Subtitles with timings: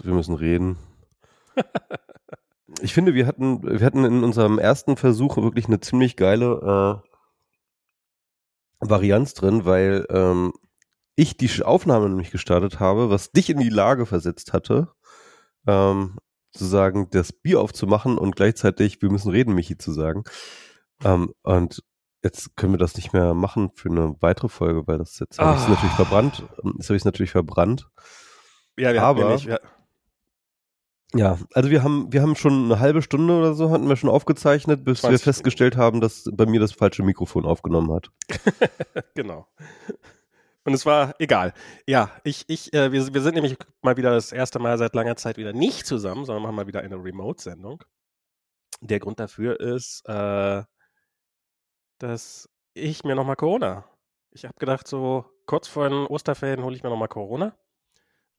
[0.00, 0.76] ist, wir müssen reden.
[2.82, 8.86] ich finde, wir hatten, wir hatten in unserem ersten Versuch wirklich eine ziemlich geile äh,
[8.88, 10.52] Varianz drin, weil ähm,
[11.16, 14.88] ich die Aufnahme nämlich gestartet habe, was dich in die Lage versetzt hatte,
[15.66, 16.18] ähm,
[16.52, 20.24] sozusagen das Bier aufzumachen und gleichzeitig wir müssen reden, Michi zu sagen.
[21.04, 21.82] Ähm, und
[22.22, 25.58] jetzt können wir das nicht mehr machen für eine weitere Folge, weil das jetzt habe
[25.58, 25.68] ich Ah.
[25.70, 26.42] natürlich verbrannt.
[26.76, 27.88] Jetzt habe ich es natürlich verbrannt.
[28.78, 29.60] Ja, wir Aber- hatten nämlich, wir, Ja,
[31.12, 34.84] also wir haben, wir haben schon eine halbe Stunde oder so hatten wir schon aufgezeichnet,
[34.84, 38.10] bis wir 20 festgestellt haben, dass bei mir das falsche Mikrofon aufgenommen hat.
[39.14, 39.48] genau.
[40.64, 41.52] Und es war egal.
[41.86, 45.16] Ja, ich, ich, äh, wir, wir sind nämlich mal wieder das erste Mal seit langer
[45.16, 47.82] Zeit wieder nicht zusammen, sondern machen mal wieder eine Remote-Sendung.
[48.80, 50.62] Der Grund dafür ist, äh,
[51.98, 53.84] dass ich mir nochmal Corona.
[54.30, 57.56] Ich habe gedacht, so kurz vor den Osterferien hole ich mir nochmal Corona,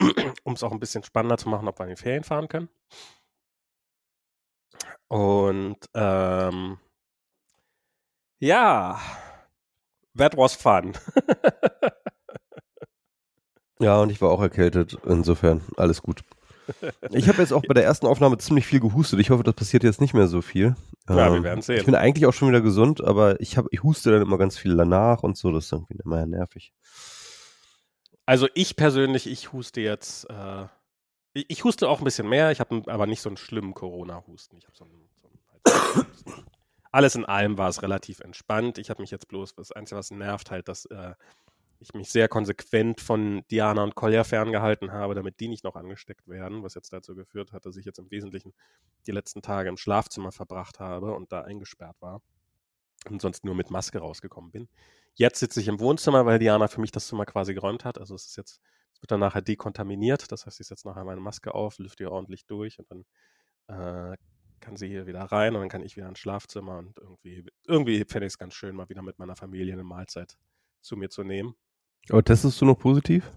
[0.44, 2.70] um es auch ein bisschen spannender zu machen, ob wir in die Ferien fahren können.
[5.08, 6.78] Und ähm,
[8.40, 9.00] ja,
[10.18, 10.94] that was fun.
[13.80, 16.22] Ja, und ich war auch erkältet, insofern alles gut.
[17.10, 19.20] Ich habe jetzt auch bei der ersten Aufnahme ziemlich viel gehustet.
[19.20, 20.76] Ich hoffe, das passiert jetzt nicht mehr so viel.
[21.10, 21.78] Ja, wir Ähm, werden sehen.
[21.80, 24.56] Ich bin eigentlich auch schon wieder gesund, aber ich, hab, ich huste dann immer ganz
[24.56, 25.52] viel danach und so.
[25.52, 26.74] Das ist irgendwie immer nervig.
[28.26, 30.68] Also ich persönlich, ich huste jetzt, äh,
[31.34, 34.58] ich, huste auch ein bisschen mehr, ich habe aber nicht so einen schlimmen Corona-Husten.
[34.58, 36.06] Ich habe so einen, so einen.
[36.92, 38.78] Alles in allem war es relativ entspannt.
[38.78, 41.14] Ich habe mich jetzt bloß, das Einzige, was nervt, halt, dass äh,
[41.82, 46.28] ich mich sehr konsequent von Diana und Kolja ferngehalten habe, damit die nicht noch angesteckt
[46.28, 48.54] werden, was jetzt dazu geführt hat, dass ich jetzt im Wesentlichen
[49.08, 52.22] die letzten Tage im Schlafzimmer verbracht habe und da eingesperrt war
[53.10, 54.70] und sonst nur mit Maske rausgekommen bin.
[55.14, 57.98] Jetzt sitze ich im Wohnzimmer, weil Diana für mich das Zimmer quasi geräumt hat.
[57.98, 58.60] Also es ist jetzt,
[58.94, 60.32] es wird dann nachher dekontaminiert.
[60.32, 63.06] Das heißt, ich setze nachher meine Maske auf, lüfte ihr ordentlich durch und dann
[64.14, 64.18] äh,
[64.62, 68.06] kann sie hier wieder rein und dann kann ich wieder ins Schlafzimmer und irgendwie, irgendwie
[68.08, 70.38] fände ich es ganz schön, mal wieder mit meiner Familie eine Mahlzeit
[70.82, 71.56] zu mir zu nehmen.
[72.10, 73.30] Aber testest du noch positiv?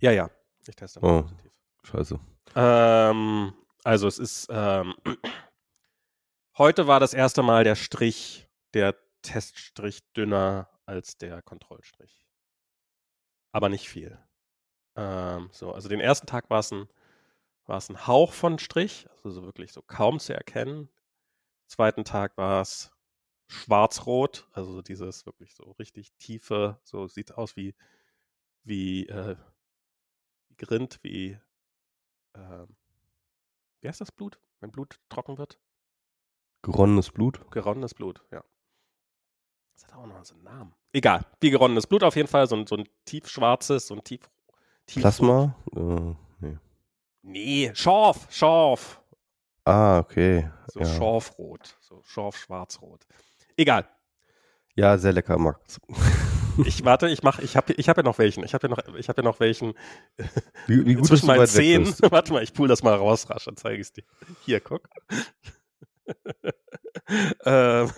[0.00, 0.30] Ja, ja,
[0.66, 1.22] ich teste Oh.
[1.22, 1.52] positiv.
[1.84, 2.20] Scheiße.
[2.56, 4.94] Ähm, also es ist, ähm,
[6.58, 12.26] heute war das erste Mal der Strich, der Teststrich dünner als der Kontrollstrich.
[13.52, 14.18] Aber nicht viel.
[14.96, 16.88] Ähm, so, also den ersten Tag war es ein,
[17.66, 20.88] war es ein Hauch von Strich, also so wirklich so kaum zu erkennen.
[21.66, 22.92] Zweiten Tag war es
[23.48, 27.74] schwarz-rot, also so dieses wirklich so richtig tiefe, so sieht aus wie,
[28.64, 29.36] wie, äh,
[30.48, 31.38] wie Grind, wie,
[32.34, 32.76] ähm,
[33.80, 35.60] wie heißt das Blut, wenn Blut trocken wird?
[36.62, 37.50] Geronnenes Blut?
[37.50, 38.42] Geronnenes Blut, ja.
[39.74, 40.74] Das hat auch noch so einen Namen.
[40.92, 44.20] Egal, wie geronnenes Blut auf jeden Fall, so ein, so ein tiefschwarzes, so ein tief,
[44.86, 45.54] tief Plasma?
[45.74, 46.58] Äh, nee.
[47.22, 49.00] Nee, Schorf, Schorf.
[49.64, 50.50] Ah, okay.
[50.72, 50.86] So ja.
[50.86, 53.06] Schorfrot, so Schorf-Schwarzrot.
[53.56, 53.88] Egal.
[54.74, 55.80] ja, sehr lecker, Max.
[56.64, 58.44] Ich warte, ich mach, ich habe ich hab ja noch welchen.
[58.44, 59.74] Ich habe ja noch, ich habe ja noch welchen
[60.68, 62.00] Wie, wie gut, zwischen meinen bist.
[62.12, 64.04] Warte mal, ich pull das mal raus rasch, dann zeige ich es dir.
[64.44, 64.88] Hier, guck.
[67.44, 67.90] ähm,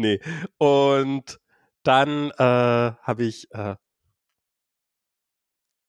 [0.00, 0.20] nee.
[0.58, 1.40] Und
[1.82, 3.76] dann äh, habe ich äh,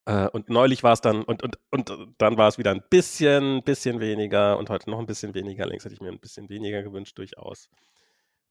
[0.05, 3.63] äh, und neulich war es dann und, und, und dann war es wieder ein bisschen,
[3.63, 5.65] bisschen weniger und heute noch ein bisschen weniger.
[5.65, 7.69] Längst hätte ich mir ein bisschen weniger gewünscht, durchaus.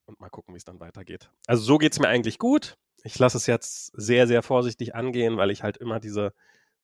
[0.06, 1.30] Und mal gucken, wie es dann weitergeht.
[1.46, 2.76] Also so geht es mir eigentlich gut.
[3.02, 6.34] Ich lasse es jetzt sehr, sehr vorsichtig angehen, weil ich halt immer diese,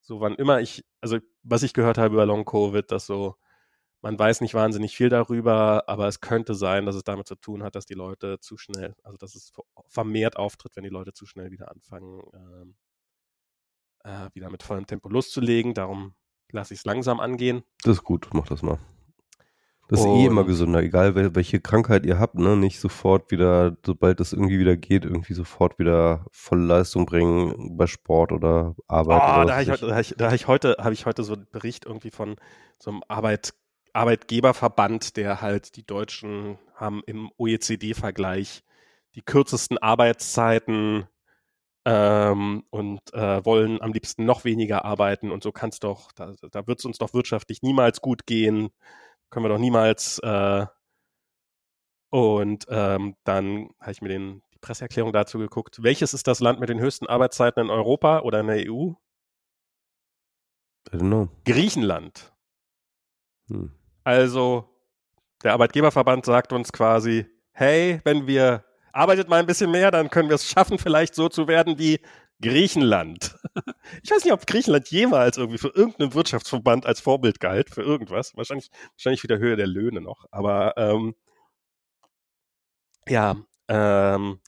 [0.01, 3.37] so wann immer ich, also was ich gehört habe über Long Covid, dass so,
[4.03, 7.63] man weiß nicht wahnsinnig viel darüber, aber es könnte sein, dass es damit zu tun
[7.63, 9.53] hat, dass die Leute zu schnell, also dass es
[9.89, 12.75] vermehrt auftritt, wenn die Leute zu schnell wieder anfangen, ähm,
[14.05, 15.75] äh, wieder mit vollem Tempo loszulegen.
[15.75, 16.15] Darum
[16.53, 17.63] lasse ich es langsam angehen.
[17.83, 18.79] Das ist gut, mach das mal.
[19.89, 22.57] Das ist eh immer Und- gesünder, egal wel- welche Krankheit ihr habt, ne?
[22.57, 27.87] Nicht sofort wieder, sobald das irgendwie wieder geht, irgendwie sofort wieder volle Leistung bringen bei
[27.87, 29.23] Sport oder Arbeit.
[29.23, 31.35] Oh, oder da habe ich, hab ich, da hab ich heute, habe ich heute so
[31.35, 32.35] einen Bericht irgendwie von
[32.81, 33.55] so einem Arbeit,
[33.97, 38.63] Arbeitgeberverband, der halt die Deutschen haben im OECD-Vergleich
[39.15, 41.07] die kürzesten Arbeitszeiten
[41.87, 46.35] ähm, und äh, wollen am liebsten noch weniger arbeiten und so kann es doch, da,
[46.51, 48.69] da wird es uns doch wirtschaftlich niemals gut gehen,
[49.31, 50.67] können wir doch niemals äh,
[52.11, 55.83] und ähm, dann habe ich mir den, die Presseerklärung dazu geguckt.
[55.83, 58.93] Welches ist das Land mit den höchsten Arbeitszeiten in Europa oder in der EU?
[60.89, 61.29] I don't know.
[61.45, 62.33] Griechenland.
[63.49, 63.76] Hm.
[64.07, 64.69] Also
[65.43, 70.29] der Arbeitgeberverband sagt uns quasi, hey, wenn wir arbeitet mal ein bisschen mehr, dann können
[70.29, 71.99] wir es schaffen, vielleicht so zu werden wie
[72.41, 73.37] Griechenland.
[74.03, 78.37] Ich weiß nicht, ob Griechenland jemals irgendwie für irgendeinen Wirtschaftsverband als Vorbild galt, für irgendwas.
[78.37, 80.27] Wahrscheinlich, wahrscheinlich für der Höhe der Löhne noch.
[80.33, 81.15] Aber ähm,
[83.07, 83.37] ja,
[83.69, 84.41] ähm,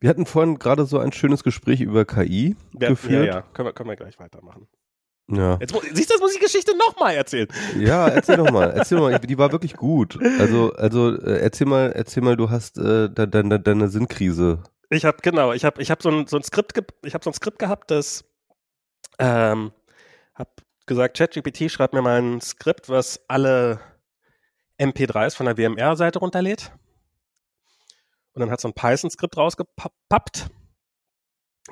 [0.00, 3.26] Wir hatten vorhin gerade so ein schönes Gespräch über KI ja, geführt.
[3.26, 4.68] Ja, ja, können wir, können wir gleich weitermachen.
[5.30, 5.58] Ja.
[5.60, 7.48] Jetzt, siehst du, jetzt muss ich die Geschichte nochmal erzählen.
[7.78, 10.18] Ja, erzähl doch mal, erzähl mal, die war wirklich gut.
[10.38, 14.62] Also, also äh, erzähl mal, erzähl mal, du hast äh, de, de, de, deine Sinnkrise.
[14.90, 17.22] Ich habe genau, ich habe ich hab so ein, so ein Skript, ge ich habe
[17.22, 18.24] so ein Skript gehabt, das
[19.18, 19.72] ähm,
[20.34, 20.50] habe
[20.86, 23.80] gesagt, ChatGPT schreibt mir mal ein Skript, was alle
[24.80, 26.72] MP3s von der WMR-Seite runterlädt.
[28.32, 30.46] Und dann hat so ein Python-Skript rausgepappt,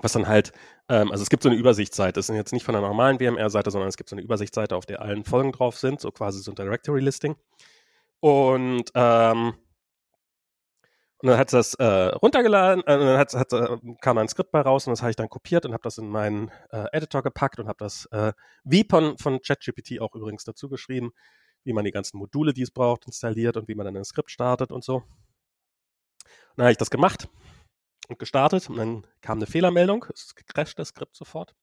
[0.02, 0.52] was dann halt,
[0.88, 3.70] ähm, also es gibt so eine Übersichtsseite, das ist jetzt nicht von der normalen WMR-Seite,
[3.70, 6.52] sondern es gibt so eine Übersichtsseite, auf der allen Folgen drauf sind, so quasi so
[6.52, 7.36] ein Directory-Listing.
[8.20, 9.54] Und ähm,
[11.22, 14.60] und dann hat das äh, runtergeladen, äh, dann hat, hat, äh, kam ein Skript bei
[14.60, 17.58] raus und das habe ich dann kopiert und habe das in meinen äh, Editor gepackt
[17.58, 18.32] und habe das äh,
[18.64, 21.12] Vpon von ChatGPT auch übrigens dazu geschrieben,
[21.64, 24.30] wie man die ganzen Module, die es braucht, installiert und wie man dann ein Skript
[24.30, 24.96] startet und so.
[24.96, 25.04] Und
[26.58, 27.28] dann habe ich das gemacht
[28.08, 31.54] und gestartet und dann kam eine Fehlermeldung, es crasht das Skript sofort.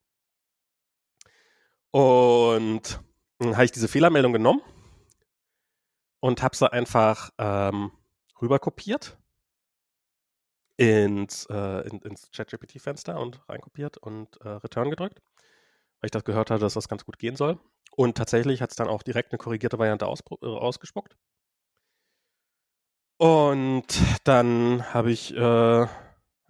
[1.91, 2.99] Und
[3.39, 4.61] dann habe ich diese Fehlermeldung genommen
[6.19, 7.91] und habe sie einfach ähm,
[8.41, 9.17] rüberkopiert
[10.77, 15.21] ins, äh, in, ins ChatGPT-Fenster und reinkopiert und äh, Return gedrückt,
[15.99, 17.59] weil ich das gehört hatte, dass das ganz gut gehen soll.
[17.95, 21.15] Und tatsächlich hat es dann auch direkt eine korrigierte Variante äh, ausgespuckt.
[23.17, 23.85] Und
[24.23, 25.87] dann habe ich, äh,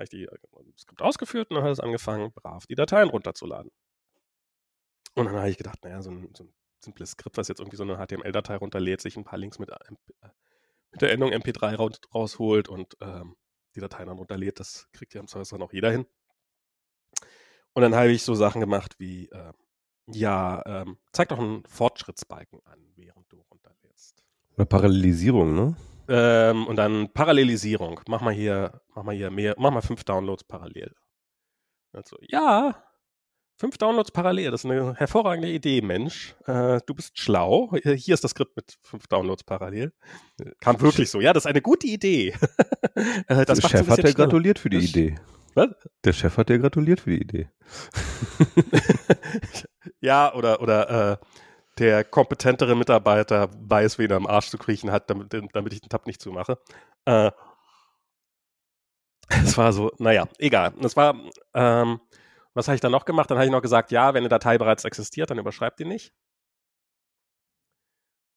[0.04, 0.38] hab ich die, äh,
[0.78, 3.72] Skript ausgeführt und dann hat es angefangen, brav die Dateien runterzuladen.
[5.16, 7.78] Und dann habe ich gedacht, naja, so ein, so ein simples Skript, was jetzt irgendwie
[7.78, 9.78] so eine HTML-Datei runterlädt, sich ein paar Links mit, äh,
[10.92, 13.36] mit der Endung MP3 raus, rausholt und ähm,
[13.76, 16.06] die Dateien dann runterlädt, das kriegt ja im Service dann auch jeder hin.
[17.74, 19.54] Und dann habe ich so Sachen gemacht wie, äh,
[20.08, 24.24] ja, ähm, zeig doch einen Fortschrittsbalken an, während du runterlädst.
[24.56, 25.76] Oder Parallelisierung, ne?
[26.08, 28.00] Ähm, und dann Parallelisierung.
[28.08, 30.94] Mach mal hier, mach mal hier mehr, mach mal fünf Downloads parallel.
[31.94, 32.84] Also, ja,
[33.58, 36.36] fünf Downloads parallel, das ist eine hervorragende Idee, Mensch.
[36.48, 37.72] Äh, du bist schlau.
[37.84, 39.94] Hier ist das Skript mit fünf Downloads parallel.
[40.60, 41.22] Kam wirklich so.
[41.22, 42.34] Ja, das ist eine gute Idee.
[43.28, 44.14] Äh, das Der Chef hat dir schneller.
[44.16, 45.16] gratuliert für die Das- Idee.
[45.56, 45.70] Was?
[46.04, 47.48] Der Chef hat dir gratuliert für die Idee.
[50.02, 51.18] ja, oder, oder äh,
[51.78, 55.90] der kompetentere Mitarbeiter weiß, wen er am Arsch zu kriechen hat, damit, damit ich den
[55.90, 56.58] Tab nicht zumache.
[57.06, 57.32] Äh,
[59.44, 60.74] es war so, naja, egal.
[60.80, 61.16] Das war,
[61.54, 62.00] ähm,
[62.54, 63.30] was habe ich dann noch gemacht?
[63.32, 66.14] Dann habe ich noch gesagt, ja, wenn eine Datei bereits existiert, dann überschreibt die nicht.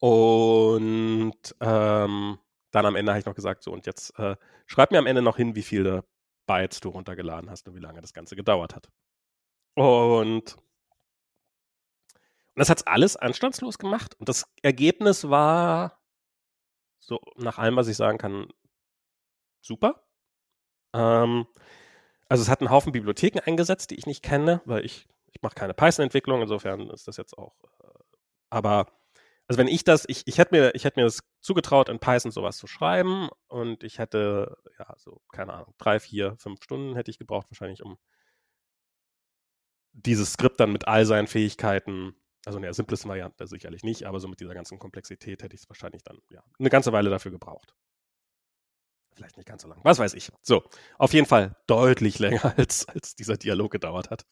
[0.01, 2.39] Und ähm,
[2.71, 4.37] dann am Ende habe ich noch gesagt, so, und jetzt äh,
[4.67, 6.05] schreib mir am Ende noch hin, wie viele
[6.47, 8.91] Bytes du runtergeladen hast und wie lange das Ganze gedauert hat.
[9.75, 10.57] Und, und
[12.61, 14.15] das hat alles anstandslos gemacht.
[14.19, 16.01] Und das Ergebnis war,
[16.99, 18.49] so nach allem, was ich sagen kann,
[19.61, 20.05] super.
[20.95, 21.47] Ähm,
[22.29, 25.55] also es hat einen Haufen Bibliotheken eingesetzt, die ich nicht kenne, weil ich, ich mache
[25.55, 27.55] keine Python-Entwicklung, insofern ist das jetzt auch.
[27.83, 27.99] Äh,
[28.51, 28.87] aber
[29.49, 32.33] also wenn ich das, ich, ich hätte mir, ich hätte mir das zugetraut, in Python
[32.33, 37.11] sowas zu schreiben und ich hätte, ja, so, keine Ahnung, drei, vier, fünf Stunden hätte
[37.11, 37.97] ich gebraucht, wahrscheinlich, um
[39.93, 44.21] dieses Skript dann mit all seinen Fähigkeiten, also in der simplesten Variante sicherlich nicht, aber
[44.21, 47.33] so mit dieser ganzen Komplexität hätte ich es wahrscheinlich dann, ja, eine ganze Weile dafür
[47.33, 47.75] gebraucht.
[49.15, 49.81] Vielleicht nicht ganz so lang.
[49.83, 50.31] Was weiß ich.
[50.43, 50.63] So,
[50.99, 54.27] auf jeden Fall deutlich länger, als, als dieser Dialog gedauert hat.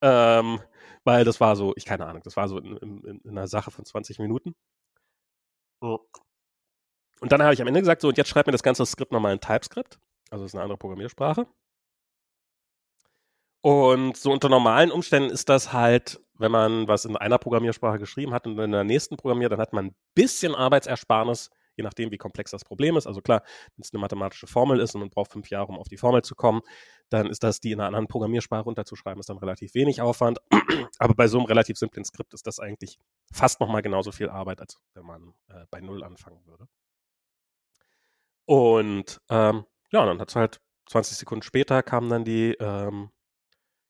[0.00, 0.60] Ähm,
[1.04, 3.70] weil das war so, ich keine Ahnung, das war so in, in, in einer Sache
[3.70, 4.54] von 20 Minuten.
[5.80, 6.00] Und
[7.20, 9.34] dann habe ich am Ende gesagt, so, und jetzt schreib mir das ganze Skript nochmal
[9.34, 10.00] in TypeScript.
[10.30, 11.46] Also das ist eine andere Programmiersprache.
[13.60, 18.34] Und so unter normalen Umständen ist das halt, wenn man was in einer Programmiersprache geschrieben
[18.34, 22.18] hat und in der nächsten programmiert, dann hat man ein bisschen Arbeitsersparnis, je nachdem, wie
[22.18, 23.06] komplex das Problem ist.
[23.06, 23.42] Also klar,
[23.76, 26.22] wenn es eine mathematische Formel ist und man braucht fünf Jahre, um auf die Formel
[26.22, 26.60] zu kommen,
[27.08, 30.38] dann ist das, die in einer anderen Programmiersprache runterzuschreiben, ist dann relativ wenig Aufwand.
[30.98, 32.98] Aber bei so einem relativ simplen Skript ist das eigentlich
[33.32, 36.66] fast nochmal genauso viel Arbeit, als wenn man äh, bei Null anfangen würde.
[38.44, 43.10] Und ähm, ja, dann hat es halt 20 Sekunden später kam dann die, ähm,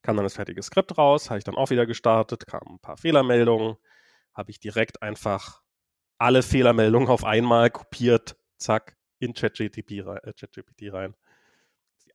[0.03, 2.97] kam dann das fertige Skript raus, habe ich dann auch wieder gestartet, kamen ein paar
[2.97, 3.77] Fehlermeldungen,
[4.35, 5.63] habe ich direkt einfach
[6.19, 11.15] alle Fehlermeldungen auf einmal kopiert, zack, in ChatGPT rein, äh, rein.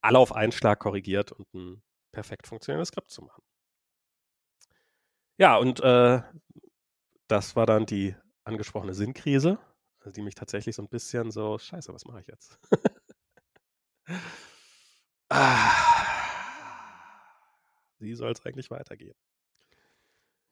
[0.01, 3.44] Alle auf einen Schlag korrigiert und ein perfekt funktionierendes Skript zu machen.
[5.38, 6.22] Ja, und äh,
[7.27, 9.60] das war dann die angesprochene Sinnkrise,
[10.00, 12.60] also die mich tatsächlich so ein bisschen so, scheiße, was mache ich jetzt?
[15.29, 15.97] ah,
[18.00, 19.16] wie soll es eigentlich weitergehen?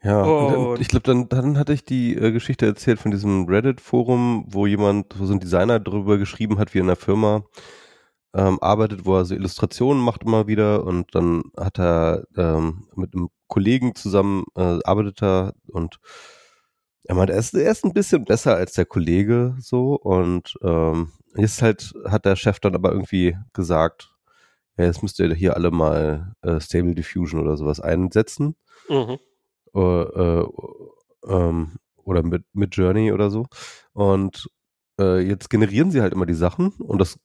[0.04, 4.46] Ja, und ich glaube, dann, dann hatte ich die äh, Geschichte erzählt von diesem Reddit-Forum,
[4.48, 7.44] wo jemand, wo so ein Designer darüber geschrieben hat, wie in der Firma
[8.36, 10.84] ähm, arbeitet, wo er so Illustrationen macht immer wieder.
[10.84, 15.54] Und dann hat er ähm, mit einem Kollegen zusammen äh, arbeitet er.
[15.68, 16.00] Und
[17.06, 19.96] er meint, er ist, er ist ein bisschen besser als der Kollege so.
[19.96, 24.15] Und ähm, jetzt halt hat der Chef dann aber irgendwie gesagt,
[24.78, 28.56] ja, jetzt müsst ihr hier alle mal äh, Stable Diffusion oder sowas einsetzen.
[28.90, 29.18] Mhm.
[29.74, 30.48] Äh, äh,
[31.28, 33.48] ähm, oder mit, mit Journey oder so.
[33.94, 34.48] Und
[35.00, 37.20] äh, jetzt generieren sie halt immer die Sachen und das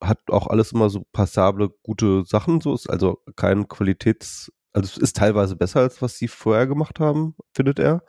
[0.00, 2.60] hat auch alles immer so passable, gute Sachen.
[2.60, 7.00] So ist also kein Qualitäts, also es ist teilweise besser als was sie vorher gemacht
[7.00, 8.02] haben, findet er.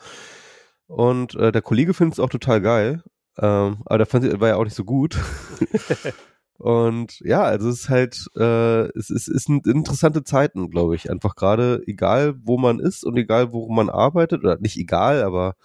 [0.87, 3.03] Und äh, der Kollege findet es auch total geil.
[3.37, 5.17] Ähm, aber der fand, war ja auch nicht so gut.
[6.59, 11.09] Und ja, also es ist halt, äh, es ist, es sind interessante Zeiten, glaube ich.
[11.09, 15.55] Einfach gerade, egal wo man ist und egal wo man arbeitet, oder nicht egal, aber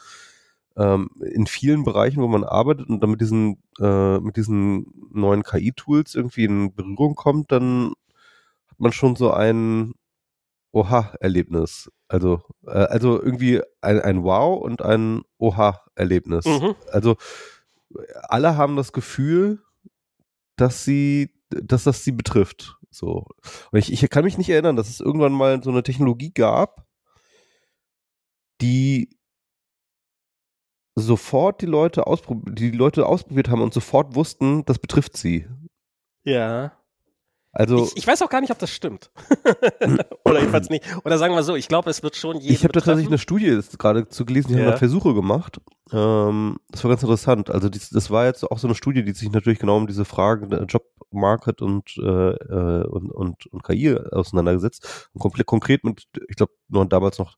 [0.76, 5.42] ähm, in vielen Bereichen, wo man arbeitet und dann mit diesen, äh, mit diesen neuen
[5.42, 7.92] KI-Tools irgendwie in Berührung kommt, dann
[8.68, 9.94] hat man schon so ein
[10.70, 11.90] Oha-Erlebnis.
[12.06, 16.44] Also, äh, also irgendwie ein, ein Wow und ein Oha-Erlebnis.
[16.46, 16.76] Mhm.
[16.92, 17.16] Also
[18.28, 19.63] alle haben das Gefühl,
[20.56, 22.76] dass sie, dass das sie betrifft.
[22.90, 23.26] So.
[23.72, 26.86] Und ich, ich kann mich nicht erinnern, dass es irgendwann mal so eine Technologie gab,
[28.60, 29.10] die
[30.94, 35.48] sofort die Leute, ausprob die, Leute ausprobiert haben und sofort wussten, das betrifft sie.
[36.24, 36.78] Ja.
[37.54, 39.10] Also, ich, ich, weiß auch gar nicht, ob das stimmt.
[40.24, 40.84] Oder jedenfalls nicht.
[41.04, 43.60] Oder sagen wir so, ich glaube, es wird schon jeden Ich habe tatsächlich eine Studie
[43.78, 44.60] gerade zu gelesen, die ja.
[44.60, 45.60] haben da Versuche gemacht.
[45.92, 47.50] Ähm, das war ganz interessant.
[47.50, 50.04] Also dies, das war jetzt auch so eine Studie, die sich natürlich genau um diese
[50.04, 55.10] Fragen Jobmarket und, äh, äh und, und, und KI auseinandergesetzt.
[55.12, 57.36] Und komplett konkret mit, ich glaube, noch damals noch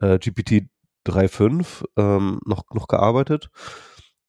[0.00, 0.68] äh, GPT
[1.06, 3.50] 3.5 ähm, noch, noch gearbeitet.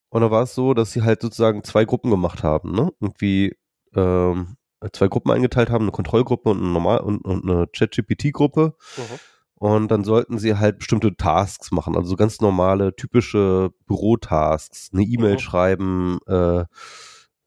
[0.10, 2.92] Und da war es so, dass sie halt sozusagen zwei Gruppen gemacht haben, ne?
[3.00, 3.56] Irgendwie
[3.96, 4.58] ähm,
[4.92, 8.76] zwei Gruppen eingeteilt haben, eine Kontrollgruppe und eine normal und, und eine ChatGPT-Gruppe.
[8.98, 9.20] Mhm.
[9.56, 15.02] Und dann sollten sie halt bestimmte Tasks machen, also so ganz normale, typische Bürotasks, eine
[15.02, 15.40] E-Mail mhm.
[15.40, 16.66] schreiben, äh, äh,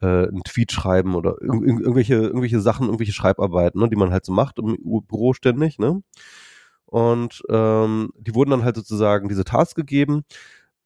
[0.01, 4.33] einen Tweet schreiben oder ir irgendwelche, irgendwelche Sachen, irgendwelche Schreibarbeiten, ne, die man halt so
[4.33, 6.03] macht im Büro ständig, ne?
[6.87, 10.25] Und ähm, die wurden dann halt sozusagen diese Tasks gegeben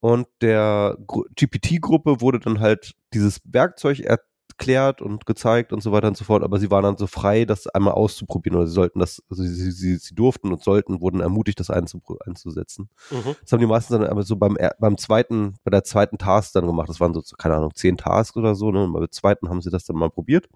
[0.00, 0.98] und der
[1.36, 4.20] GPT-Gruppe wurde dann halt dieses Werkzeug er
[4.54, 7.44] erklärt und gezeigt und so weiter und so fort, aber sie waren dann so frei,
[7.44, 11.20] das einmal auszuprobieren oder sie sollten das, also sie, sie, sie durften und sollten, wurden
[11.20, 12.88] ermutigt, das einzusetzen.
[13.10, 13.34] Mhm.
[13.42, 16.66] Das haben die meisten dann aber so beim, beim zweiten, bei der zweiten Task dann
[16.66, 16.88] gemacht.
[16.88, 18.84] Das waren so, keine Ahnung, zehn Tasks oder so, ne?
[18.84, 20.48] Und beim zweiten haben sie das dann mal probiert.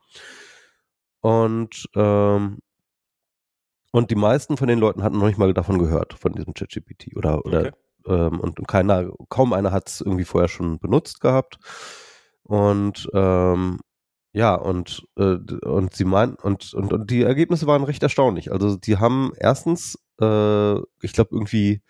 [1.21, 2.59] Und, ähm,
[3.91, 7.17] und die meisten von den Leuten hatten noch nicht mal davon gehört, von diesem ChatGPT
[7.17, 7.73] oder, oder okay.
[8.07, 11.59] ähm, und, und keiner, kaum einer hat es irgendwie vorher schon benutzt gehabt.
[12.45, 13.81] Und ähm,
[14.39, 18.53] ja, und, äh, und sie meinen, und, und, und die Ergebnisse waren recht erstaunlich.
[18.53, 21.83] Also die haben erstens, äh, ich glaube, irgendwie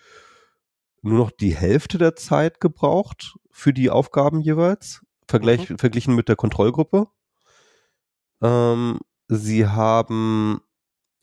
[1.03, 5.77] nur noch die Hälfte der Zeit gebraucht für die Aufgaben jeweils, vergleich, mhm.
[5.77, 7.09] verglichen mit der Kontrollgruppe.
[8.41, 10.63] Ähm, sie haben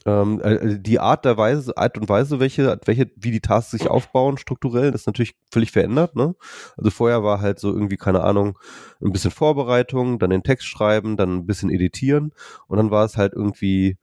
[0.05, 3.71] ähm, äh, äh, die Art der Weise, Art und Weise, welche, welche, wie die Tasks
[3.71, 6.35] sich aufbauen, strukturell, ist natürlich völlig verändert, ne?
[6.77, 8.59] Also vorher war halt so irgendwie, keine Ahnung,
[9.01, 12.33] ein bisschen Vorbereitung, dann den Text schreiben, dann ein bisschen editieren
[12.67, 13.97] und dann war es halt irgendwie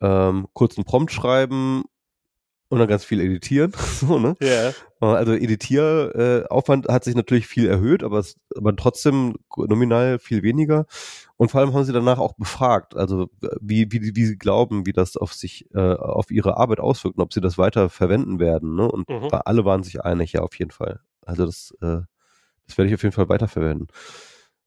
[0.00, 1.84] ähm, kurz einen Prompt schreiben
[2.68, 3.72] und dann ganz viel editieren.
[4.00, 4.36] so, ne?
[4.42, 4.72] Yeah.
[5.00, 10.86] Also Editieraufwand äh, hat sich natürlich viel erhöht, aber, es, aber trotzdem nominal viel weniger.
[11.36, 13.28] Und vor allem haben sie danach auch befragt, also
[13.60, 17.22] wie, wie, wie sie glauben, wie das auf sich, äh, auf ihre Arbeit auswirkt und
[17.22, 18.76] ob sie das weiter verwenden werden.
[18.76, 18.90] Ne?
[18.90, 19.28] Und mhm.
[19.30, 21.00] alle waren sich einig, ja, auf jeden Fall.
[21.26, 22.00] Also das, äh,
[22.66, 23.88] das werde ich auf jeden Fall weiterverwenden.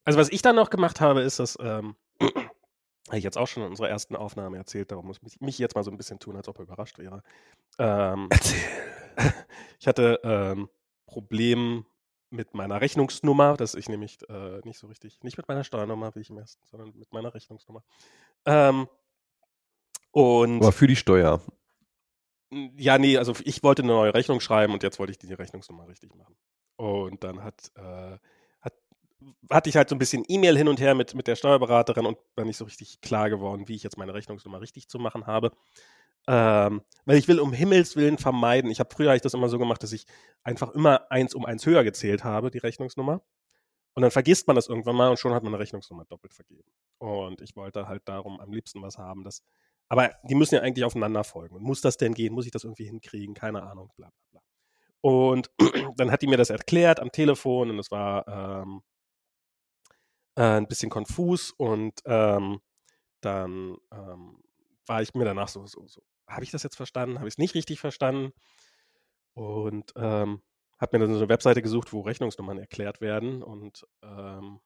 [0.05, 1.95] Also was ich dann noch gemacht habe, ist, dass ähm,
[3.07, 5.75] habe ich jetzt auch schon in unserer ersten Aufnahme erzählt, darum muss ich mich jetzt
[5.75, 7.23] mal so ein bisschen tun, als ob er überrascht wäre.
[7.79, 8.59] Ähm, Erzähl.
[9.79, 10.69] Ich hatte ähm,
[11.05, 11.85] Problem
[12.29, 16.19] mit meiner Rechnungsnummer, dass ich nämlich äh, nicht so richtig, nicht mit meiner Steuernummer, wie
[16.19, 17.83] ich im ersten, sondern mit meiner Rechnungsnummer.
[18.45, 18.87] Ähm,
[20.11, 21.41] und Aber für die Steuer.
[22.75, 25.87] Ja, nee, also ich wollte eine neue Rechnung schreiben und jetzt wollte ich die Rechnungsnummer
[25.87, 26.35] richtig machen.
[26.75, 28.17] Und dann hat äh,
[29.49, 32.17] hatte ich halt so ein bisschen E-Mail hin und her mit, mit der Steuerberaterin und
[32.35, 35.51] war nicht so richtig klar geworden, wie ich jetzt meine Rechnungsnummer richtig zu machen habe.
[36.27, 38.69] Ähm, weil ich will um Himmels Willen vermeiden.
[38.69, 40.05] Ich habe früher ich das immer so gemacht, dass ich
[40.43, 43.21] einfach immer eins um eins höher gezählt habe, die Rechnungsnummer.
[43.93, 46.69] Und dann vergisst man das irgendwann mal und schon hat man eine Rechnungsnummer doppelt vergeben.
[46.99, 49.41] Und ich wollte halt darum am liebsten was haben, das
[49.89, 51.57] aber die müssen ja eigentlich aufeinander folgen.
[51.61, 52.33] muss das denn gehen?
[52.33, 53.33] Muss ich das irgendwie hinkriegen?
[53.33, 54.41] Keine Ahnung, bla bla bla.
[55.01, 55.49] Und
[55.97, 58.81] dann hat die mir das erklärt am Telefon und es war ähm,
[60.37, 62.61] äh, ein bisschen konfus und ähm,
[63.21, 64.43] dann ähm,
[64.85, 67.17] war ich mir danach so, so, so habe ich das jetzt verstanden?
[67.17, 68.33] Habe ich es nicht richtig verstanden?
[69.33, 70.41] Und ähm,
[70.79, 74.59] habe mir dann so eine Webseite gesucht, wo Rechnungsnummern erklärt werden und ähm,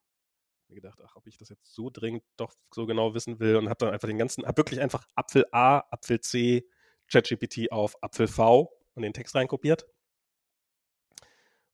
[0.68, 3.70] mir gedacht, ach, ob ich das jetzt so dringend doch so genau wissen will und
[3.70, 6.68] habe dann einfach den ganzen, habe wirklich einfach Apfel A, Apfel C,
[7.10, 9.86] ChatGPT auf Apfel V und den Text reinkopiert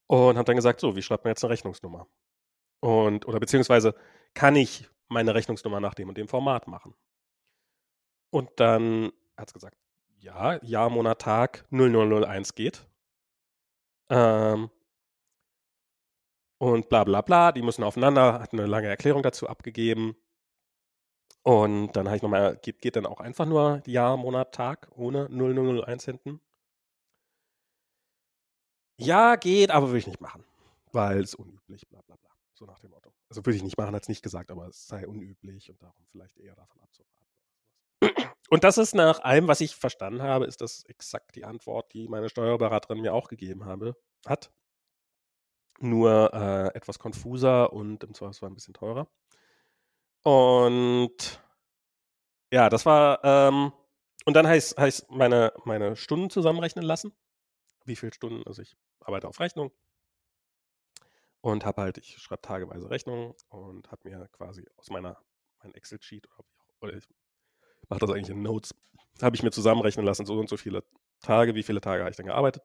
[0.06, 2.06] und habe dann gesagt, so, wie schreibt man jetzt eine Rechnungsnummer?
[2.80, 3.94] Und, oder beziehungsweise
[4.34, 6.94] kann ich meine Rechnungsnummer nach dem und dem Format machen?
[8.30, 9.76] Und dann hat es gesagt,
[10.18, 12.86] ja, Jahr, Monat, Tag 0001 geht.
[14.10, 14.70] Ähm,
[16.60, 20.16] und bla bla bla, die müssen aufeinander, hat eine lange Erklärung dazu abgegeben.
[21.42, 25.28] Und dann habe ich nochmal, geht, geht dann auch einfach nur Jahr, Monat, Tag ohne
[25.30, 26.40] 0001 hinten?
[29.00, 30.44] Ja, geht, aber würde ich nicht machen,
[30.92, 32.27] weil es unüblich, bla bla bla.
[32.58, 33.12] So nach dem Motto.
[33.28, 36.04] Also würde ich nicht machen, hat es nicht gesagt, aber es sei unüblich und darum
[36.10, 37.26] vielleicht eher davon abzuraten.
[38.50, 42.08] Und das ist nach allem, was ich verstanden habe, ist das exakt die Antwort, die
[42.08, 43.94] meine Steuerberaterin mir auch gegeben habe,
[44.26, 44.50] hat.
[45.80, 49.06] Nur äh, etwas konfuser und im Zweifelsfall ein bisschen teurer.
[50.22, 51.42] Und
[52.50, 53.72] ja, das war, ähm,
[54.24, 57.12] und dann heißt, heißt meine, meine Stunden zusammenrechnen lassen.
[57.84, 59.70] Wie viele Stunden, also ich arbeite auf Rechnung
[61.40, 65.16] und habe halt, ich schreibe tageweise Rechnungen und habe mir quasi aus meiner
[65.62, 66.44] mein Excel-Sheet oder,
[66.80, 67.08] oder ich
[67.88, 68.74] mache das eigentlich in Notes,
[69.22, 70.84] habe ich mir zusammenrechnen lassen, so und so viele
[71.20, 72.62] Tage, wie viele Tage habe ich dann gearbeitet.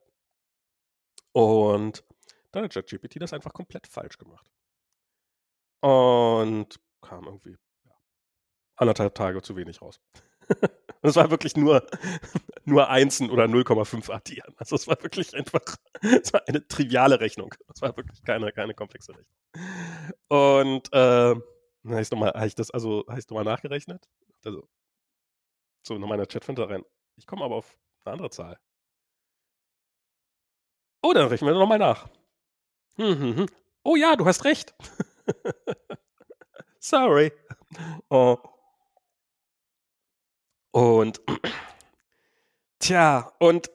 [1.31, 2.03] Und
[2.51, 4.45] dann hat ChatGPT das einfach komplett falsch gemacht.
[5.81, 7.91] Und kam irgendwie ja,
[8.75, 9.99] anderthalb Tage zu wenig raus.
[11.03, 11.86] Es war wirklich nur,
[12.65, 14.53] nur Einsen oder 0,5 addieren.
[14.57, 15.62] Also es war wirklich einfach,
[16.01, 17.53] es war eine triviale Rechnung.
[17.74, 19.27] Es war wirklich keine, keine komplexe Rechnung.
[20.29, 21.34] Und äh,
[22.01, 24.08] ich nochmal, habe ich das, also ich nochmal nachgerechnet?
[24.45, 24.67] Also,
[25.86, 26.84] so, nochmal in der Chatfilter rein.
[27.17, 28.58] Ich komme aber auf eine andere Zahl.
[31.04, 32.08] Oh, dann rechnen wir nochmal nach.
[32.97, 33.47] Hm, hm, hm.
[33.84, 34.75] Oh ja, du hast recht.
[36.80, 37.32] Sorry.
[38.10, 38.38] Oh.
[40.73, 41.21] Und
[42.79, 43.69] tja, und,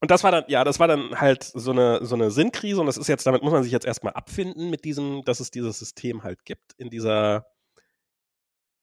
[0.00, 2.86] und das war dann, ja, das war dann halt so eine, so eine Sinnkrise und
[2.86, 5.78] das ist jetzt, damit muss man sich jetzt erstmal abfinden mit diesem, dass es dieses
[5.78, 7.46] System halt gibt, in dieser,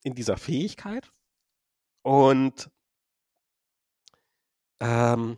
[0.03, 1.11] in dieser Fähigkeit.
[2.01, 2.71] Und
[4.79, 5.37] ähm,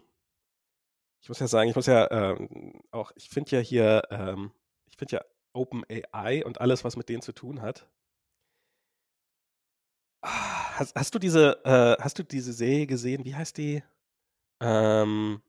[1.21, 4.51] ich muss ja sagen, ich muss ja ähm, auch, ich finde ja hier, ähm,
[4.85, 7.89] ich finde ja OpenAI und alles, was mit denen zu tun hat,
[10.81, 13.23] Hast, hast du diese, äh, hast du diese Serie gesehen?
[13.23, 13.83] Wie heißt die?
[14.59, 15.39] Ähm,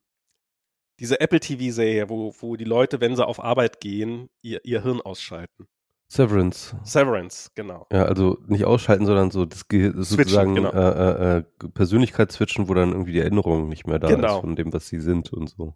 [1.01, 5.01] diese Apple TV-Serie, wo, wo die Leute, wenn sie auf Arbeit gehen, ihr, ihr Hirn
[5.01, 5.69] ausschalten.
[6.09, 6.77] Severance.
[6.85, 7.87] Severance, genau.
[7.91, 10.71] Ja, also nicht ausschalten, sondern so das, das sozusagen genau.
[10.71, 11.43] äh, äh,
[11.73, 14.35] Persönlichkeitsswitchen, wo dann irgendwie die Erinnerung nicht mehr da Genau.
[14.37, 15.73] ist von dem, was sie sind und so.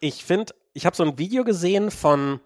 [0.00, 2.40] Ich finde, ich habe so ein Video gesehen von,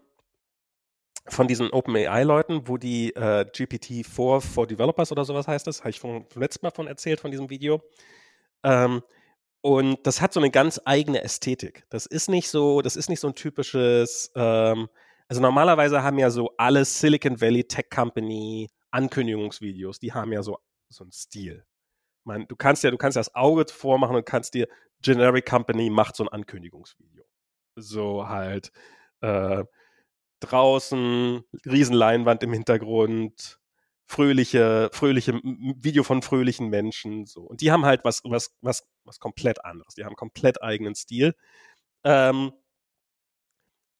[1.28, 6.00] von diesen OpenAI-Leuten, wo die äh, GPT-4 for Developers oder sowas heißt das, habe ich
[6.00, 7.80] vom, vom letzten Mal von erzählt, von diesem Video.
[8.64, 9.02] Ähm,
[9.60, 11.84] und das hat so eine ganz eigene Ästhetik.
[11.88, 14.88] Das ist nicht so, das ist nicht so ein typisches, ähm,
[15.28, 20.58] also normalerweise haben ja so alle Silicon Valley Tech Company Ankündigungsvideos, die haben ja so,
[20.88, 21.64] so einen Stil.
[22.24, 24.68] Man, du kannst ja, du kannst ja das Auge vormachen und kannst dir
[25.00, 27.24] Generic Company macht so ein Ankündigungsvideo.
[27.76, 28.72] So halt,
[29.20, 29.64] äh,
[30.50, 33.58] draußen, Riesenleinwand im Hintergrund,
[34.06, 37.26] fröhliche, fröhliche Video von fröhlichen Menschen.
[37.26, 37.42] So.
[37.42, 39.94] Und die haben halt was, was, was, was komplett anderes.
[39.94, 41.34] Die haben komplett eigenen Stil.
[42.04, 42.52] Ähm,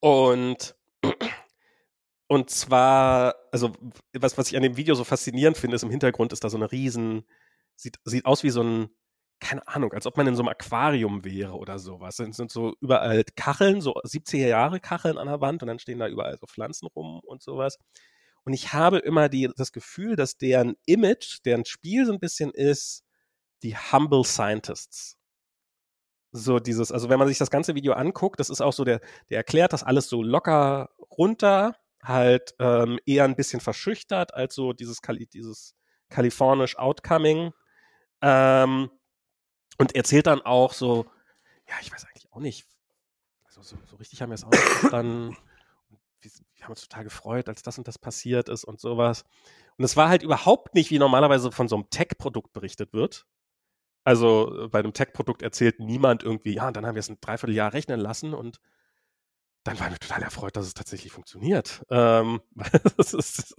[0.01, 0.75] und
[2.29, 3.73] und zwar, also
[4.13, 6.57] was, was ich an dem Video so faszinierend finde, ist im Hintergrund ist da so
[6.57, 7.25] eine riesen,
[7.77, 8.91] sieht, sieht aus wie so ein,
[9.43, 12.19] keine Ahnung, als ob man in so einem Aquarium wäre oder sowas.
[12.19, 15.99] Es sind so überall Kacheln, so 70er Jahre Kacheln an der Wand und dann stehen
[15.99, 17.79] da überall so Pflanzen rum und sowas.
[18.45, 22.51] Und ich habe immer die, das Gefühl, dass deren Image, deren Spiel so ein bisschen
[22.53, 23.05] ist,
[23.63, 25.19] die Humble Scientists.
[26.33, 29.01] So dieses, also wenn man sich das ganze Video anguckt, das ist auch so, der,
[29.29, 34.73] der erklärt das alles so locker runter, halt ähm, eher ein bisschen verschüchtert als so
[34.73, 35.01] dieses,
[35.33, 35.75] dieses
[36.09, 37.53] kalifornisch Outcoming.
[38.23, 38.91] Ähm,
[39.83, 41.07] und erzählt dann auch so,
[41.69, 42.65] ja, ich weiß eigentlich auch nicht,
[43.45, 45.37] also so, so richtig haben wir es auch nicht verstanden.
[46.21, 46.31] Wir,
[46.63, 49.25] haben uns total gefreut, als das und das passiert ist und sowas.
[49.77, 53.27] Und es war halt überhaupt nicht, wie normalerweise von so einem Tech-Produkt berichtet wird,
[54.05, 57.73] Also bei einem Tech-Produkt erzählt niemand irgendwie, ja, und dann haben wir es ein Dreivierteljahr
[57.73, 58.61] rechnen lassen und
[59.65, 61.85] dann waren wir total erfreut, dass es tatsächlich funktioniert.
[61.91, 62.41] Ähm,
[62.97, 63.57] das ist,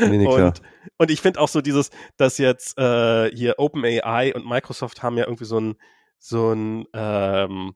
[0.00, 0.62] nee, nee, und,
[0.98, 5.24] und, ich finde auch so dieses, dass jetzt äh, hier OpenAI und Microsoft haben ja
[5.24, 5.74] irgendwie so ein,
[6.18, 7.74] so ein, ähm,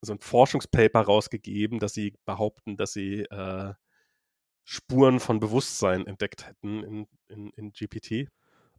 [0.00, 3.72] so ein Forschungspaper rausgegeben, dass sie behaupten, dass sie äh,
[4.64, 8.28] Spuren von Bewusstsein entdeckt hätten in, in, in GPT.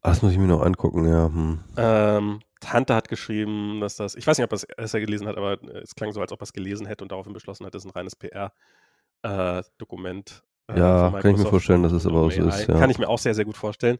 [0.02, 1.28] Ach, das muss ich mir noch angucken, ja.
[1.28, 1.64] Hm.
[1.78, 5.64] Ähm, Tante hat geschrieben, dass das, ich weiß nicht, ob er es gelesen hat, aber
[5.82, 7.90] es klang so, als ob er es gelesen hätte und daraufhin beschlossen hat, das ist
[7.90, 10.44] ein reines PR-Dokument.
[10.68, 12.68] Äh, ja, kann ich mir vorstellen, dass es aber auch so ist.
[12.68, 12.78] Ja.
[12.78, 13.98] Kann ich mir auch sehr, sehr gut vorstellen.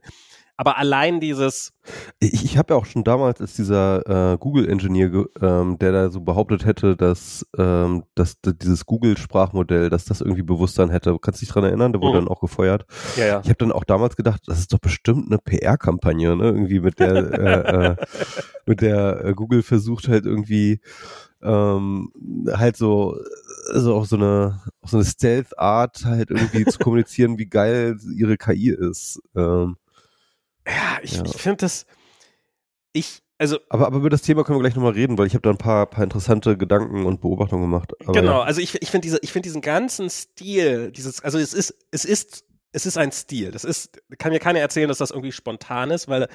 [0.56, 1.72] Aber allein dieses.
[2.20, 6.20] Ich, ich habe ja auch schon damals, als dieser äh, Google-Ingenieur, ähm, der da so
[6.20, 11.16] behauptet hätte, dass, ähm, dass, dass dieses Google-Sprachmodell, dass das irgendwie Bewusstsein hätte.
[11.20, 11.92] Kannst du dich dran erinnern?
[11.92, 12.26] Der wurde mhm.
[12.26, 12.86] dann auch gefeuert.
[13.16, 13.40] Ja, ja.
[13.42, 16.44] Ich habe dann auch damals gedacht, das ist doch bestimmt eine PR-Kampagne, ne?
[16.44, 17.96] Irgendwie mit der, äh, äh,
[18.66, 20.80] mit der äh, Google versucht halt irgendwie
[21.42, 22.10] ähm,
[22.52, 23.18] halt so
[23.72, 28.36] also auf so eine auf so eine Stealth-Art halt irgendwie zu kommunizieren, wie geil ihre
[28.36, 29.20] KI ist.
[29.34, 29.76] Ähm,
[30.66, 31.24] ja, ich, ja.
[31.24, 31.86] ich finde das,
[32.92, 33.58] ich, also.
[33.68, 35.58] Aber, aber über das Thema können wir gleich nochmal reden, weil ich habe da ein
[35.58, 37.92] paar, paar interessante Gedanken und Beobachtungen gemacht.
[38.00, 38.42] Aber genau, ja.
[38.42, 42.04] also ich, ich finde diese, ich finde diesen ganzen Stil, dieses, also es ist, es
[42.04, 43.50] ist, es ist ein Stil.
[43.50, 46.28] Das ist, kann mir keiner erzählen, dass das irgendwie spontan ist, weil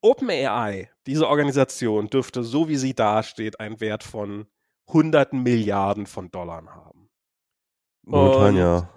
[0.00, 4.46] OpenAI, diese Organisation, dürfte, so wie sie dasteht, einen Wert von
[4.86, 7.08] hunderten Milliarden von Dollar haben.
[8.02, 8.90] Momentan ja.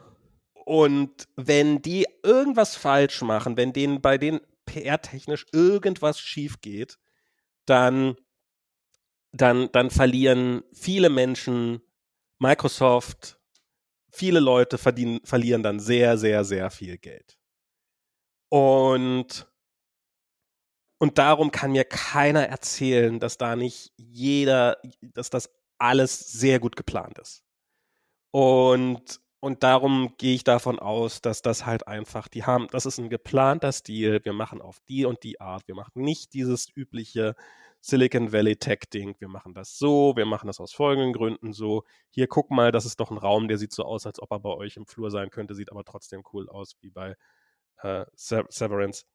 [0.65, 6.99] Und wenn die irgendwas falsch machen, wenn denen bei denen PR-technisch irgendwas schief geht,
[7.65, 8.15] dann,
[9.31, 11.81] dann, dann verlieren viele Menschen,
[12.39, 13.39] Microsoft,
[14.11, 17.37] viele Leute verdienen, verlieren dann sehr, sehr, sehr viel Geld.
[18.49, 19.47] Und,
[20.99, 26.75] und darum kann mir keiner erzählen, dass da nicht jeder, dass das alles sehr gut
[26.75, 27.43] geplant ist.
[28.31, 32.97] Und und darum gehe ich davon aus, dass das halt einfach, die haben, das ist
[32.97, 37.35] ein geplanter Stil, wir machen auf die und die Art, wir machen nicht dieses übliche
[37.79, 41.83] Silicon Valley Tech-Ding, wir machen das so, wir machen das aus folgenden Gründen so.
[42.09, 44.39] Hier, guck mal, das ist doch ein Raum, der sieht so aus, als ob er
[44.39, 47.15] bei euch im Flur sein könnte, sieht aber trotzdem cool aus, wie bei
[47.83, 49.05] äh, Severance.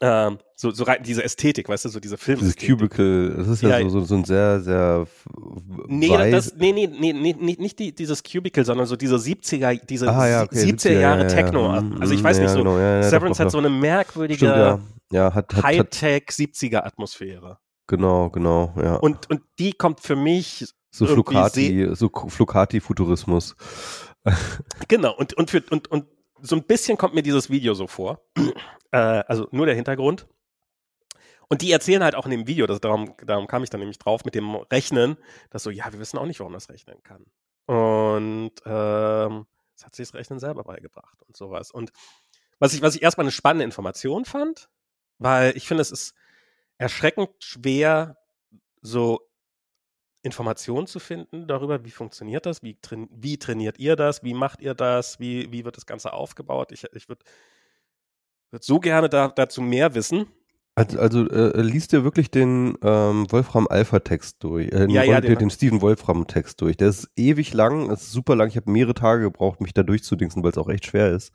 [0.00, 2.42] Ähm, so, so rein, diese Ästhetik, weißt du, so diese Filme.
[2.42, 5.06] Diese Cubicle, das ist ja, ja so, so, so, ein sehr, sehr.
[5.88, 10.08] Nee, das, nee, nee, nee, nee, nicht die, dieses Cubicle, sondern so diese 70er, diese
[10.08, 11.70] ah, ja, okay, 70er Jahre ja, Techno.
[11.98, 15.34] Also ich weiß nicht so, genau, Severance hat so eine merkwürdige Stimmt, ja.
[15.34, 17.58] hat, hat, Hightech 70er Atmosphäre.
[17.88, 18.96] Genau, genau, ja.
[18.96, 23.56] Und, und die kommt für mich so Flocati, so Flocati-Futurismus.
[24.88, 26.04] genau, und, und, für, und, und
[26.42, 28.20] so ein bisschen kommt mir dieses Video so vor.
[28.92, 30.26] äh, also nur der Hintergrund.
[31.48, 33.98] Und die erzählen halt auch in dem Video, das, darum, darum kam ich dann nämlich
[33.98, 35.16] drauf, mit dem Rechnen,
[35.50, 37.24] dass so, ja, wir wissen auch nicht, warum das rechnen kann.
[37.66, 41.70] Und ähm, das hat sich das Rechnen selber beigebracht und sowas.
[41.70, 41.92] Und
[42.58, 44.68] was ich, was ich erstmal eine spannende Information fand,
[45.18, 46.14] weil ich finde, es ist
[46.76, 48.18] erschreckend schwer,
[48.82, 49.27] so
[50.28, 54.60] Informationen zu finden darüber, wie funktioniert das, wie, train wie trainiert ihr das, wie macht
[54.60, 56.72] ihr das, wie, wie wird das Ganze aufgebaut.
[56.72, 57.24] Ich, ich würde
[58.50, 60.26] würd so gerne da, dazu mehr wissen.
[60.74, 65.20] Also, also äh, liest ihr wirklich den ähm, Wolfram Alpha Text durch, äh, ja, ja,
[65.20, 66.76] den, den Steven Wolfram Text durch.
[66.76, 68.46] Der ist ewig lang, ist super lang.
[68.46, 71.32] Ich habe mehrere Tage gebraucht, mich da durchzudingsen, weil es auch echt schwer ist.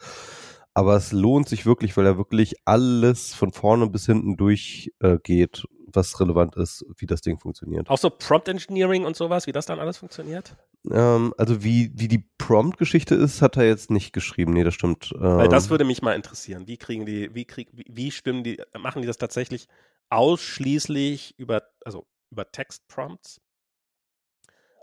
[0.74, 5.74] Aber es lohnt sich wirklich, weil er wirklich alles von vorne bis hinten durchgeht äh,
[5.96, 7.90] was relevant ist, wie das Ding funktioniert.
[7.90, 10.56] Auch so Prompt Engineering und sowas, wie das dann alles funktioniert?
[10.92, 14.54] Ähm, also wie, wie die Prompt-Geschichte ist, hat er jetzt nicht geschrieben.
[14.54, 15.12] Nee, das stimmt.
[15.16, 16.68] Ähm, Weil das würde mich mal interessieren.
[16.68, 19.68] Wie kriegen die, wie krieg, wie, wie stimmen die, machen die das tatsächlich
[20.10, 23.40] ausschließlich über, also über Text-Prompts?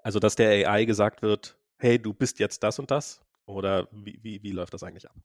[0.03, 3.21] Also, dass der AI gesagt wird, hey, du bist jetzt das und das?
[3.45, 5.17] Oder wie, wie, wie läuft das eigentlich ab?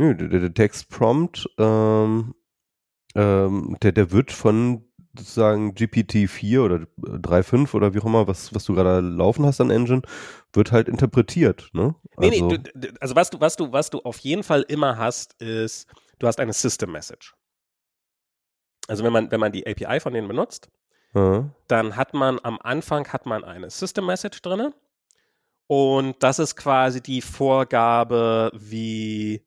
[0.00, 2.34] Nö, der, der Text-Prompt, ähm,
[3.14, 8.64] ähm, der, der wird von sozusagen GPT-4 oder 3.5 oder wie auch immer, was, was
[8.64, 10.00] du gerade laufen hast an Engine,
[10.54, 11.68] wird halt interpretiert.
[11.74, 11.94] Ne?
[12.16, 14.96] Also, nee, nee, du, also was du, was, du, was du auf jeden Fall immer
[14.96, 15.86] hast, ist,
[16.18, 17.34] du hast eine System Message.
[18.88, 20.70] Also wenn man, wenn man die API von denen benutzt,
[21.14, 21.50] ja.
[21.68, 24.72] dann hat man am Anfang hat man eine System Message drin.
[25.66, 29.44] Und das ist quasi die Vorgabe, wie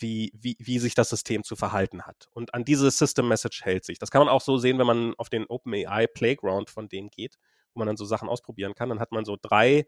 [0.00, 2.28] wie, wie, wie sich das System zu verhalten hat.
[2.32, 3.98] Und an diese System Message hält sich.
[3.98, 7.38] Das kann man auch so sehen, wenn man auf den OpenAI Playground von denen geht,
[7.74, 8.88] wo man dann so Sachen ausprobieren kann.
[8.88, 9.86] Dann hat man so drei,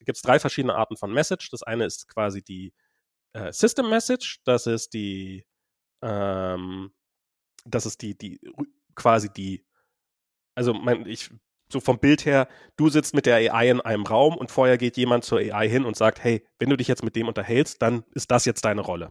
[0.00, 1.50] gibt es drei verschiedene Arten von Message.
[1.50, 2.72] Das eine ist quasi die
[3.32, 5.46] äh, System Message, das ist die,
[6.02, 6.92] ähm,
[7.64, 8.40] das ist die, die
[8.94, 9.64] quasi die,
[10.54, 11.30] also mein, ich,
[11.72, 14.96] so vom Bild her, du sitzt mit der AI in einem Raum und vorher geht
[14.96, 18.04] jemand zur AI hin und sagt, hey, wenn du dich jetzt mit dem unterhältst, dann
[18.14, 19.10] ist das jetzt deine Rolle.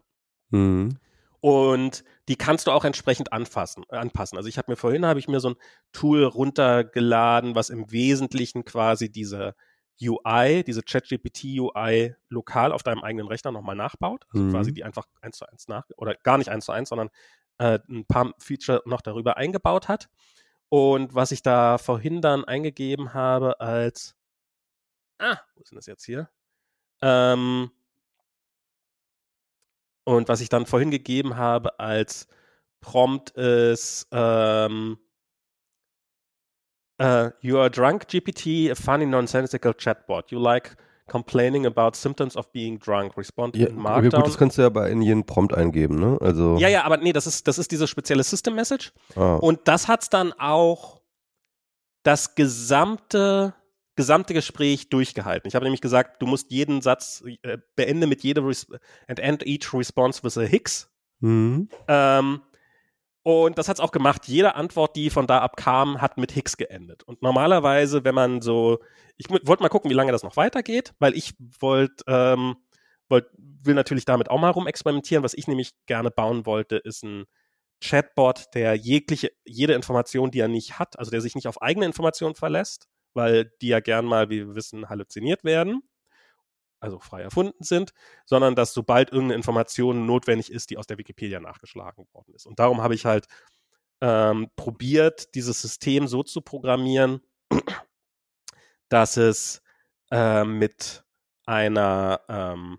[0.52, 0.98] Mhm.
[1.40, 4.38] Und die kannst du auch entsprechend anfassen, anpassen.
[4.38, 5.56] Also ich habe mir vorhin habe ich mir so ein
[5.92, 9.56] Tool runtergeladen, was im Wesentlichen quasi diese
[10.00, 14.24] UI, diese ChatGPT UI lokal auf deinem eigenen Rechner nochmal nachbaut.
[14.30, 14.50] Also Mhm.
[14.50, 17.10] quasi die einfach eins zu eins nach oder gar nicht eins zu eins, sondern
[17.58, 20.08] äh, ein paar Feature noch darüber eingebaut hat.
[20.68, 24.16] Und was ich da vorhin dann eingegeben habe als
[25.18, 26.30] Ah, wo ist denn das jetzt hier?
[27.02, 27.70] Ähm,
[30.04, 32.26] und was ich dann vorhin gegeben habe als
[32.80, 34.98] Prompt ist ähm,
[36.98, 40.30] äh, You are drunk, GPT, a funny nonsensical chatbot.
[40.30, 40.76] You like
[41.08, 43.16] complaining about symptoms of being drunk.
[43.16, 44.20] Respond Ja, in Markdown.
[44.22, 46.18] gut, das kannst du ja bei in jeden Prompt eingeben, ne?
[46.20, 48.92] Also, ja, ja, aber nee, das ist, das ist diese spezielle System Message.
[49.16, 51.00] Ah, Und das hat's dann auch
[52.02, 53.54] das gesamte,
[53.96, 55.48] gesamte Gespräch durchgehalten.
[55.48, 58.66] Ich habe nämlich gesagt, du musst jeden Satz äh, beende mit jedem Res
[59.06, 60.90] and end each response with a Hicks.
[61.20, 61.68] mhm.
[61.88, 62.42] Ähm,
[63.24, 64.26] und das hat's auch gemacht.
[64.26, 67.04] Jede Antwort, die von da ab kam, hat mit Hicks geendet.
[67.04, 68.80] Und normalerweise, wenn man so,
[69.16, 72.56] ich wollte mal gucken, wie lange das noch weitergeht, weil ich wollte, ähm,
[73.08, 75.22] wollt, will natürlich damit auch mal rumexperimentieren.
[75.22, 77.26] Was ich nämlich gerne bauen wollte, ist ein
[77.80, 81.86] Chatbot, der jegliche, jede Information, die er nicht hat, also der sich nicht auf eigene
[81.86, 85.82] Informationen verlässt, weil die ja gern mal, wie wir wissen, halluziniert werden,
[86.80, 87.92] also frei erfunden sind,
[88.26, 92.46] sondern dass sobald irgendeine Information notwendig ist, die aus der Wikipedia nachgeschlagen worden ist.
[92.46, 93.26] Und darum habe ich halt
[94.00, 97.20] ähm, probiert, dieses System so zu programmieren,
[98.88, 99.62] dass es
[100.10, 101.04] äh, mit
[101.46, 102.78] einer ähm,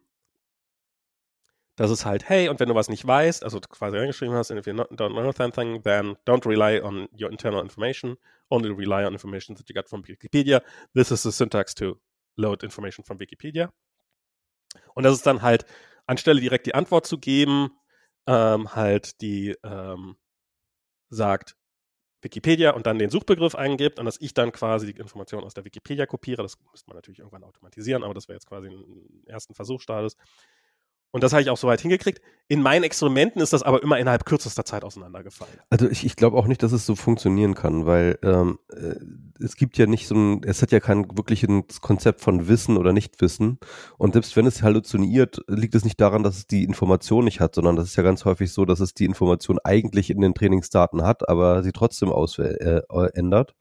[1.75, 4.67] das ist halt, hey, und wenn du was nicht weißt, also quasi reingeschrieben hast, if
[4.67, 8.17] you not, don't know something, then don't rely on your internal information,
[8.49, 10.61] only rely on information that you got from Wikipedia.
[10.93, 11.99] This is the syntax to
[12.37, 13.71] load information from Wikipedia.
[14.93, 15.65] Und das ist dann halt,
[16.05, 17.71] anstelle direkt die Antwort zu geben,
[18.27, 20.15] ähm, halt die ähm,
[21.09, 21.55] sagt
[22.21, 25.65] Wikipedia und dann den Suchbegriff eingibt und dass ich dann quasi die Information aus der
[25.65, 26.41] Wikipedia kopiere.
[26.41, 30.15] Das müsste man natürlich irgendwann automatisieren, aber das wäre jetzt quasi ein ersten Versuchsstatus.
[31.13, 32.21] Und das habe ich auch soweit hingekriegt.
[32.47, 35.53] In meinen Experimenten ist das aber immer innerhalb kürzester Zeit auseinandergefallen.
[35.69, 38.95] Also ich, ich glaube auch nicht, dass es so funktionieren kann, weil ähm, äh,
[39.39, 42.93] es gibt ja nicht so ein, es hat ja kein wirkliches Konzept von Wissen oder
[42.93, 43.59] Nichtwissen.
[43.99, 47.53] Und selbst wenn es halluziniert, liegt es nicht daran, dass es die Information nicht hat,
[47.53, 51.03] sondern das ist ja ganz häufig so, dass es die Information eigentlich in den Trainingsdaten
[51.03, 52.81] hat, aber sie trotzdem aus, äh,
[53.13, 53.53] ändert.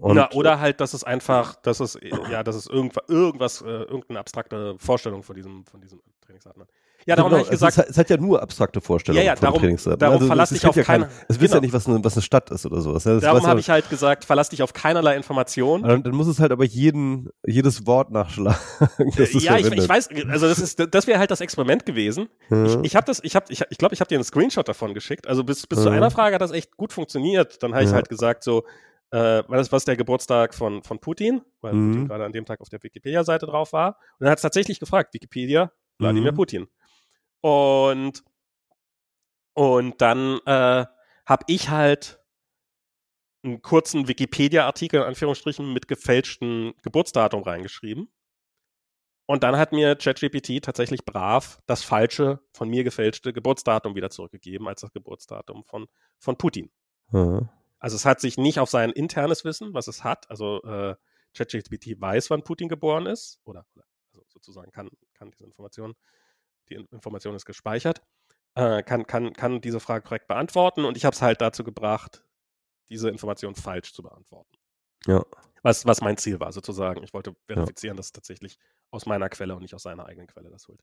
[0.00, 1.98] Und, Na, oder halt, dass es einfach, dass es,
[2.30, 6.68] ja, dass es irgendwas, irgendwas äh, irgendeine abstrakte Vorstellung von diesem, von diesem Trainingsdaten hat.
[7.06, 9.32] Ja, darum genau, habe ich gesagt, es, ist, es, hat ja nur abstrakte Vorstellungen Ja,
[9.32, 11.60] ja, von darum- darum verlass es dich auf kennt ja keine- kein- Es wisst ja
[11.60, 11.60] genau.
[11.62, 13.04] nicht, was eine, was eine Stadt ist oder sowas.
[13.04, 15.84] Das darum habe ich halt gesagt, verlass dich auf keinerlei Information.
[15.84, 18.58] dann, dann muss es halt aber jeden, jedes Wort nachschlagen.
[19.16, 22.28] ja, ich, ich weiß, also das ist, das wäre halt das Experiment gewesen.
[22.50, 22.66] Ja.
[22.66, 24.92] Ich, ich habe das, ich habe, ich, ich glaube, ich habe dir einen Screenshot davon
[24.92, 25.26] geschickt.
[25.26, 25.94] Also bis, bis zu Ja.
[25.94, 27.62] einer Frage hat das echt gut funktioniert.
[27.62, 28.64] Dann habe ich halt gesagt so,
[29.10, 31.92] äh, was, was der Geburtstag von, von Putin, weil Mhm.
[31.92, 33.98] Putin gerade an dem Tag auf der Wikipedia-Seite drauf war.
[34.18, 36.36] Und dann hat es tatsächlich gefragt, Wikipedia, Wladimir Mhm.
[36.36, 36.68] Putin.
[37.40, 38.22] Und,
[39.54, 40.86] und dann äh,
[41.26, 42.20] habe ich halt
[43.42, 48.12] einen kurzen Wikipedia-Artikel in Anführungsstrichen mit gefälschtem Geburtsdatum reingeschrieben.
[49.26, 54.66] Und dann hat mir ChatGPT tatsächlich brav das falsche, von mir gefälschte Geburtsdatum wieder zurückgegeben
[54.66, 55.86] als das Geburtsdatum von,
[56.18, 56.70] von Putin.
[57.12, 57.48] Ja.
[57.78, 60.96] Also es hat sich nicht auf sein internes Wissen, was es hat, also äh,
[61.34, 63.66] ChatGPT weiß, wann Putin geboren ist, oder,
[64.12, 65.94] also sozusagen kann, kann diese Information,
[66.68, 68.02] die In- Information ist gespeichert,
[68.54, 72.24] äh, kann, kann, kann diese Frage korrekt beantworten und ich habe es halt dazu gebracht,
[72.88, 74.56] diese Information falsch zu beantworten.
[75.06, 75.24] Ja.
[75.62, 77.02] Was, was mein Ziel war, sozusagen.
[77.02, 78.58] Ich wollte verifizieren, dass es tatsächlich
[78.90, 80.80] aus meiner Quelle und nicht aus seiner eigenen Quelle das holt.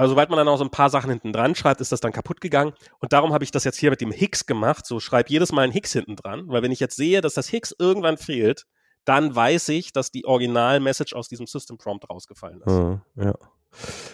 [0.00, 2.12] Aber sobald man dann auch so ein paar Sachen hinten dran schreibt, ist das dann
[2.12, 2.72] kaputt gegangen.
[3.00, 4.86] Und darum habe ich das jetzt hier mit dem Hicks gemacht.
[4.86, 7.48] So schreib jedes Mal ein Hicks hinten dran, weil wenn ich jetzt sehe, dass das
[7.48, 8.66] Hicks irgendwann fehlt,
[9.04, 12.72] dann weiß ich, dass die Original-Message aus diesem System Prompt rausgefallen ist.
[12.72, 13.34] Ja, ja.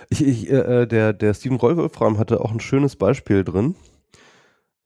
[0.09, 3.77] Ich, ich, äh, der, der Steven Rollwolfram hatte auch ein schönes Beispiel drin.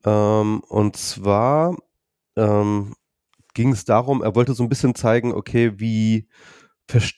[0.04, 1.78] Ähm, und zwar
[2.36, 2.94] ähm,
[3.54, 6.28] ging es darum, er wollte so ein bisschen zeigen, okay, wie,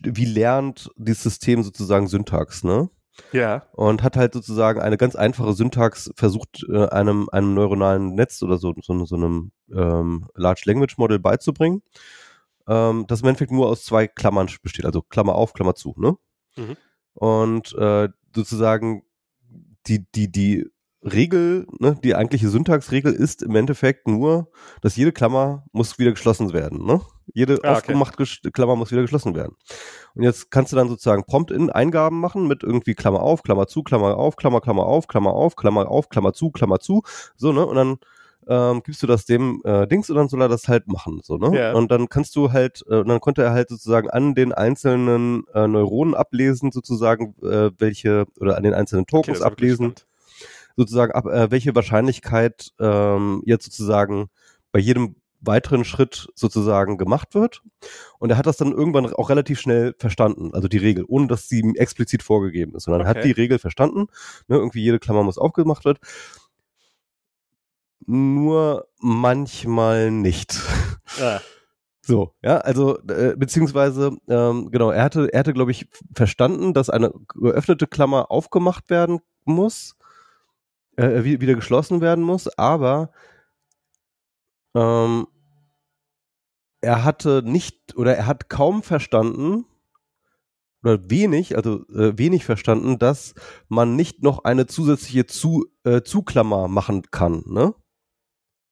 [0.04, 2.88] wie lernt dieses System sozusagen Syntax, ne?
[3.32, 3.66] Ja.
[3.72, 8.58] und hat halt sozusagen eine ganz einfache Syntax versucht, äh, einem, einem neuronalen Netz oder
[8.58, 11.82] so, so, so einem ähm, Large Language Model beizubringen,
[12.68, 16.16] ähm, das im Endeffekt nur aus zwei Klammern besteht, also Klammer auf, Klammer zu, ne?
[16.56, 16.76] Mhm.
[17.14, 19.02] Und äh, sozusagen
[19.86, 20.70] die, die, die
[21.02, 26.52] Regel, ne, die eigentliche Syntaxregel ist im Endeffekt nur, dass jede Klammer muss wieder geschlossen
[26.52, 26.84] werden.
[26.86, 27.00] Ne?
[27.34, 27.68] Jede Ah, okay.
[27.68, 29.56] aufgemachte Klammer muss wieder geschlossen werden.
[30.14, 34.16] Und jetzt kannst du dann sozusagen Prompt-in-Eingaben machen mit irgendwie Klammer auf, Klammer zu, Klammer
[34.16, 37.02] auf, Klammer, Klammer auf, Klammer auf, Klammer auf, Klammer zu, Klammer zu.
[37.36, 37.64] So, ne?
[37.64, 37.98] Und dann
[38.48, 41.20] ähm, gibst du das dem äh, Dings und dann soll er das halt machen.
[41.22, 41.56] So, ne?
[41.56, 41.72] Ja.
[41.74, 45.44] Und dann kannst du halt, äh, und dann konnte er halt sozusagen an den einzelnen
[45.54, 49.94] äh, Neuronen ablesen, sozusagen, äh, welche, oder an den einzelnen Okay, Tokens wirklich ablesen
[50.76, 54.28] sozusagen ab, äh, welche Wahrscheinlichkeit ähm, jetzt sozusagen
[54.72, 57.62] bei jedem weiteren Schritt sozusagen gemacht wird.
[58.18, 61.48] Und er hat das dann irgendwann auch relativ schnell verstanden, also die Regel, ohne dass
[61.48, 63.26] sie ihm explizit vorgegeben ist, sondern er hat Okay.
[63.28, 64.06] die Regel verstanden.
[64.48, 65.98] Ne, irgendwie jede Klammer muss aufgemacht wird.
[68.06, 70.58] Nur manchmal nicht.
[71.20, 71.40] Ja.
[72.04, 76.90] So, ja, also äh, beziehungsweise ähm, genau, er hatte, er hatte, glaube ich, verstanden, dass
[76.90, 79.94] eine geöffnete Klammer aufgemacht werden muss,
[80.96, 83.12] äh, wie- wieder geschlossen werden muss, aber
[84.74, 85.26] ähm,
[86.80, 89.64] er hatte nicht oder er hat kaum verstanden
[90.82, 93.34] oder wenig, also äh, wenig verstanden, dass
[93.68, 97.74] man nicht noch eine zusätzliche Zu, äh, Zuklammer machen kann, ne?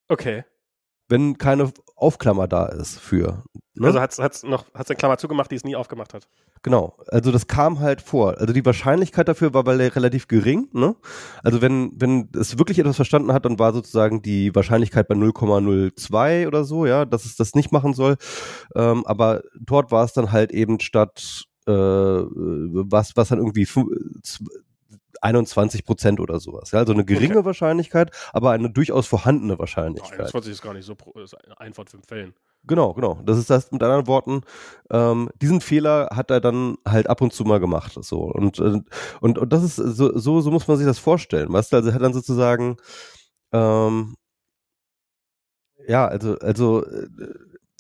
[0.09, 0.45] Okay.
[1.09, 3.45] Wenn keine Aufklammer da ist für.
[3.75, 3.87] Ne?
[3.87, 6.29] Also hat's, hat's noch, hat's eine Klammer zugemacht, die es nie aufgemacht hat.
[6.63, 8.39] Genau, also das kam halt vor.
[8.39, 10.69] Also die Wahrscheinlichkeit dafür war weil er relativ gering.
[10.73, 10.95] Ne?
[11.43, 16.47] Also wenn wenn es wirklich etwas verstanden hat, dann war sozusagen die Wahrscheinlichkeit bei 0,02
[16.47, 18.17] oder so, ja, dass es das nicht machen soll.
[18.75, 23.67] Ähm, aber dort war es dann halt eben statt äh, was was dann irgendwie
[25.21, 26.71] 21 Prozent oder sowas.
[26.73, 26.81] Ja?
[26.81, 27.45] Also eine geringe Okay.
[27.45, 30.21] Wahrscheinlichkeit, aber eine durchaus vorhandene Wahrscheinlichkeit.
[30.21, 30.97] 21 ist gar nicht so,
[31.59, 32.35] ein von fünf Fällen.
[32.65, 33.21] Genau, genau.
[33.25, 34.43] Das ist das mit anderen Worten.
[34.91, 37.97] Ähm, diesen Fehler hat er dann halt ab und zu mal gemacht.
[38.03, 38.81] So und äh,
[39.21, 41.51] und und das ist so so so muss man sich das vorstellen.
[41.53, 42.77] Weißt du, also er hat dann sozusagen
[43.53, 44.17] ähm,
[45.89, 47.09] ja, also also äh,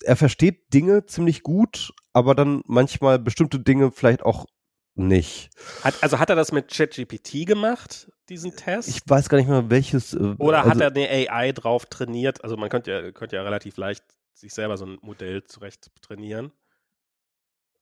[0.02, 4.46] er versteht Dinge ziemlich gut, aber dann manchmal bestimmte Dinge vielleicht auch
[4.94, 5.50] nicht.
[5.82, 8.88] Hat, also hat er das mit ChatGPT gemacht, diesen Test?
[8.88, 10.14] Ich weiß gar nicht mehr welches.
[10.14, 12.42] Äh, Oder also, hat er eine AI drauf trainiert?
[12.44, 16.52] Also man könnte ja, könnte ja relativ leicht sich selber so ein Modell zurecht trainieren.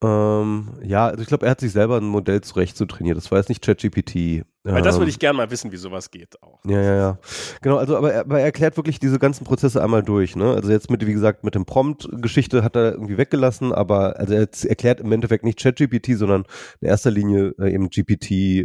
[0.00, 3.16] Ähm, ja, also ich glaube, er hat sich selber ein Modell zurecht so trainiert.
[3.16, 4.44] Das war jetzt nicht ChatGPT.
[4.62, 6.60] Weil das Ähm, würde ich gerne mal wissen, wie sowas geht auch.
[6.66, 7.18] Ja, ja, ja.
[7.62, 10.52] Genau, also aber er, aber er erklärt wirklich diese ganzen Prozesse einmal durch, ne?
[10.54, 14.48] Also jetzt mit, wie gesagt, mit dem Prompt-Geschichte hat er irgendwie weggelassen, aber also er
[14.68, 16.44] erklärt im Endeffekt nicht ChatGPT, sondern
[16.80, 18.64] in erster Linie äh, eben GPT äh,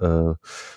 [0.00, 0.34] äh,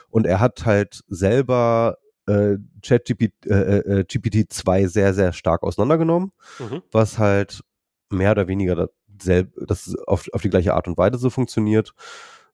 [0.10, 6.82] und er hat halt selber äh, ChatGPT äh, äh, GPT-2 sehr, sehr stark auseinandergenommen, Mhm.
[6.92, 7.62] was halt
[8.10, 8.89] mehr oder weniger
[9.21, 11.93] selb, das auf, auf die gleiche Art und Weise so funktioniert.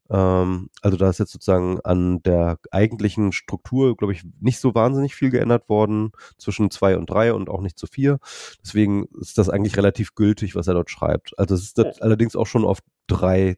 [0.10, 5.16] Ähm, also da ist jetzt sozusagen an der eigentlichen Struktur, glaube ich, nicht so wahnsinnig
[5.16, 8.20] viel geändert worden zwischen zwei und drei und auch nicht zu vier.
[8.64, 11.38] Deswegen ist das eigentlich relativ gültig, was er dort schreibt.
[11.40, 11.92] Also es ist Oh.
[12.02, 13.58] allerdings auch schon auf drei,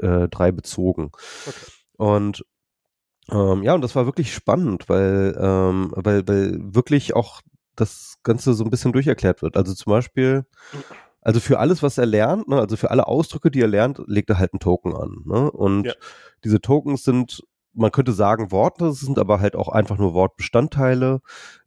[0.00, 1.10] äh, drei bezogen.
[1.46, 1.58] Okay.
[1.96, 2.44] Und
[3.30, 7.42] ähm, ja, und das war wirklich spannend, weil, ähm, weil, weil wirklich auch
[7.76, 9.56] das Ganze so ein bisschen durcherklärt wird.
[9.56, 10.44] Also zum Beispiel,
[11.22, 14.30] also für alles, was er lernt, ne, also für alle Ausdrücke, die er lernt, legt
[14.30, 15.22] er halt einen Token an.
[15.24, 15.50] Ne?
[15.50, 15.92] Und Ja.
[16.44, 21.20] diese Tokens sind, man könnte sagen Worte, es sind aber halt auch einfach nur Wortbestandteile.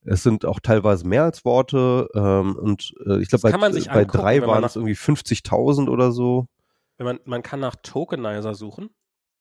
[0.03, 2.09] Es sind auch teilweise mehr als Worte.
[2.15, 6.11] Ähm, und äh, ich glaube, bei, sich bei angucken, drei waren es irgendwie 50.000 oder
[6.11, 6.47] so.
[6.97, 8.89] Wenn man, man kann nach Tokenizer suchen.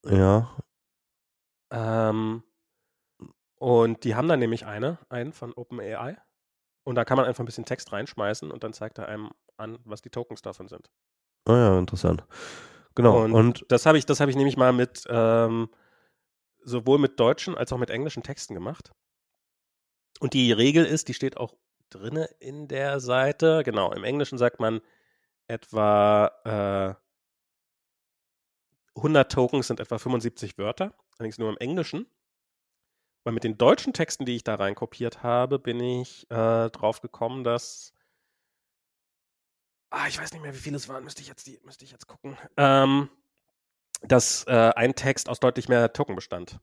[0.05, 0.55] Ja.
[1.71, 2.43] Ähm,
[3.57, 6.17] und die haben dann nämlich eine, einen von OpenAI.
[6.85, 9.79] Und da kann man einfach ein bisschen Text reinschmeißen und dann zeigt er einem an,
[9.85, 10.89] was die Tokens davon sind.
[11.45, 12.23] Ah ja, interessant.
[12.95, 13.23] Genau.
[13.23, 15.69] Und, und das habe ich, das habe ich nämlich mal mit ähm,
[16.63, 18.91] sowohl mit deutschen als auch mit englischen Texten gemacht.
[20.19, 21.53] Und die Regel ist, die steht auch
[21.89, 23.63] drinne in der Seite.
[23.63, 24.81] Genau, im Englischen sagt man
[25.47, 27.03] etwa äh,
[28.95, 32.07] 100 Tokens sind etwa 75 Wörter, allerdings nur im Englischen.
[33.23, 37.43] Weil mit den deutschen Texten, die ich da reinkopiert habe, bin ich äh, drauf gekommen,
[37.43, 37.92] dass
[39.93, 41.91] ah, ich weiß nicht mehr, wie viele es waren, müsste ich jetzt, die, müsste ich
[41.91, 43.09] jetzt gucken, ähm,
[44.01, 46.59] dass äh, ein Text aus deutlich mehr Token bestand.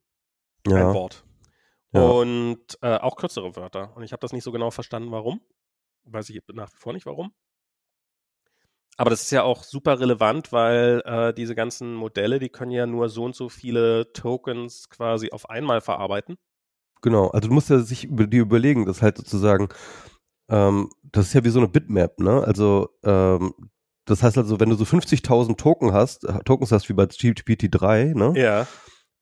[0.66, 0.94] Ein ja.
[0.94, 1.24] Wort.
[1.92, 2.02] Ja.
[2.02, 3.96] Und äh, auch kürzere Wörter.
[3.96, 5.40] Und ich habe das nicht so genau verstanden, warum.
[6.04, 7.32] Weiß ich nach wie vor nicht, warum.
[8.96, 12.86] Aber das ist ja auch super relevant, weil äh, diese ganzen Modelle, die können ja
[12.86, 16.36] nur so und so viele Tokens quasi auf einmal verarbeiten.
[17.00, 19.70] Genau, also du musst ja sich über die überlegen, das halt sozusagen,
[20.50, 22.44] ähm, das ist ja wie so eine Bitmap, ne?
[22.44, 23.54] Also ähm,
[24.04, 28.14] das heißt also, wenn du so 50.000 Token hast, äh, Tokens hast wie bei GPT-3,
[28.14, 28.32] ne?
[28.36, 28.66] Ja.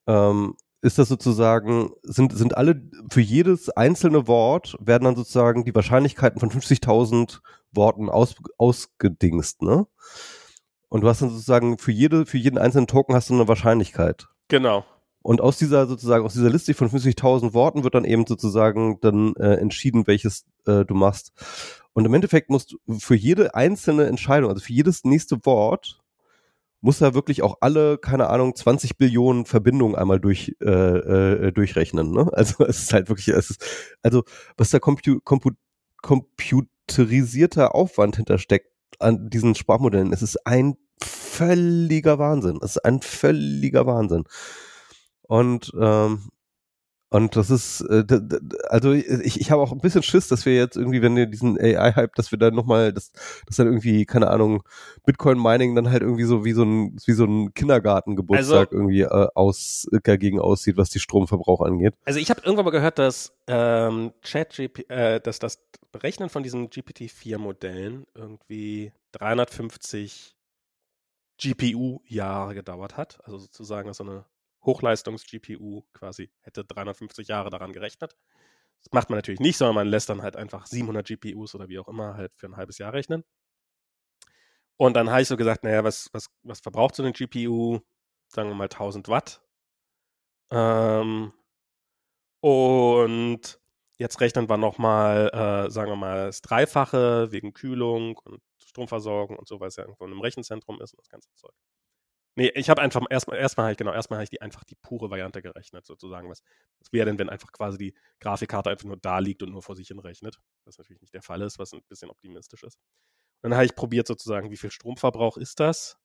[0.07, 5.75] Ähm, ist das sozusagen, sind, sind alle, für jedes einzelne Wort werden dann sozusagen die
[5.75, 7.39] Wahrscheinlichkeiten von 50.000
[7.71, 9.85] Worten aus, ausgedingst, ne?
[10.87, 14.27] Und du hast dann sozusagen für jede, für jeden einzelnen Token hast du eine Wahrscheinlichkeit.
[14.47, 14.85] Genau.
[15.21, 19.35] Und aus dieser sozusagen, aus dieser Liste von 50.000 Worten wird dann eben sozusagen dann
[19.35, 21.33] äh, entschieden, welches äh, du machst.
[21.93, 25.99] Und im Endeffekt musst du für jede einzelne Entscheidung, also für jedes nächste Wort,
[26.81, 32.11] muss er wirklich auch alle, keine Ahnung, 20 Billionen Verbindungen einmal durch, äh, äh, durchrechnen.
[32.11, 32.29] Ne?
[32.31, 33.65] Also es ist halt wirklich, es ist,
[34.01, 34.23] also
[34.57, 35.51] was da compu compu
[36.01, 42.59] computerisierter Aufwand hintersteckt an diesen Sprachmodellen, es ist ein völliger Wahnsinn.
[42.61, 44.23] Es ist ein völliger Wahnsinn.
[45.29, 46.29] Und ähm,
[47.11, 48.05] und das ist, äh,
[48.69, 51.59] also ich, ich habe auch ein bisschen Schiss, dass wir jetzt irgendwie, wenn wir diesen
[51.59, 53.11] AI-Hype, dass wir dann nochmal, dass,
[53.47, 54.61] dass dann irgendwie, keine Ahnung,
[55.05, 59.27] Bitcoin-Mining dann halt irgendwie so wie so ein, wie so ein Kindergartengeburtstag also, irgendwie äh,
[59.33, 61.95] aus, dagegen aussieht, was die Stromverbrauch angeht.
[62.05, 66.69] Also ich habe irgendwann mal gehört, dass ähm, ChatGP, äh, dass das Berechnen von diesen
[66.69, 70.35] GPT-4-Modellen irgendwie 350
[71.41, 73.19] GPU-Jahre gedauert hat.
[73.23, 74.25] Also sozusagen so eine
[74.65, 78.15] Hochleistungs-GPU quasi hätte 350 Jahre daran gerechnet.
[78.83, 81.79] Das macht man natürlich nicht, sondern man lässt dann halt einfach 700 GPUs oder wie
[81.79, 83.23] auch immer halt für ein halbes Jahr rechnen.
[84.77, 87.79] Und dann habe ich so gesagt, naja, was, was, was verbraucht so eine GPU?
[88.29, 89.41] Sagen wir mal 1000 Watt.
[90.51, 91.33] Ähm,
[92.41, 93.59] und
[93.97, 99.47] jetzt rechnen wir nochmal, äh, sagen wir mal, das Dreifache wegen Kühlung und Stromversorgung und
[99.47, 101.53] so, weil es ja irgendwo in einem Rechenzentrum ist und das ganze Zeug.
[102.35, 105.09] Nee, ich habe einfach erstmal erstmal halt genau, erstmal habe ich die einfach die pure
[105.09, 106.29] Variante gerechnet, sozusagen.
[106.29, 106.41] Was,
[106.79, 109.75] was wäre denn, wenn einfach quasi die Grafikkarte einfach nur da liegt und nur vor
[109.75, 110.39] sich hin rechnet?
[110.65, 112.77] Was natürlich nicht der Fall ist, was ein bisschen optimistisch ist.
[113.41, 115.97] Und dann habe ich probiert sozusagen, wie viel Stromverbrauch ist das?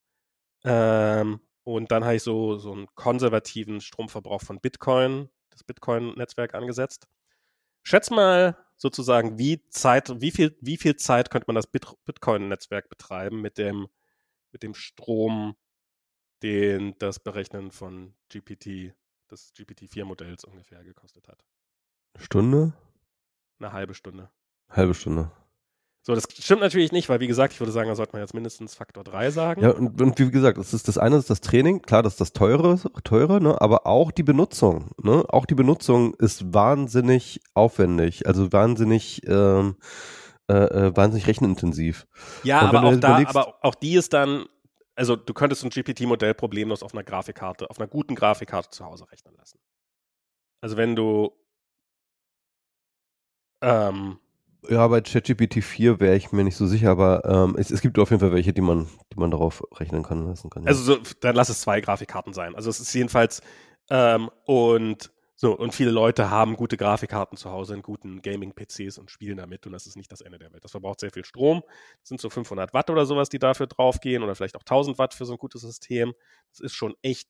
[0.64, 7.06] Ähm, und dann habe ich so, so einen konservativen Stromverbrauch von Bitcoin, das Bitcoin-Netzwerk angesetzt.
[7.82, 13.40] Schätz mal sozusagen, wie Zeit, wie viel, wie viel Zeit könnte man das Bitcoin-Netzwerk betreiben
[13.40, 13.88] mit dem,
[14.52, 15.56] mit dem Strom,
[16.42, 18.94] den das Berechnen von GPT,
[19.30, 21.44] des GPT-4-Modells ungefähr gekostet hat.
[22.18, 22.74] Stunde?
[23.58, 24.30] Eine halbe Stunde.
[24.70, 25.30] Halbe Stunde.
[26.06, 28.34] So, das stimmt natürlich nicht, weil wie gesagt, ich würde sagen, da sollte man jetzt
[28.34, 29.62] mindestens Faktor 3 sagen.
[29.62, 32.20] Ja, und, und wie gesagt, das ist das eine ist das Training, klar, das ist
[32.20, 35.24] das teure, teure, ne, aber auch die Benutzung, ne?
[35.28, 39.76] Auch die Benutzung ist wahnsinnig aufwendig, also wahnsinnig ähm,
[40.50, 42.06] äh, äh wahnsinnig rechenintensiv.
[42.42, 44.44] Ja, aber auch da, aber auch die ist dann
[44.94, 49.10] also du könntest ein GPT-Modell problemlos auf einer Grafikkarte, auf einer guten Grafikkarte zu Hause
[49.10, 49.58] rechnen lassen.
[50.60, 51.32] Also wenn du
[53.60, 54.18] ähm,
[54.68, 57.98] ja, bei ChatGPT 4 wäre ich mir nicht so sicher, aber ähm, es, es, gibt
[57.98, 60.62] auf jeden Fall welche, die man, die man darauf rechnen kann lassen kann.
[60.62, 60.68] Ja.
[60.68, 62.54] Also so, dann lass es zwei Grafikkarten sein.
[62.54, 63.42] Also es ist jedenfalls
[63.90, 69.10] ähm, und so, und viele Leute haben gute Grafikkarten zu Hause in guten Gaming-PCs und
[69.10, 70.62] spielen damit und das ist nicht das Ende der Welt.
[70.62, 71.62] Das verbraucht sehr viel Strom.
[72.00, 75.12] Das sind so 500 Watt oder sowas, die dafür draufgehen oder vielleicht auch 1000 Watt
[75.12, 76.14] für so ein gutes System.
[76.50, 77.28] Das ist schon echt.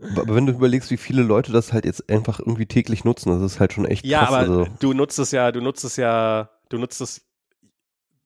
[0.00, 3.52] aber wenn du überlegst, wie viele Leute das halt jetzt einfach irgendwie täglich nutzen, das
[3.52, 4.30] ist halt schon echt ja, krass.
[4.30, 4.66] Ja, aber also.
[4.80, 7.24] du nutzt es ja, du nutzt es ja, du nutzt es,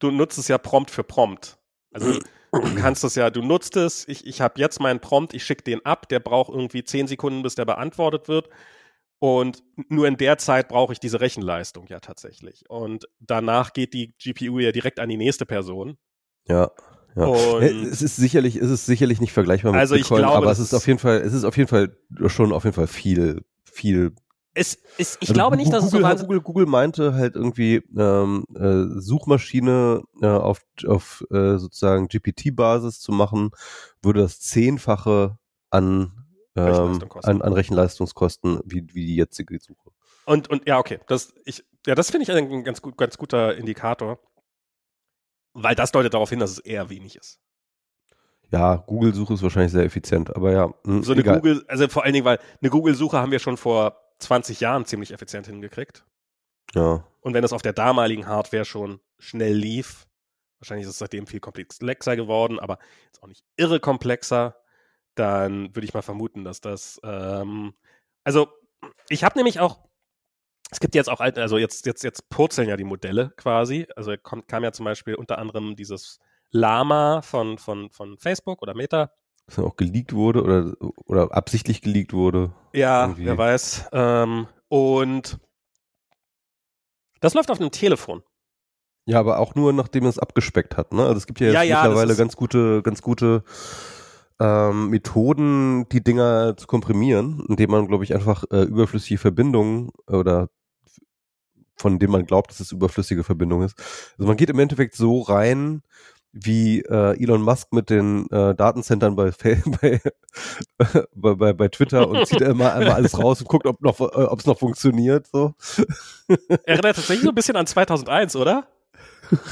[0.01, 1.57] du nutzt es ja prompt für prompt.
[1.93, 2.19] Also
[2.53, 5.65] du kannst es ja, du nutzt es, ich, ich habe jetzt meinen Prompt, ich schicke
[5.65, 8.49] den ab, der braucht irgendwie zehn Sekunden, bis der beantwortet wird.
[9.19, 12.69] Und nur in der Zeit brauche ich diese Rechenleistung ja tatsächlich.
[12.69, 15.97] Und danach geht die GPU ja direkt an die nächste Person.
[16.47, 16.71] Ja.
[17.17, 17.33] Ja.
[17.61, 20.75] es ist sicherlich, es ist sicherlich nicht vergleichbar mit also Bitcoin, glaube, aber es ist
[20.75, 24.13] auf jeden Fall, es ist auf jeden Fall schon auf jeden Fall viel, viel
[24.57, 27.83] es, es, ich also glaube nicht, dass Google, es so Google, Google meinte halt irgendwie
[27.97, 33.51] ähm, äh, Suchmaschine äh, auf, auf äh, sozusagen GPT-Basis zu machen,
[34.03, 35.39] würde das Zehnfache
[35.71, 36.13] an,
[36.57, 39.91] ähm, an, an Rechenleistungskosten wie, wie die jetzige Suche.
[40.25, 43.57] Und, und ja, okay, das, ich, ja, das finde ich ein ganz, gut, ganz guter
[43.57, 44.19] Indikator,
[45.53, 47.41] weil das deutet darauf hin, dass es eher wenig ist.
[48.51, 50.69] Ja, Google-Suche ist wahrscheinlich sehr effizient, aber ja.
[50.69, 51.37] Mh, hm, so eine egal.
[51.37, 55.13] Google, also vor allen Dingen, weil eine Google-Suche haben wir schon vor 20 Jahren ziemlich
[55.13, 56.05] effizient hingekriegt.
[56.75, 57.07] Ja.
[57.21, 60.07] Und wenn es auf der damaligen Hardware schon schnell lief,
[60.59, 64.57] wahrscheinlich ist es seitdem viel komplexer geworden, aber jetzt auch nicht irre komplexer,
[65.15, 67.75] dann würde ich mal vermuten, dass das, ähm,
[68.25, 68.49] also
[69.09, 69.89] ich habe nämlich auch,
[70.71, 74.49] es gibt jetzt auch, also jetzt, jetzt, jetzt purzeln ja die Modelle quasi, also kommt,
[74.49, 76.19] kam ja zum Beispiel unter anderem dieses
[76.51, 79.13] Lama von, von, von Facebook oder Meta,
[79.47, 80.73] was auch geleakt wurde oder,
[81.07, 82.53] oder absichtlich geleakt wurde.
[82.73, 83.27] Ja, irgendwie.
[83.27, 83.89] wer weiß.
[83.93, 85.39] Ähm, und
[87.21, 88.23] das läuft auf einem Telefon.
[89.07, 91.03] Ja, aber auch nur nachdem es abgespeckt hat, ne?
[91.03, 93.45] Also es gibt ja jetzt ja, ja, mittlerweile ganz gute, ganz gute
[94.41, 100.49] ähm, Methoden, die Dinger zu komprimieren, indem man, glaube ich, einfach äh, überflüssige Verbindungen oder
[101.77, 103.79] von denen man glaubt, dass es überflüssige Verbindung ist.
[104.19, 105.83] Also man geht im Endeffekt so rein,
[106.45, 109.31] wie äh, Elon Musk mit den äh, Datencentern bei,
[111.15, 114.37] bei, bei, bei, Twitter und zieht immer einmal alles raus und guckt, ob noch, äh,
[114.37, 115.27] es noch funktioniert.
[115.29, 115.55] So.
[116.65, 118.67] Erinnert tatsächlich so ein bisschen an 2001, oder?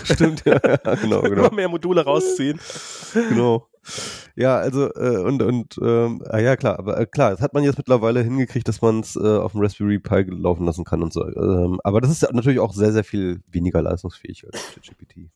[0.04, 1.46] Stimmt, ja, ja genau, genau.
[1.46, 2.60] Immer mehr Module rausziehen.
[3.12, 3.68] Genau.
[4.36, 7.64] Ja, also äh, und und ähm, ah, ja klar, aber äh, klar, das hat man
[7.64, 11.12] jetzt mittlerweile hingekriegt, dass man es äh, auf dem Raspberry Pi laufen lassen kann und
[11.12, 11.26] so.
[11.26, 15.28] Ähm, aber das ist natürlich auch sehr sehr viel weniger leistungsfähig als ChatGPT.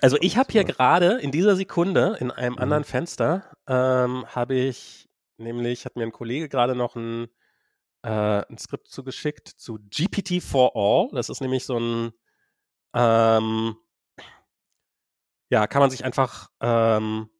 [0.00, 2.60] Also ich habe hier gerade in dieser Sekunde in einem mhm.
[2.60, 7.28] anderen Fenster ähm, habe ich nämlich hat mir ein Kollege gerade noch ein
[8.02, 11.08] äh, ein Skript zugeschickt zu GPT for All.
[11.12, 12.12] Das ist nämlich so ein
[12.94, 13.76] ähm,
[15.50, 17.30] ja, kann man sich einfach ähm,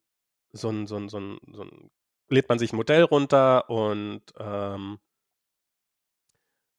[0.53, 1.91] so ein, so ein, so ein, so ein,
[2.29, 4.99] lädt man sich ein Modell runter und ähm,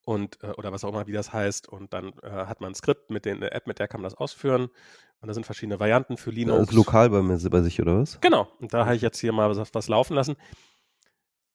[0.08, 2.76] und äh, oder was auch immer, wie das heißt, und dann äh, hat man ein
[2.76, 4.70] Skript mit den, eine App, mit der kann man das ausführen.
[5.20, 6.60] Und da sind verschiedene Varianten für Linux.
[6.60, 8.22] Das ist lokal bei mir bei sich, oder was?
[8.22, 8.48] Genau.
[8.62, 10.38] Und da habe ich jetzt hier mal was, was laufen lassen.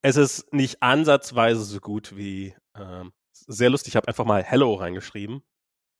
[0.02, 3.92] Es ist nicht ansatzweise so gut wie ähm, sehr lustig.
[3.92, 5.42] Ich habe einfach mal Hello reingeschrieben.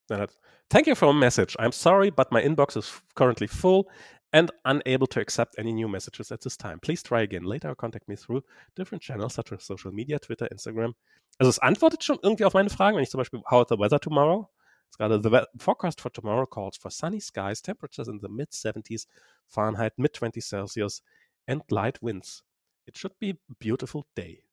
[0.09, 0.39] Dann hat
[0.69, 1.59] Thank you for a message.
[1.59, 3.87] I'm sorry, but my inbox is currently full
[4.33, 6.80] and unable to accept any new messages at this time.
[6.80, 8.43] Please try again later or contact me through
[8.74, 10.95] different channels such as social media, Twitter, Instagram.
[11.39, 13.78] Also es antwortet schon irgendwie auf meine Fragen, wenn ich zum Beispiel How is the
[13.78, 14.49] weather tomorrow?
[14.89, 18.51] It's got a, the forecast for tomorrow calls for sunny skies, temperatures in the mid
[18.51, 19.07] 70s
[19.49, 21.03] Fahrenheit, mid 20 Celsius
[21.47, 22.43] and light winds.
[22.87, 24.45] It should be a beautiful day.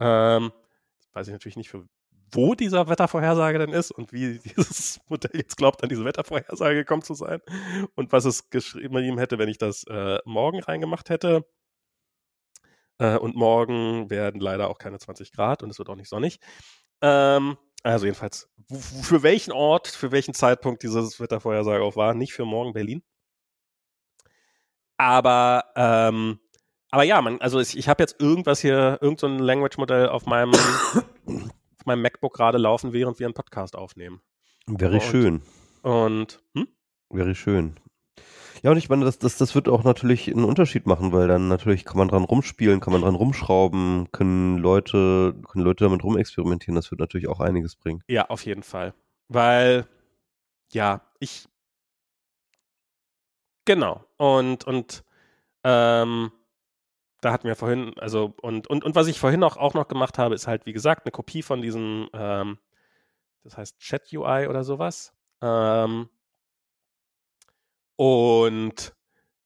[0.00, 0.52] Ähm,
[1.12, 1.88] weiß ich natürlich nicht, für
[2.32, 7.02] wo dieser Wettervorhersage denn ist und wie dieses Modell jetzt glaubt, an diese Wettervorhersage gekommen
[7.02, 7.40] zu sein
[7.94, 11.46] und was es geschrieben hätte, wenn ich das äh, morgen reingemacht hätte.
[12.98, 16.40] Äh, und morgen werden leider auch keine 20 Grad und es wird auch nicht sonnig.
[17.00, 22.44] Ähm, also jedenfalls, für welchen Ort, für welchen Zeitpunkt dieses Wettervorhersage auch war, nicht für
[22.44, 23.02] morgen Berlin.
[24.96, 26.40] Aber ähm,
[26.90, 30.52] aber ja, man, also ich, ich habe jetzt irgendwas hier, irgendein so Language-Modell auf meinem
[31.88, 34.20] meinem MacBook gerade laufen, während wir einen Podcast aufnehmen.
[34.66, 35.42] Wäre und, schön.
[35.82, 36.68] Und hm?
[37.10, 37.76] wäre schön.
[38.62, 41.48] Ja, und ich meine, das, das, das wird auch natürlich einen Unterschied machen, weil dann
[41.48, 46.74] natürlich kann man dran rumspielen, kann man dran rumschrauben, können Leute, können Leute damit rumexperimentieren.
[46.74, 48.02] Das wird natürlich auch einiges bringen.
[48.08, 48.94] Ja, auf jeden Fall.
[49.28, 49.86] Weil,
[50.72, 51.48] ja, ich.
[53.64, 54.04] Genau.
[54.16, 55.04] Und, und
[55.62, 56.32] ähm,
[57.20, 60.18] da hatten wir vorhin, also, und, und, und was ich vorhin auch, auch noch gemacht
[60.18, 62.58] habe, ist halt, wie gesagt, eine Kopie von diesem, ähm,
[63.44, 65.12] das heißt Chat UI oder sowas.
[65.42, 66.08] Ähm,
[67.96, 68.94] und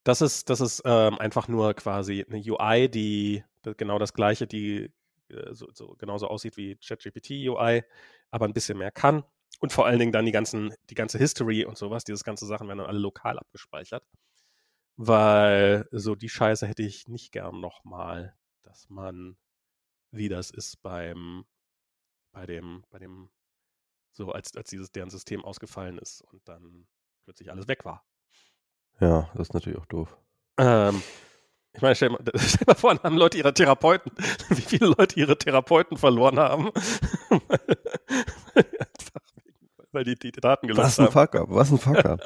[0.05, 4.91] das ist, das ist ähm, einfach nur quasi eine UI, die genau das gleiche, die
[5.31, 7.85] äh, so, so genauso aussieht wie ChatGPT UI,
[8.31, 9.25] aber ein bisschen mehr kann.
[9.61, 12.67] Und vor allen Dingen dann die ganzen, die ganze History und sowas, diese ganze Sachen
[12.69, 14.05] werden dann alle lokal abgespeichert.
[14.97, 19.37] Weil so die Scheiße hätte ich nicht gern nochmal, dass man,
[20.11, 21.45] wie das ist beim,
[22.33, 23.31] bei dem, bei dem,
[24.13, 26.87] so als, als dieses deren System ausgefallen ist und dann
[27.25, 28.05] plötzlich alles weg war.
[29.01, 30.17] Ja, das ist natürlich auch doof.
[30.59, 31.03] Ähm,
[31.73, 34.13] ich meine, stell, mal, stell mal vor, haben Leute ihre Therapeuten,
[34.51, 36.71] wie viele Leute ihre Therapeuten verloren haben.
[39.93, 41.07] weil die die Daten gelöscht haben.
[41.07, 42.21] Was ein Fuck-up, was ein Fuck-up.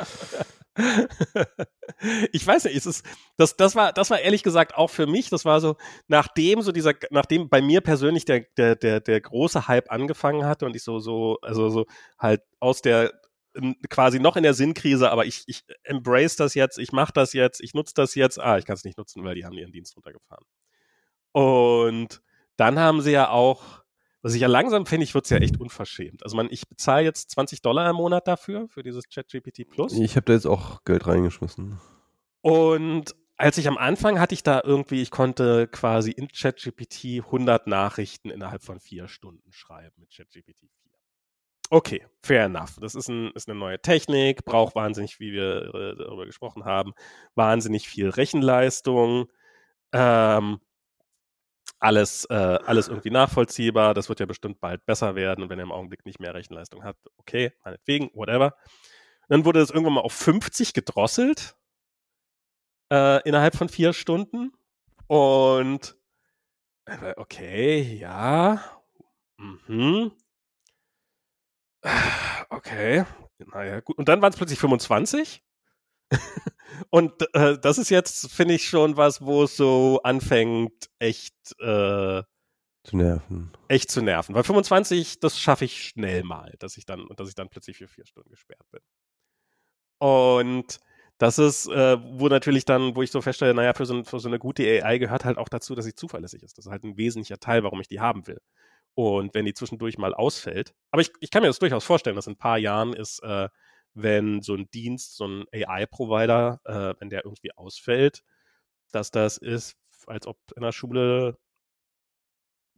[2.32, 3.04] ich weiß nicht, es ist,
[3.36, 5.76] das, das war, das war ehrlich gesagt auch für mich, das war so,
[6.08, 10.66] nachdem so dieser, nachdem bei mir persönlich der, der, der, der große Hype angefangen hatte
[10.66, 11.86] und ich so, so, also so
[12.18, 13.12] halt aus der,
[13.88, 17.60] quasi noch in der Sinnkrise, aber ich, ich embrace das jetzt, ich mache das jetzt,
[17.60, 19.96] ich nutze das jetzt, ah, ich kann es nicht nutzen, weil die haben ihren Dienst
[19.96, 20.44] runtergefahren.
[21.32, 22.22] Und
[22.56, 23.85] dann haben sie ja auch
[24.26, 26.24] was ich ja langsam finde, ich wird es ja echt unverschämt.
[26.24, 29.92] Also man, ich bezahle jetzt 20 Dollar im Monat dafür, für dieses ChatGPT Plus.
[29.92, 31.78] Ich habe da jetzt auch Geld reingeschmissen.
[32.40, 37.68] Und als ich am Anfang hatte ich da irgendwie, ich konnte quasi in ChatGPT 100
[37.68, 40.70] Nachrichten innerhalb von vier Stunden schreiben mit ChatGPT 4.
[41.70, 42.78] Okay, fair enough.
[42.80, 46.94] Das ist, ein, ist eine neue Technik, braucht wahnsinnig, wie wir äh, darüber gesprochen haben,
[47.36, 49.28] wahnsinnig viel Rechenleistung.
[49.92, 50.58] Ähm,
[51.78, 53.94] alles, äh, alles irgendwie nachvollziehbar.
[53.94, 55.42] Das wird ja bestimmt bald besser werden.
[55.42, 58.56] Und wenn er im Augenblick nicht mehr Rechenleistung hat, okay, meinetwegen, whatever.
[59.28, 61.56] Dann wurde das irgendwann mal auf 50 gedrosselt.
[62.92, 64.52] Äh, innerhalb von vier Stunden.
[65.08, 65.96] Und
[66.86, 68.60] äh, okay, ja.
[69.38, 70.12] Mhm.
[72.50, 73.04] Okay.
[73.38, 73.98] Naja, gut.
[73.98, 75.42] Und dann waren es plötzlich 25.
[76.90, 82.22] Und äh, das ist jetzt, finde ich, schon was, wo es so anfängt, echt äh,
[82.84, 83.50] zu nerven.
[83.68, 84.34] Echt zu nerven.
[84.34, 87.88] Weil 25, das schaffe ich schnell mal, dass ich dann, dass ich dann plötzlich für
[87.88, 88.80] vier Stunden gesperrt bin.
[89.98, 90.78] Und
[91.18, 94.28] das ist, äh, wo natürlich dann, wo ich so feststelle, naja, für so, für so
[94.28, 96.58] eine gute AI gehört halt auch dazu, dass sie zuverlässig ist.
[96.58, 98.40] Das ist halt ein wesentlicher Teil, warum ich die haben will.
[98.94, 102.26] Und wenn die zwischendurch mal ausfällt, aber ich, ich kann mir das durchaus vorstellen, dass
[102.26, 103.48] in ein paar Jahren ist, äh,
[103.96, 108.22] wenn so ein Dienst, so ein AI-Provider, äh, wenn der irgendwie ausfällt,
[108.92, 109.76] dass das ist,
[110.06, 111.38] als ob in der Schule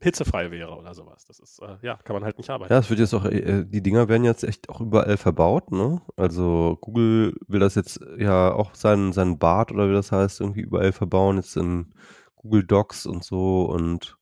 [0.01, 1.25] hitzefrei wäre oder sowas.
[1.25, 2.71] Das ist, äh, ja, kann man halt nicht arbeiten.
[2.71, 6.01] Ja, es wird jetzt auch, äh, die Dinger werden jetzt echt auch überall verbaut, ne?
[6.15, 10.61] Also Google will das jetzt ja auch seinen, seinen Bart oder wie das heißt, irgendwie
[10.61, 11.93] überall verbauen, jetzt in
[12.35, 14.17] Google Docs und so und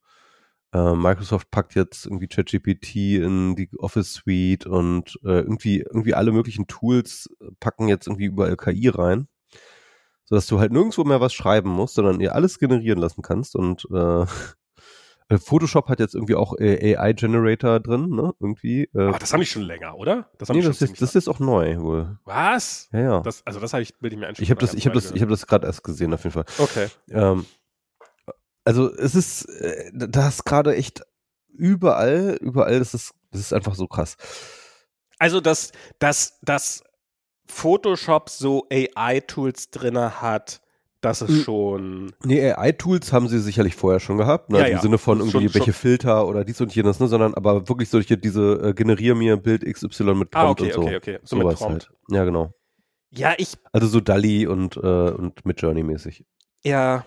[0.78, 6.32] äh, Microsoft packt jetzt irgendwie ChatGPT in die Office Suite und äh, irgendwie, irgendwie alle
[6.32, 9.28] möglichen Tools packen jetzt irgendwie überall KI rein.
[10.26, 13.88] Sodass du halt nirgendwo mehr was schreiben musst, sondern ihr alles generieren lassen kannst und
[13.92, 14.26] äh,
[15.30, 18.34] äh, Photoshop hat jetzt irgendwie auch äh, AI-Generator drin, ne?
[18.40, 18.90] Irgendwie.
[18.94, 20.30] Äh, Aber das haben ich schon länger, oder?
[20.38, 22.20] Das nee, das, ist, das ist auch neu wohl.
[22.26, 22.90] Was?
[22.92, 23.20] Ja, ja.
[23.22, 24.44] Das, also das habe ich, will ich mir anschauen.
[24.44, 26.46] Ich habe das, ich habe das, ich habe das gerade erst gesehen, auf jeden Fall.
[26.58, 26.88] Okay.
[27.10, 27.46] Ähm,
[28.68, 31.02] also es ist, äh, das gerade echt
[31.48, 34.18] überall, überall, das ist, das ist einfach so krass.
[35.20, 36.84] Also, dass, dass, dass
[37.46, 40.62] Photoshop so AI-Tools drinne hat,
[41.00, 41.44] das ist hm.
[41.44, 42.12] schon.
[42.26, 44.60] Nee, AI-Tools haben sie sicherlich vorher schon gehabt, ne?
[44.60, 44.82] Ja, Im ja.
[44.82, 45.74] Sinne von irgendwie schon, welche schon.
[45.74, 47.08] Filter oder dies und jenes, ne?
[47.08, 50.66] Sondern aber wirklich solche, diese äh, generier mir Bild XY mit ah, Prompt ah, okay,
[50.66, 50.82] und so.
[50.82, 51.62] Okay, okay, so mit Prompt.
[51.62, 51.90] Halt.
[52.10, 52.52] Ja, genau.
[53.12, 53.54] Ja, ich.
[53.72, 56.26] Also so Dali und, äh, und mit Journey mäßig.
[56.66, 57.06] Ja.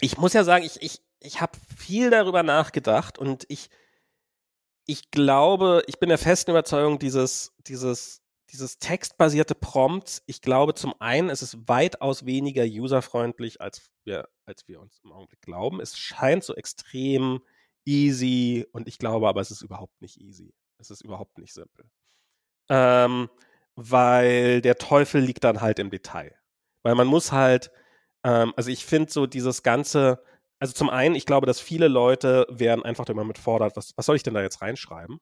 [0.00, 3.70] Ich muss ja sagen, ich, ich, ich habe viel darüber nachgedacht und ich,
[4.86, 10.94] ich glaube, ich bin der festen Überzeugung, dieses, dieses dieses textbasierte Prompt, ich glaube zum
[11.00, 15.80] einen, es ist weitaus weniger userfreundlich, als wir, als wir uns im Augenblick glauben.
[15.80, 17.40] Es scheint so extrem
[17.84, 20.54] easy und ich glaube aber, es ist überhaupt nicht easy.
[20.78, 21.90] Es ist überhaupt nicht simpel.
[22.68, 23.28] Ähm,
[23.74, 26.36] weil der Teufel liegt dann halt im Detail.
[26.82, 27.70] Weil man muss halt,
[28.26, 30.20] ähm, also ich finde so dieses ganze,
[30.58, 34.04] also zum einen, ich glaube, dass viele Leute werden einfach immer mit fordert, was, was
[34.04, 35.20] soll ich denn da jetzt reinschreiben?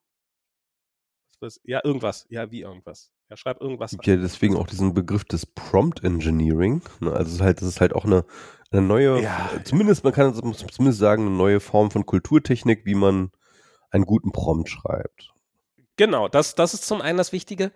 [1.65, 2.25] Ja, irgendwas.
[2.31, 3.11] Ja, wie irgendwas.
[3.29, 3.93] Ja, schreib irgendwas.
[3.93, 6.81] Es gibt ja deswegen auch diesen Begriff des Prompt Engineering.
[7.01, 7.13] Ne?
[7.13, 8.25] Also es ist halt, das ist halt auch eine,
[8.71, 13.31] eine neue, ja, zumindest, man kann zumindest sagen, eine neue Form von Kulturtechnik, wie man
[13.91, 15.35] einen guten Prompt schreibt.
[15.97, 17.73] Genau, das, das ist zum einen das Wichtige.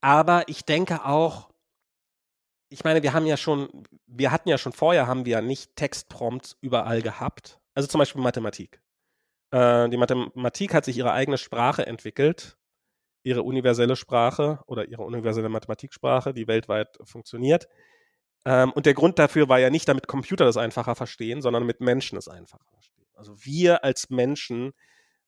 [0.00, 1.49] Aber ich denke auch,
[2.70, 3.68] ich meine, wir haben ja schon,
[4.06, 7.60] wir hatten ja schon vorher, haben wir ja nicht Textprompts überall gehabt.
[7.74, 8.80] Also zum Beispiel Mathematik.
[9.50, 12.56] Äh, die Mathematik hat sich ihre eigene Sprache entwickelt
[13.22, 17.68] ihre universelle Sprache oder ihre universelle Mathematiksprache, die weltweit funktioniert.
[18.46, 21.80] Ähm, und der Grund dafür war ja nicht, damit Computer das einfacher verstehen, sondern damit
[21.80, 23.06] Menschen es einfacher verstehen.
[23.14, 24.72] Also wir als Menschen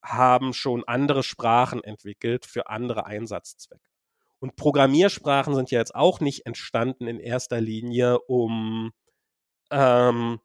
[0.03, 3.91] haben schon andere Sprachen entwickelt für andere Einsatzzwecke.
[4.43, 8.90] Und Programmiersprachen sind ja jetzt auch nicht entstanden in erster Linie, um
[9.70, 10.40] ähm,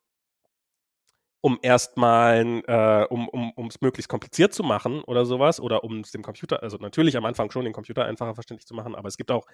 [1.41, 6.11] um erstmal, äh, um um es möglichst kompliziert zu machen oder sowas oder um es
[6.11, 9.17] dem Computer, also natürlich am Anfang schon den Computer einfacher verständlich zu machen, aber es
[9.17, 9.47] gibt auch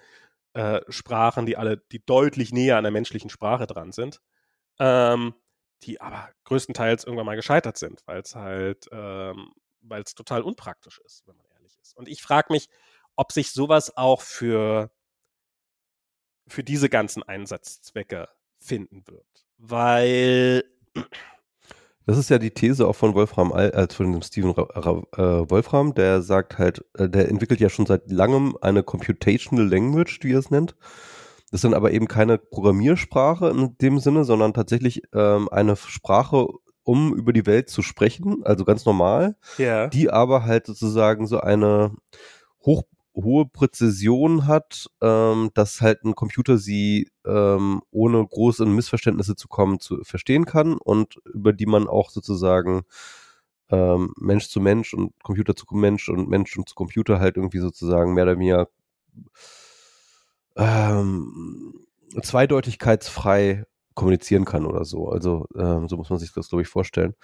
[0.52, 4.20] äh, Sprachen, die alle, die deutlich näher an der menschlichen Sprache dran sind,
[4.78, 5.32] ähm,
[5.84, 11.00] die aber größtenteils irgendwann mal gescheitert sind, weil es halt, ähm, weil es total unpraktisch
[11.06, 11.96] ist, wenn man ehrlich ist.
[11.96, 12.68] Und ich frage mich,
[13.16, 14.90] ob sich sowas auch für
[16.46, 20.64] für diese ganzen Einsatzzwecke finden wird, weil
[22.06, 26.20] das ist ja die These auch von Wolfram, äh, von dem Steven äh, Wolfram, der
[26.20, 30.50] sagt halt, äh, der entwickelt ja schon seit langem eine Computational Language, wie er es
[30.50, 30.76] nennt.
[31.50, 36.48] Das ist dann aber eben keine Programmiersprache in dem Sinne, sondern tatsächlich ähm, eine Sprache,
[36.82, 39.86] um über die Welt zu sprechen, also ganz normal, ja.
[39.86, 41.92] die aber halt sozusagen so eine
[43.14, 49.80] hohe Präzision hat, ähm, dass halt ein Computer sie ähm, ohne große Missverständnisse zu kommen
[49.80, 52.82] zu verstehen kann und über die man auch sozusagen
[53.70, 57.60] ähm, Mensch zu Mensch und Computer zu Mensch und Mensch und zu Computer halt irgendwie
[57.60, 58.68] sozusagen mehr oder weniger
[60.56, 61.86] ähm,
[62.20, 65.08] zweideutigkeitsfrei kommunizieren kann oder so.
[65.08, 67.14] Also ähm, so muss man sich das, glaube ich, vorstellen.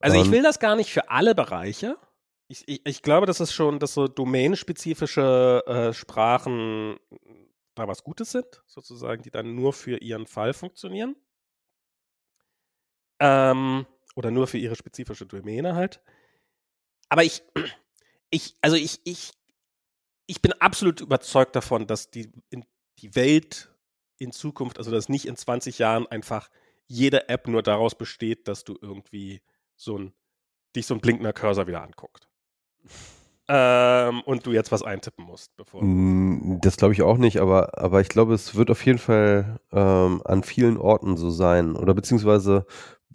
[0.00, 1.96] Also ich will das gar nicht für alle Bereiche.
[2.54, 7.00] Ich, ich, ich glaube, dass es schon, dass so domänenspezifische äh, Sprachen
[7.74, 11.16] da was Gutes sind, sozusagen, die dann nur für ihren Fall funktionieren.
[13.18, 16.00] Ähm, oder nur für ihre spezifische Domäne halt.
[17.08, 17.42] Aber ich,
[18.30, 19.32] ich, also ich, ich,
[20.26, 22.64] ich bin absolut überzeugt davon, dass die, in,
[23.00, 23.74] die Welt
[24.18, 26.50] in Zukunft, also dass nicht in 20 Jahren einfach
[26.86, 29.42] jede App nur daraus besteht, dass du irgendwie
[29.74, 30.14] so ein,
[30.76, 32.28] dich so ein blinkender Cursor wieder anguckt.
[33.46, 35.82] Ähm, und du jetzt was eintippen musst, bevor.
[35.84, 39.60] Mm, das glaube ich auch nicht, aber, aber ich glaube, es wird auf jeden Fall
[39.70, 41.76] ähm, an vielen Orten so sein.
[41.76, 42.64] Oder beziehungsweise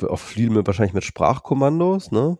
[0.07, 2.37] auf viel mit, wahrscheinlich mit Sprachkommandos, ne?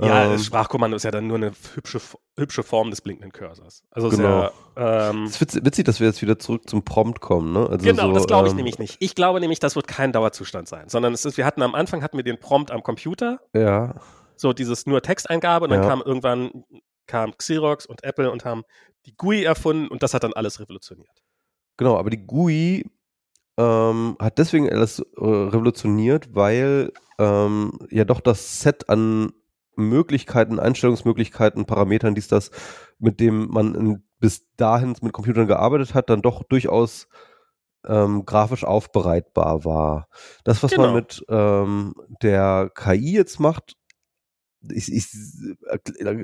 [0.00, 2.00] Ja, ähm, das Sprachkommando ist ja dann nur eine hübsche,
[2.36, 3.84] hübsche Form des blinkenden Cursors.
[3.92, 4.50] Also genau.
[4.76, 7.68] Ja, ähm, es ist witzig, dass wir jetzt wieder zurück zum Prompt kommen, ne?
[7.70, 8.96] Also genau, so, das glaube ich ähm, nämlich nicht.
[8.98, 12.02] Ich glaube nämlich, das wird kein Dauerzustand sein, sondern es ist, wir hatten am Anfang
[12.02, 13.94] hatten wir den Prompt am Computer, Ja,
[14.36, 15.88] so dieses nur Texteingabe und dann Ja.
[15.88, 16.64] kam irgendwann
[17.06, 18.62] kam Xerox und Apple und haben
[19.06, 21.22] die GUI erfunden und das hat dann alles revolutioniert.
[21.76, 22.90] genau, aber die GUI
[23.58, 29.32] ähm, hat deswegen alles äh, revolutioniert, weil ähm, ja doch das Set an
[29.76, 32.50] Möglichkeiten, Einstellungsmöglichkeiten, Parametern, dies, das,
[32.98, 37.08] mit dem man in, bis dahin mit Computern gearbeitet hat, dann doch durchaus
[37.86, 40.08] ähm, grafisch aufbereitbar war.
[40.44, 40.94] Das, was man Genau.
[40.94, 43.76] mit ähm, der KI jetzt macht,
[44.72, 45.06] ich, ich,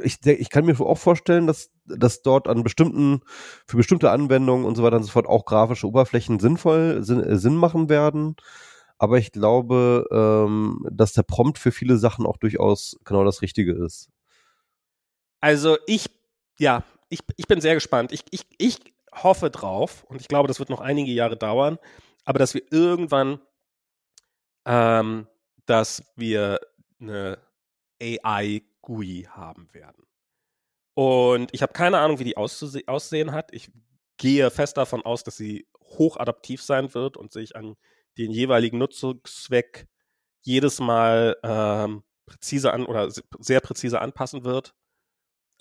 [0.03, 3.23] ich, ich kann mir auch vorstellen, dass, dass dort an bestimmten,
[3.67, 7.39] für bestimmte Anwendungen und so weiter und so fort auch grafische Oberflächen sinnvoll, Sinn, äh,
[7.39, 8.37] Sinn machen werden.
[8.99, 13.73] Aber ich glaube, ähm, dass der Prompt für viele Sachen auch durchaus genau das Richtige
[13.73, 14.11] ist.
[15.41, 16.11] Also ich,
[16.59, 18.13] ja, ich, ich bin sehr gespannt.
[18.13, 18.79] Ich, ich, ich
[19.13, 21.79] hoffe drauf und ich glaube, das wird noch einige Jahre dauern,
[22.25, 23.41] aber dass wir irgendwann,
[24.67, 25.27] ähm,
[25.65, 26.61] dass wir
[27.01, 27.39] eine
[28.01, 30.07] AI-GUI haben werden.
[30.95, 33.53] Und ich habe keine Ahnung, wie die auszuse- aussehen hat.
[33.53, 33.71] Ich
[34.17, 37.77] gehe fest davon aus, dass sie hochadaptiv sein wird und sich an
[38.19, 39.87] den jeweiligen Nutzungszweck
[40.43, 44.75] jedes Mal ähm, präzise an oder se- sehr präzise anpassen wird.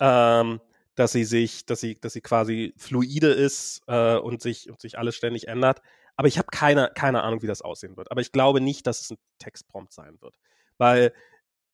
[0.00, 0.60] Ähm,
[0.94, 4.98] dass sie sich, dass sie, dass sie quasi fluide ist äh, und sich und sich
[4.98, 5.80] alles ständig ändert.
[6.16, 8.10] Aber ich habe keine, keine Ahnung, wie das aussehen wird.
[8.10, 10.34] Aber ich glaube nicht, dass es ein Textprompt sein wird.
[10.76, 11.14] Weil,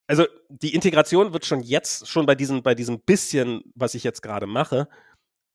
[0.06, 4.22] also die Integration wird schon jetzt, schon bei diesem, bei diesem bisschen, was ich jetzt
[4.22, 4.88] gerade mache,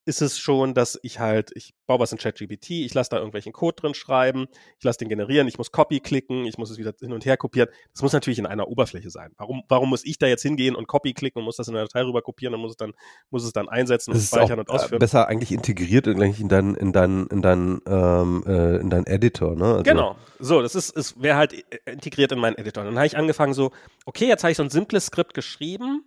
[0.06, 3.54] ist es schon, dass ich halt, ich baue was in ChatGPT, ich lasse da irgendwelchen
[3.54, 4.48] Code drin schreiben,
[4.80, 7.38] ich lasse den generieren, ich muss Copy klicken, ich muss es wieder hin und her
[7.38, 7.70] kopieren.
[7.94, 9.32] Das muss natürlich in einer Oberfläche sein.
[9.38, 11.86] Warum, warum muss ich da jetzt hingehen und Copy klicken und muss das in eine
[11.86, 12.94] Datei rüber kopieren und muss es dann,
[13.30, 15.00] muss es dann einsetzen und Das speichern und äh, ausführen?
[15.00, 19.56] besser eigentlich integriert eigentlich in deinen in deinen in deinen ähm, äh, in deinen Editor,
[19.56, 19.66] ne?
[19.66, 20.16] Also, Genau.
[20.40, 22.84] So, das ist, es wäre halt äh, integriert in meinen Editor.
[22.84, 23.72] Dann habe ich angefangen so,
[24.06, 26.04] okay, jetzt habe ich so ein simples Skript geschrieben.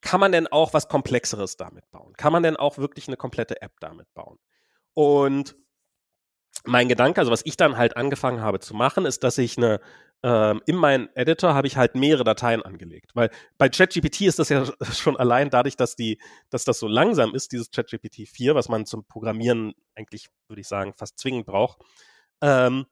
[0.00, 2.12] Kann man denn auch was Komplexeres damit bauen?
[2.16, 4.38] Kann man denn auch wirklich eine komplette App damit bauen?
[4.94, 5.56] Und
[6.64, 9.80] mein Gedanke, also was ich dann halt angefangen habe zu machen, ist, dass ich eine
[10.24, 14.48] ähm, in meinen Editor habe ich halt mehrere Dateien angelegt, weil bei ChatGPT ist das
[14.48, 16.20] ja schon allein dadurch, dass die,
[16.50, 20.66] dass das so langsam ist, dieses ChatGPT 4, was man zum Programmieren eigentlich, würde ich
[20.66, 21.78] sagen, fast zwingend braucht.
[22.40, 22.86] Ähm,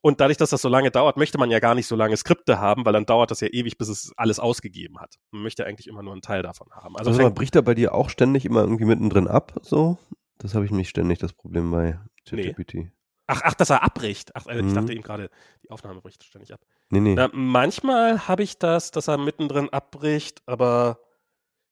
[0.00, 2.58] und dadurch, dass das so lange dauert, möchte man ja gar nicht so lange Skripte
[2.58, 5.16] haben, weil dann dauert das ja ewig, bis es alles ausgegeben hat.
[5.30, 6.96] Man möchte eigentlich immer nur einen Teil davon haben.
[6.96, 9.98] Also, Also bricht da bei dir auch ständig immer irgendwie mittendrin ab, so?
[10.38, 11.98] Das habe ich nicht ständig das Problem bei
[12.30, 12.52] Nee.
[12.52, 12.92] ChatGPT.
[13.26, 14.34] ach, ach, dass er abbricht.
[14.36, 14.74] Ach, ich Mhm.
[14.74, 15.30] dachte eben gerade,
[15.64, 16.60] die Aufnahme bricht ständig ab.
[16.90, 17.14] Nee, nee.
[17.14, 21.00] Na, manchmal habe ich das, dass er mittendrin abbricht, aber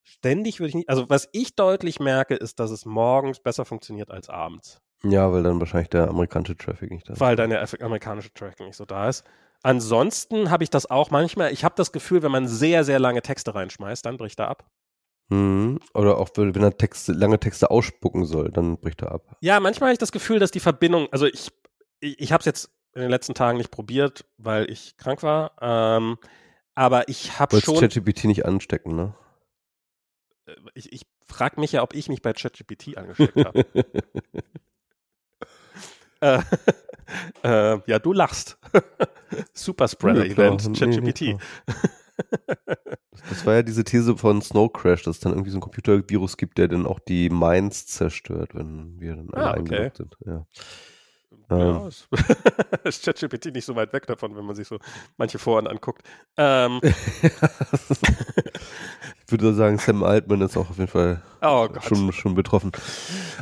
[0.03, 0.89] ständig würde ich nicht.
[0.89, 5.43] Also, was ich deutlich merke, ist, dass es morgens besser funktioniert als abends, Ja, weil
[5.43, 7.19] dann wahrscheinlich der amerikanische Traffic nicht da ist.
[7.19, 9.23] weil dann der amerikanische Track nicht so da ist.
[9.63, 11.51] Ansonsten habe ich das auch manchmal.
[11.51, 14.69] Ich habe das Gefühl, wenn man sehr, sehr lange Texte reinschmeißt, dann bricht er ab.
[15.29, 15.79] Mhm.
[15.93, 19.35] Oder auch wenn er Texte, lange Texte ausspucken soll, dann bricht er ab.
[19.41, 21.51] Ja, manchmal habe ich das Gefühl, dass die Verbindung, also ich,
[21.99, 25.51] ich, ich habe es jetzt in den letzten Tagen nicht probiert, weil ich krank war.
[25.61, 26.17] Ähm,
[26.75, 27.79] aber ich habe schon.
[27.79, 29.15] ChatGPT nicht anstecken, ne?
[30.45, 33.65] äh, Ich, ich frage mich ja, ob ich mich bei ChatGPT angesteckt habe.
[36.21, 36.39] äh,
[37.43, 38.57] äh, ja, du lachst.
[39.53, 40.87] Superspreader-Event, Nee, klar.
[40.89, 41.21] Nee, ChatGPT.
[41.21, 41.37] nee.
[43.29, 46.37] Das war ja diese These von Snow Crash, dass es dann irgendwie so ein Computervirus
[46.37, 49.59] gibt, der dann auch die Minds zerstört, wenn wir dann alle Ah, okay.
[49.59, 50.17] eingeloggt sind.
[50.25, 50.45] Ja.
[51.49, 51.87] Ja, Ähm.
[52.83, 54.79] ist, ChatGPT nicht so weit weg davon, wenn man sich so
[55.17, 56.01] manche Foren anguckt.
[56.37, 56.81] Ähm,
[59.29, 62.71] würde sagen, Sam Altman ist auch auf jeden Fall oh schon, schon betroffen.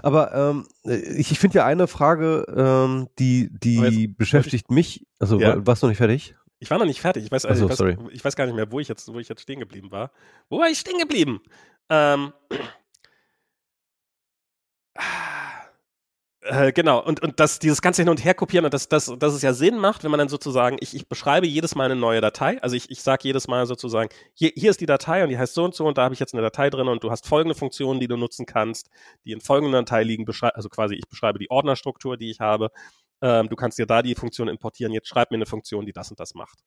[0.01, 5.05] Aber ähm, ich, ich finde ja eine Frage, ähm, die, die beschäftigt mich.
[5.19, 5.57] Also Ja.
[5.57, 6.36] wa- warst du noch nicht fertig?
[6.59, 7.25] Ich war noch nicht fertig.
[7.25, 9.19] Ich weiß, also so, ich, weiß, ich weiß gar nicht mehr, wo ich jetzt, wo
[9.19, 10.11] ich jetzt stehen geblieben war.
[10.49, 11.41] Wo war ich stehen geblieben?
[11.89, 12.31] Ähm,
[16.45, 19.41] äh, genau, und, und das, dieses ganze Hin- und Herkopieren und dass das, dass es
[19.41, 22.61] ja Sinn macht, wenn man dann sozusagen, ich, ich beschreibe jedes Mal eine neue Datei.
[22.61, 25.53] Also ich, ich sage jedes Mal sozusagen, hier, hier ist die Datei und die heißt
[25.53, 27.55] so und so und da habe ich jetzt eine Datei drin und du hast folgende
[27.55, 28.89] Funktionen, die du nutzen kannst,
[29.25, 32.69] die in folgender Datei liegen, also quasi ich beschreibe die Ordnerstruktur, die ich habe.
[33.21, 36.11] ähm, du kannst dir da die Funktion importieren, jetzt schreib mir eine Funktion, die das
[36.11, 36.59] und das macht.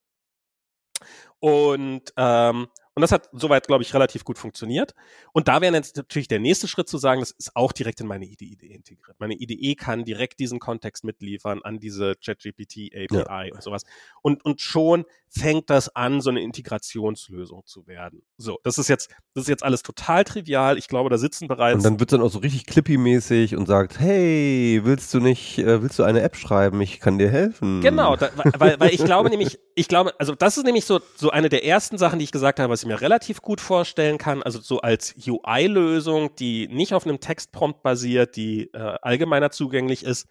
[1.41, 2.69] Und, ähm,
[2.99, 4.93] und das hat soweit, glaube ich, relativ gut funktioniert.
[5.33, 8.09] Und da wäre jetzt natürlich der nächste Schritt zu sagen, das ist auch direkt in
[8.09, 9.21] meine IDE integriert.
[9.21, 13.55] Meine IDE kann direkt diesen Kontext mitliefern an diese ChatGPT API ja.
[13.55, 13.85] und sowas.
[14.21, 18.23] Und, und schon fängt das an, so eine Integrationslösung zu werden.
[18.37, 20.79] So, das ist jetzt, das ist jetzt alles total trivial.
[20.79, 21.77] Ich glaube, da sitzen bereits.
[21.77, 25.59] Und dann wird es dann auch so richtig Clippy-mäßig und sagt, hey, willst du nicht,
[25.59, 26.81] äh, willst du eine App schreiben?
[26.81, 27.81] Ich kann dir helfen.
[27.81, 31.31] Genau, da, weil, weil ich glaube nämlich, ich glaube, also das ist nämlich so, so
[31.31, 34.43] eine der ersten Sachen, die ich gesagt habe, was ich mir relativ gut vorstellen kann,
[34.43, 40.27] also so als UI-Lösung, die nicht auf einem Textprompt basiert, die äh, allgemeiner zugänglich ist,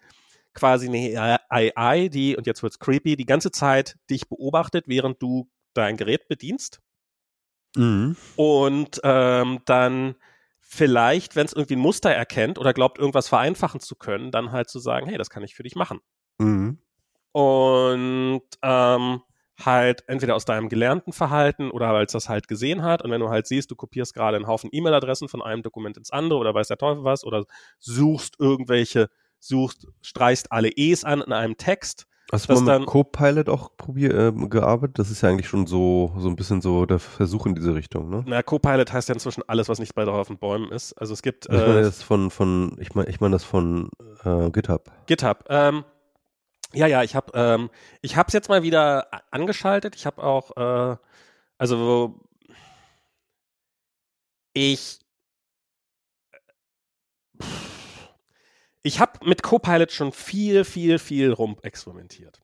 [0.54, 5.48] quasi eine AI, die, und jetzt wird's creepy, die ganze Zeit dich beobachtet, während du
[5.72, 6.80] dein Gerät bedienst.
[7.76, 8.16] Mhm.
[8.36, 10.16] Und ähm, dann
[10.60, 14.68] vielleicht, wenn es irgendwie ein Muster erkennt oder glaubt, irgendwas vereinfachen zu können, dann halt
[14.68, 16.00] zu sagen, hey, das kann ich für dich machen.
[16.38, 16.78] Mhm.
[17.32, 19.22] Und ähm,
[19.64, 23.02] halt entweder aus deinem gelernten Verhalten oder weil es das halt gesehen hat.
[23.02, 26.10] Und wenn du halt siehst, du kopierst gerade einen Haufen E-Mail-Adressen von einem Dokument ins
[26.10, 27.44] andere oder weiß der Teufel was oder
[27.78, 29.08] suchst irgendwelche,
[29.40, 32.06] suchst, streichst alle E's an in einem Text.
[32.30, 34.98] Hast du mal mit Copilot auch probier, äh, gearbeitet?
[34.98, 38.10] Das ist ja eigentlich schon so, so ein bisschen so der Versuch in diese Richtung,
[38.10, 38.22] ne?
[38.26, 40.92] Na, Copilot heißt ja inzwischen alles, was nicht bei drauf auf den Bäumen ist.
[40.92, 41.48] Also es gibt.
[41.48, 43.88] Äh, ich meine das von, von, ich meine, ich meine das von
[44.24, 44.90] äh, GitHub.
[45.06, 45.44] GitHub.
[45.48, 45.84] Ähm,
[46.74, 47.70] ja, ja, ich habe ähm,
[48.02, 49.96] ich habe es jetzt mal wieder angeschaltet.
[49.96, 50.96] Ich habe auch äh,
[51.58, 52.20] also
[54.54, 55.00] ich
[58.82, 62.40] ich habe mit Copilot schon viel, viel, viel rum experimentiert.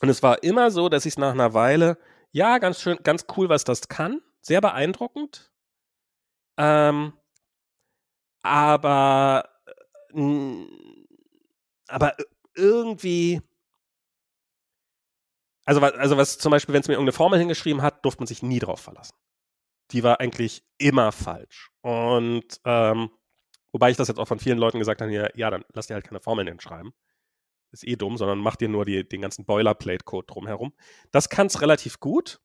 [0.00, 1.98] Und es war immer so, dass ich es nach einer Weile,
[2.32, 5.52] ja, ganz schön, ganz cool, was das kann, sehr beeindruckend.
[6.58, 7.12] Ähm,
[8.42, 9.48] aber,
[10.14, 10.66] äh,
[11.88, 12.16] aber
[12.56, 13.40] irgendwie.
[15.64, 18.42] Also, also was zum Beispiel, wenn es mir irgendeine Formel hingeschrieben hat, durfte man sich
[18.42, 19.16] nie drauf verlassen.
[19.90, 21.70] Die war eigentlich immer falsch.
[21.80, 23.10] Und ähm,
[23.72, 25.94] wobei ich das jetzt auch von vielen Leuten gesagt habe, ja, ja, dann lass dir
[25.94, 26.92] halt keine Formeln hinschreiben.
[27.72, 30.72] Ist eh dumm, sondern mach dir nur die, den ganzen Boilerplate-Code drumherum.
[31.10, 32.40] Das kann es relativ gut.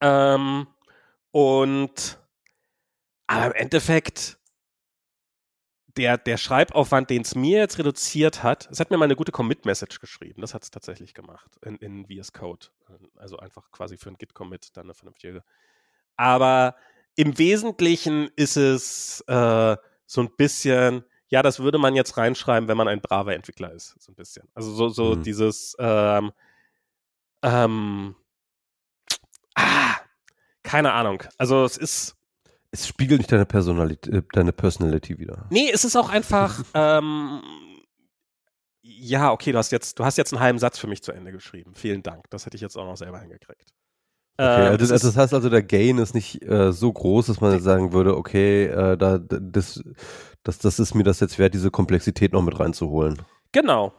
[0.00, 0.68] Ähm,
[1.32, 2.18] und
[3.26, 4.37] aber im Endeffekt
[5.98, 9.32] der, der Schreibaufwand, den es mir jetzt reduziert hat, es hat mir mal eine gute
[9.32, 10.40] Commit-Message geschrieben.
[10.40, 12.68] Das hat es tatsächlich gemacht in, in VS Code.
[13.16, 15.42] Also einfach quasi für ein Git-Commit dann eine vernünftige.
[16.16, 16.76] Aber
[17.16, 19.76] im Wesentlichen ist es äh,
[20.06, 23.96] so ein bisschen, ja, das würde man jetzt reinschreiben, wenn man ein braver Entwickler ist.
[24.00, 24.48] So ein bisschen.
[24.54, 25.22] Also so, so mhm.
[25.24, 26.32] dieses, ähm,
[27.42, 28.14] ähm,
[29.56, 29.96] ah,
[30.62, 31.24] keine Ahnung.
[31.38, 32.17] Also es ist
[32.70, 35.46] es spiegelt nicht deine Personalität, äh, deine Personality wieder.
[35.50, 37.40] Nee, es ist auch einfach, ähm,
[38.82, 41.32] ja, okay, du hast jetzt, du hast jetzt einen halben Satz für mich zu Ende
[41.32, 41.74] geschrieben.
[41.74, 42.28] Vielen Dank.
[42.30, 43.72] Das hätte ich jetzt auch noch selber hingekriegt.
[44.40, 47.40] Okay, ähm, also das, das, heißt also, der Gain ist nicht äh, so groß, dass
[47.40, 49.82] man sagen würde, okay, äh, da, das,
[50.44, 53.20] das, das ist mir das jetzt wert, diese Komplexität noch mit reinzuholen.
[53.52, 53.92] Genau.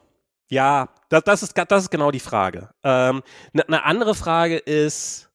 [0.50, 2.70] Ja, das, das, ist, das ist genau die Frage.
[2.82, 3.22] Eine
[3.54, 5.30] ähm, ne andere Frage ist,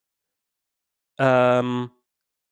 [1.19, 1.91] ähm,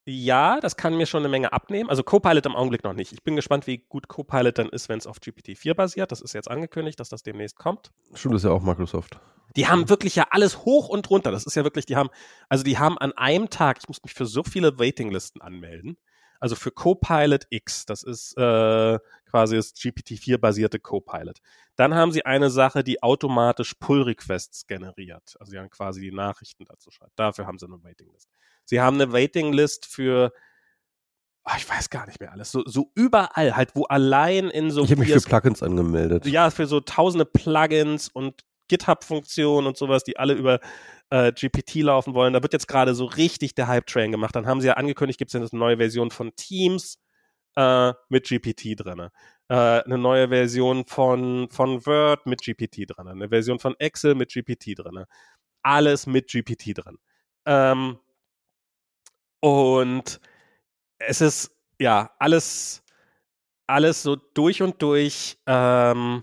[0.05, 1.89] ja, das kann mir schon eine Menge abnehmen.
[1.89, 3.13] Also Copilot im Augenblick noch nicht.
[3.13, 6.11] Ich bin gespannt, wie gut Copilot dann ist, wenn es auf GPT-4 basiert.
[6.11, 7.93] Das ist jetzt angekündigt, dass das demnächst kommt.
[8.15, 9.21] Stimmt, das ist ja auch Microsoft.
[9.57, 11.31] Die haben wirklich ja alles hoch und runter.
[11.31, 12.11] Das ist ja wirklich, die haben,
[12.49, 15.99] also die haben an einem Tag, ich muss mich für so viele Waitinglisten anmelden.
[16.41, 18.99] Also für Copilot X, das ist äh,
[19.33, 21.41] quasi das GPT-4-basierte Copilot.
[21.75, 25.37] Dann haben sie eine Sache, die automatisch Pull-Requests generiert.
[25.41, 27.19] Also sie haben quasi die Nachrichten dazu schreibt.
[27.19, 28.29] Dafür haben sie eine Waitinglist.
[28.65, 30.33] Sie haben eine Waiting-List für
[31.45, 32.53] oh, ich weiß gar nicht mehr alles.
[32.53, 34.85] So, so überall, halt, wo allein in so.
[34.85, 36.27] Ich habe mich für Plugins angemeldet.
[36.27, 40.61] Ja, für so tausende Plugins und GitHub-Funktionen und sowas, die alle über
[41.11, 42.35] äh, GPT laufen wollen.
[42.35, 44.37] Da wird jetzt gerade so richtig der Hype-Train gemacht.
[44.37, 46.99] Dann haben sie ja angekündigt, gibt es eine neue Version von Teams
[47.57, 49.09] äh, mit GPT drin.
[49.49, 53.09] Äh, eine neue Version von, von Word mit GPT drin.
[53.09, 55.05] Eine Version von Excel mit GPT drin.
[55.63, 56.99] Alles mit GPT drin.
[57.47, 57.99] Ähm,
[59.41, 60.21] und
[60.99, 61.51] es ist
[61.81, 62.83] ja alles,
[63.67, 65.39] alles so durch und durch.
[65.47, 66.23] Ähm,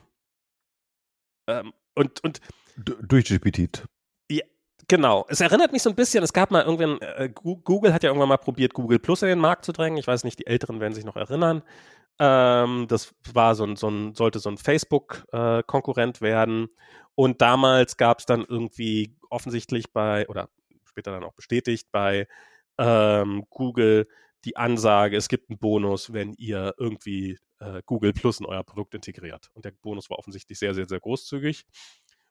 [1.47, 2.39] ähm, und, und
[2.77, 3.83] durch GPT.
[4.89, 5.23] Genau.
[5.29, 8.29] Es erinnert mich so ein bisschen, es gab mal irgendwann, äh, Google hat ja irgendwann
[8.29, 9.99] mal probiert, Google Plus in den Markt zu drängen.
[9.99, 11.61] Ich weiß nicht, die Älteren werden sich noch erinnern.
[12.17, 16.69] Ähm, das war so ein, so ein, sollte so ein Facebook-Konkurrent äh, werden.
[17.13, 20.49] Und damals gab es dann irgendwie offensichtlich bei, oder
[20.85, 22.27] später dann auch bestätigt, bei
[22.79, 24.07] ähm, Google
[24.43, 28.95] die Ansage, es gibt einen Bonus, wenn ihr irgendwie äh, Google Plus in euer Produkt
[28.95, 29.51] integriert.
[29.53, 31.65] Und der Bonus war offensichtlich sehr, sehr, sehr großzügig.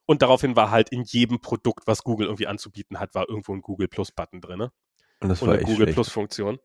[0.08, 3.60] Und daraufhin war halt in jedem Produkt, was Google irgendwie anzubieten hat, war irgendwo ein
[3.60, 4.62] Google Plus Button drin.
[4.62, 5.96] Und das Und war eine echt Google schlecht.
[5.96, 6.58] Plus Funktion.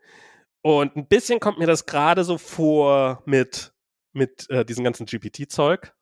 [0.62, 3.74] Und ein bisschen kommt mir das gerade so vor mit,
[4.14, 5.94] mit äh, diesem ganzen GPT-Zeug,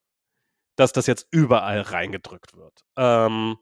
[0.75, 2.85] dass das jetzt überall reingedrückt wird.
[2.95, 3.57] Ähm,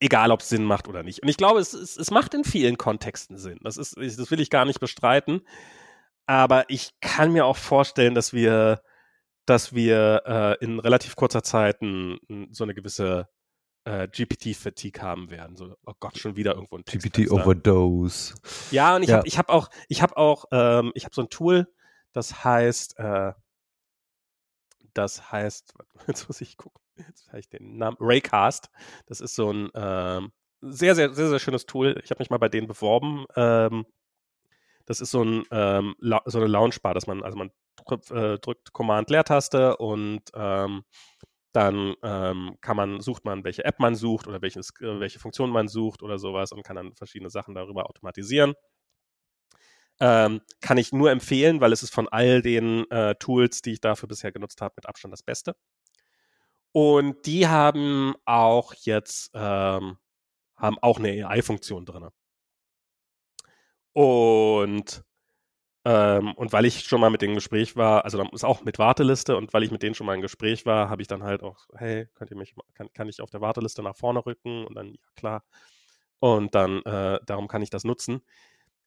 [0.00, 1.22] egal, ob es Sinn macht oder nicht.
[1.22, 3.58] Und ich glaube, es, es, es macht in vielen Kontexten Sinn.
[3.62, 5.42] Das, ist, das will ich gar nicht bestreiten.
[6.24, 8.80] Aber ich kann mir auch vorstellen, dass wir,
[9.48, 12.18] dass wir äh, in relativ kurzer Zeit n,
[12.50, 13.28] so eine gewisse
[13.84, 15.56] äh, GPT-Fatigue haben werden.
[15.56, 17.34] So, oh Gott, schon wieder irgendwo ein GPT Textfenster.
[17.34, 18.34] Overdose.
[18.70, 19.16] Ja, und ich Ja.
[19.18, 21.66] habe ich hab auch, ich habe auch, ähm, ich habe so ein Tool,
[22.12, 23.32] das heißt, äh,
[24.94, 25.74] das heißt,
[26.06, 28.70] jetzt muss ich gucken, jetzt habe ich den Namen, Raycast.
[29.06, 31.98] Das ist so ein ähm, sehr, sehr, sehr, sehr schönes Tool.
[32.04, 33.24] Ich habe mich mal bei denen beworben.
[33.36, 33.86] Ähm,
[34.86, 35.94] das ist so, ein, ähm,
[36.26, 37.50] so eine Launchbar, dass man, also man
[37.92, 40.84] äh, drückt Command-Leertaste und ähm,
[41.52, 45.50] dann ähm, kann man, sucht man, welche App man sucht oder welches, äh, welche Funktion
[45.50, 48.54] man sucht oder sowas und kann dann verschiedene Sachen darüber automatisieren.
[50.00, 53.80] Ähm, kann ich nur empfehlen, weil es ist von all den äh, Tools, die ich
[53.80, 55.56] dafür bisher genutzt habe, mit Abstand das Beste.
[56.72, 59.98] Und die haben auch jetzt ähm,
[60.56, 62.08] haben auch eine AI-Funktion drin.
[63.92, 65.04] Und
[65.90, 68.62] ähm, und weil ich schon mal mit denen im Gespräch war, also dann ist auch
[68.62, 71.22] mit Warteliste und weil ich mit denen schon mal im Gespräch war, habe ich dann
[71.22, 74.66] halt auch, hey, könnt ihr mich, kann, kann ich auf der Warteliste nach vorne rücken?
[74.66, 75.44] Und dann, ja klar.
[76.18, 78.20] Und dann, äh, darum kann ich das nutzen.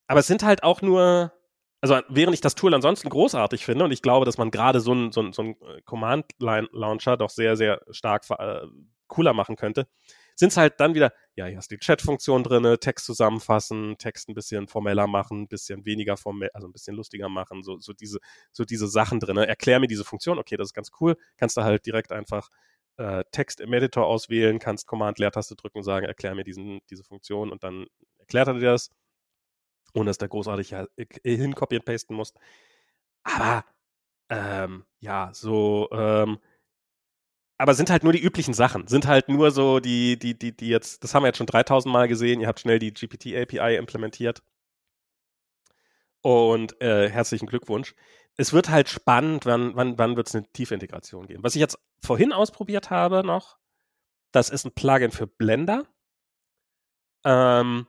[0.06, 1.34] Aber es sind halt auch nur,
[1.82, 4.92] also während ich das Tool ansonsten großartig finde und ich glaube, dass man gerade so
[4.92, 8.68] einen so so ein Command-Line-Launcher doch sehr, sehr stark äh,
[9.08, 9.88] cooler machen könnte,
[10.36, 14.30] sind es halt dann wieder, ja, hier hast du die Chat-Funktion drin, Text zusammenfassen, Text
[14.30, 17.94] ein bisschen formeller machen, ein bisschen weniger formell, also ein bisschen lustiger machen, so, so,
[17.94, 18.20] diese,
[18.52, 19.38] so diese Sachen drin.
[19.38, 22.50] Erklär mir diese Funktion, okay, das ist ganz cool, kannst du halt direkt einfach
[22.98, 27.52] äh, Text im Editor auswählen, kannst Command-Leertaste drücken und sagen, erklär mir diesen, diese Funktion
[27.52, 27.86] und dann
[28.20, 28.92] erklärt er dir das,
[29.94, 30.88] ohne dass du großartig ja-
[31.24, 32.38] hin copy und pasten musst.
[33.24, 33.66] Aber
[34.30, 36.40] ähm, ja, so ähm,
[37.62, 40.70] aber sind halt nur die üblichen Sachen, sind halt nur so die, die, die, die
[40.70, 44.42] jetzt, das haben wir jetzt schon 3000 Mal gesehen, ihr habt schnell die GPT-API implementiert.
[46.22, 47.94] Und äh, herzlichen Glückwunsch.
[48.36, 51.44] Es wird halt spannend, wann, wann, wann wird es eine tiefe Integration geben.
[51.44, 53.60] Was ich jetzt vorhin ausprobiert habe noch,
[54.32, 55.86] das ist ein Plugin für Blender,
[57.24, 57.86] ähm,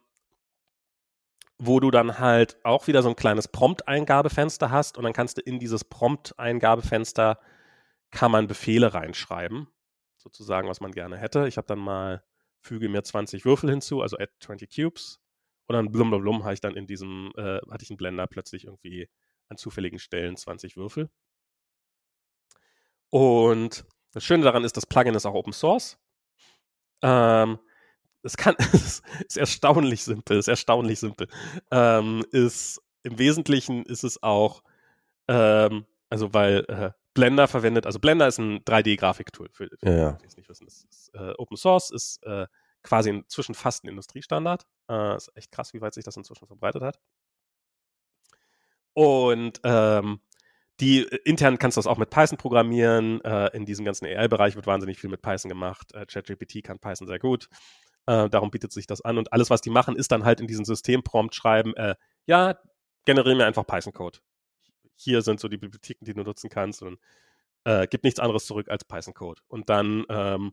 [1.57, 5.41] wo du dann halt auch wieder so ein kleines Prompt-Eingabefenster hast und dann kannst du
[5.41, 7.39] in dieses Prompt-Eingabefenster
[8.13, 9.67] kann man Befehle reinschreiben,
[10.17, 11.49] sozusagen, was man gerne hätte.
[11.49, 12.23] Ich habe dann mal,
[12.61, 15.19] füge mir 20 Würfel hinzu, also add 20 Cubes.
[15.67, 18.27] Und dann blum, blum, blum, habe ich dann in diesem, äh, hatte ich einen Blender
[18.27, 19.09] plötzlich irgendwie
[19.49, 21.11] an zufälligen Stellen 20 Würfel.
[23.11, 25.99] Und das Schöne daran ist, das Plugin ist auch Open Source.
[27.03, 27.59] Ähm,
[28.23, 31.29] es kann, es ist erstaunlich simpel, ist erstaunlich simpel.
[31.71, 34.63] Ähm, ist, im Wesentlichen ist es auch,
[35.29, 40.27] ähm, also weil äh, Blender verwendet, also Blender ist ein 3D-Grafiktool für, für Ja, die
[40.27, 40.65] es nicht wissen.
[40.65, 42.47] Das ist äh, Open Source, ist äh,
[42.83, 44.67] quasi inzwischen fast ein Industriestandard.
[44.89, 46.99] Äh, ist echt krass, wie weit sich das inzwischen verbreitet hat.
[48.95, 50.21] Und ähm,
[50.81, 53.21] die äh, intern kannst du das auch mit Python programmieren.
[53.23, 55.95] Äh, in diesem ganzen AI-Bereich wird wahnsinnig viel mit Python gemacht.
[55.95, 57.49] Äh, ChatGPT kann Python sehr gut.
[58.05, 59.17] Darum bietet sich das an.
[59.17, 61.73] Und alles, was die machen, ist dann halt in diesen Systemprompt schreiben,
[62.27, 62.59] ja,
[63.05, 64.19] generiere mir einfach Python-Code.
[65.03, 66.99] Hier sind so die Bibliotheken, die du nutzen kannst und
[67.65, 69.43] äh, gibt nichts anderes zurück als Python-Code.
[69.49, 70.53] Und dann ähm,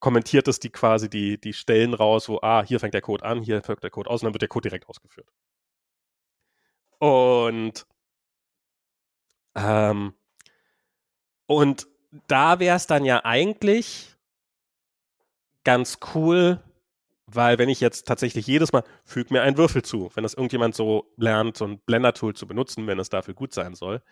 [0.00, 3.42] kommentiert es die quasi die, die Stellen raus, wo, ah, hier fängt der Code an,
[3.42, 5.28] hier fängt der Code aus und dann wird der Code direkt ausgeführt.
[6.98, 7.86] Und
[9.54, 10.14] ähm,
[11.46, 11.88] und
[12.28, 14.16] da wäre es dann ja eigentlich
[15.64, 16.62] ganz cool,
[17.34, 20.74] weil wenn ich jetzt tatsächlich jedes Mal füg mir einen Würfel zu, wenn das irgendjemand
[20.74, 24.02] so lernt, so ein Blender-Tool zu benutzen, wenn es dafür gut sein soll,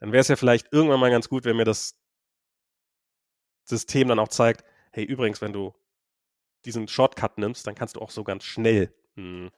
[0.00, 1.96] dann wäre es ja vielleicht irgendwann mal ganz gut, wenn mir das
[3.64, 5.74] System dann auch zeigt, hey, übrigens, wenn du
[6.64, 9.50] diesen Shortcut nimmst, dann kannst du auch so ganz schnell einen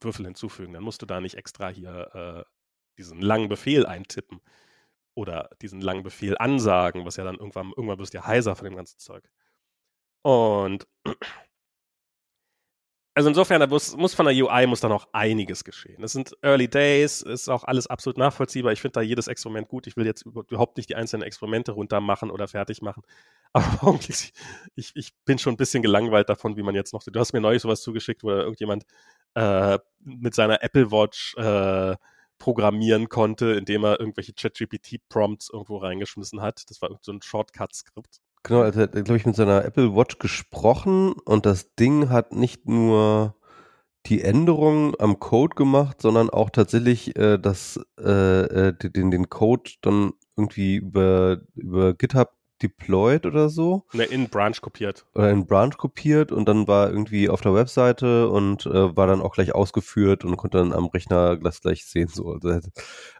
[0.00, 0.72] Würfel hinzufügen.
[0.72, 2.50] Dann musst du da nicht extra hier äh,
[2.98, 4.40] diesen langen Befehl eintippen
[5.14, 8.64] oder diesen langen Befehl ansagen, was ja dann irgendwann, irgendwann wirst du ja heiser von
[8.64, 9.28] dem ganzen Zeug.
[10.22, 10.86] Und
[13.14, 16.00] also insofern, da muss, muss von der UI muss da noch einiges geschehen.
[16.00, 18.72] Das sind Early Days, ist auch alles absolut nachvollziehbar.
[18.72, 19.86] Ich finde da jedes Experiment gut.
[19.86, 23.02] Ich will jetzt überhaupt nicht die einzelnen Experimente runter machen oder fertig machen.
[23.52, 27.02] Aber ich, ich bin schon ein bisschen gelangweilt davon, wie man jetzt noch.
[27.02, 28.84] Du hast mir neulich sowas zugeschickt, wo irgendjemand
[29.34, 31.96] äh, mit seiner Apple Watch äh,
[32.38, 36.62] programmieren konnte, indem er irgendwelche ChatGPT-Prompts irgendwo reingeschmissen hat.
[36.70, 38.20] Das war so ein Shortcut-Skript.
[38.44, 42.32] Genau, also er hat, glaube ich, mit seiner Apple Watch gesprochen und das Ding hat
[42.32, 43.36] nicht nur
[44.06, 49.70] die Änderungen am Code gemacht, sondern auch tatsächlich äh, das, äh, äh den, den Code
[49.82, 52.32] dann irgendwie über, über GitHub
[52.62, 53.84] deployed oder so.
[53.92, 55.06] Ne, in Branch kopiert.
[55.14, 59.20] Oder in Branch kopiert und dann war irgendwie auf der Webseite und äh, war dann
[59.20, 62.08] auch gleich ausgeführt und konnte dann am Rechner das gleich sehen.
[62.08, 62.38] So.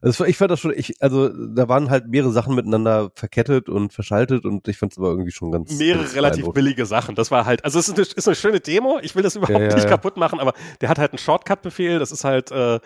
[0.00, 3.92] Also, ich fand das schon, ich, also da waren halt mehrere Sachen miteinander verkettet und
[3.92, 5.76] verschaltet und ich fand es aber irgendwie schon ganz.
[5.78, 7.14] Mehrere relativ billige Sachen.
[7.14, 8.98] Das war halt, also es ist eine, ist eine schöne Demo.
[9.02, 11.98] Ich will das überhaupt ja, ja, nicht kaputt machen, aber der hat halt einen Shortcut-Befehl.
[11.98, 12.78] Das ist halt äh,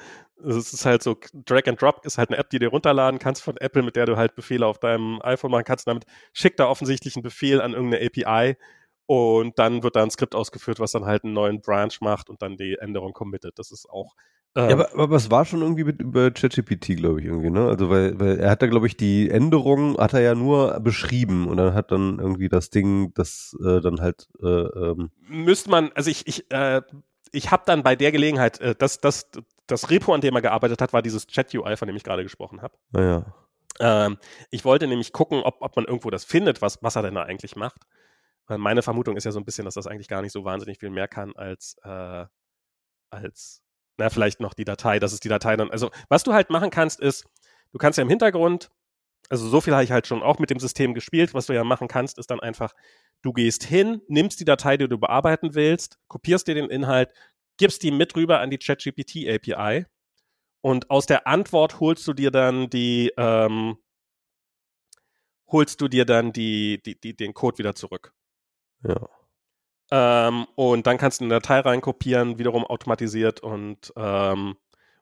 [0.45, 3.43] es ist halt so, Drag and Drop ist halt eine App, die du runterladen kannst
[3.43, 5.87] von Apple, mit der du halt Befehle auf deinem iPhone machen kannst.
[5.87, 8.57] Und damit schickt er offensichtlich einen Befehl an irgendeine API
[9.07, 12.43] und dann wird da ein Skript ausgeführt, was dann halt einen neuen Branch macht und
[12.43, 13.59] dann die Änderung committet.
[13.59, 14.15] Das ist auch.
[14.57, 17.69] Ähm, ja, aber, aber es war schon irgendwie mit, über ChatGPT, glaube ich, irgendwie, ne?
[17.69, 21.47] Also, weil, weil er hat da, glaube ich, die Änderung hat er ja nur beschrieben
[21.47, 24.29] und dann hat dann irgendwie das Ding, das äh, dann halt.
[24.43, 26.81] Äh, ähm Müsste man, also ich, ich, äh,
[27.33, 29.31] ich habe dann bei der Gelegenheit, äh, das, das,
[29.67, 32.63] das Repo, an dem er gearbeitet hat, war dieses Chat-UI, von dem ich gerade gesprochen
[32.63, 32.77] habe.
[32.91, 33.35] Naja.
[33.79, 34.19] Ah, ähm,
[34.51, 37.23] ich wollte nämlich gucken, ob, ob man irgendwo das findet, was, was er denn da
[37.23, 37.83] eigentlich macht.
[38.47, 40.79] Weil meine Vermutung ist ja so ein bisschen, dass das eigentlich gar nicht so wahnsinnig
[40.79, 42.25] viel mehr kann als, äh,
[43.11, 43.63] als,
[43.97, 46.71] na, vielleicht noch die Datei, dass es die Datei dann, also was du halt machen
[46.71, 47.25] kannst, ist,
[47.73, 48.71] du kannst ja im Hintergrund,
[49.29, 51.65] also so viel habe ich halt schon auch mit dem System gespielt, was du ja
[51.65, 52.73] machen kannst, ist dann einfach,
[53.23, 57.13] du gehst hin, nimmst die Datei, die du bearbeiten willst, kopierst dir den Inhalt,
[57.57, 59.87] gibst die mit rüber an die ChatGPT API
[60.61, 63.79] und aus der Antwort holst du dir dann die, ähm,
[65.47, 68.13] holst du dir dann die, die, die, den Code wieder zurück.
[68.83, 69.09] Ja.
[69.91, 74.57] Ähm, und dann kannst du eine Datei reinkopieren, wiederum automatisiert und, ähm,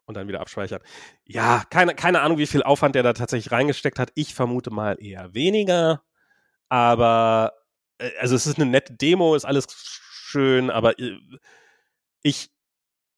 [0.04, 0.82] und dann wieder abspeichern.
[1.24, 4.12] Ja, keine, keine Ahnung, wie viel Aufwand der da tatsächlich reingesteckt hat.
[4.14, 6.02] Ich vermute mal eher weniger.
[6.68, 7.54] Aber,
[7.98, 11.18] äh, also es ist eine nette Demo, ist alles schön, aber äh,
[12.24, 12.50] ich,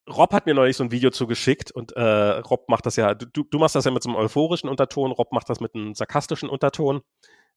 [0.09, 3.45] Rob hat mir neulich so ein Video zugeschickt und äh, Rob macht das ja, du,
[3.45, 6.49] du machst das ja mit so einem euphorischen Unterton, Rob macht das mit einem sarkastischen
[6.49, 7.03] Unterton,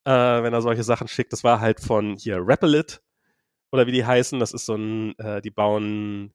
[0.05, 1.33] äh, wenn er solche Sachen schickt.
[1.33, 3.01] Das war halt von hier Rappelit
[3.71, 4.39] oder wie die heißen.
[4.39, 6.33] Das ist so ein, äh, die bauen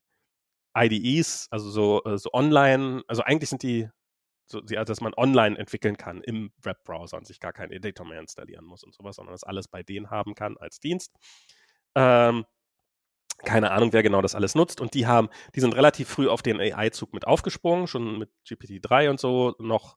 [0.76, 3.88] IDEs, also so, äh, so online, also eigentlich sind die
[4.46, 8.64] so, dass man online entwickeln kann im Webbrowser und sich gar keinen Editor mehr installieren
[8.66, 11.14] muss und sowas, sondern das alles bei denen haben kann als Dienst.
[11.94, 12.44] Ähm,
[13.38, 14.80] keine Ahnung, wer genau das alles nutzt.
[14.80, 19.10] Und die haben, die sind relativ früh auf den AI-Zug mit aufgesprungen, schon mit GPT-3
[19.10, 19.96] und so, noch,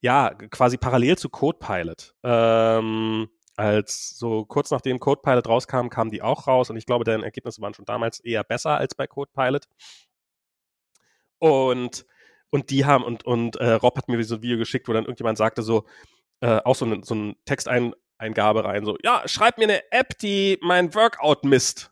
[0.00, 2.14] ja, quasi parallel zu CodePilot.
[2.22, 7.22] Ähm, als so kurz nachdem CodePilot rauskam, kamen die auch raus und ich glaube, deren
[7.22, 9.66] Ergebnisse waren schon damals eher besser als bei CodePilot.
[11.38, 12.06] Und,
[12.50, 15.04] und die haben, und, und äh, Rob hat mir so ein Video geschickt, wo dann
[15.04, 15.84] irgendjemand sagte so,
[16.40, 20.58] äh, auch so, eine, so ein Texteingabe rein, so, ja, schreib mir eine App, die
[20.62, 21.89] mein Workout misst.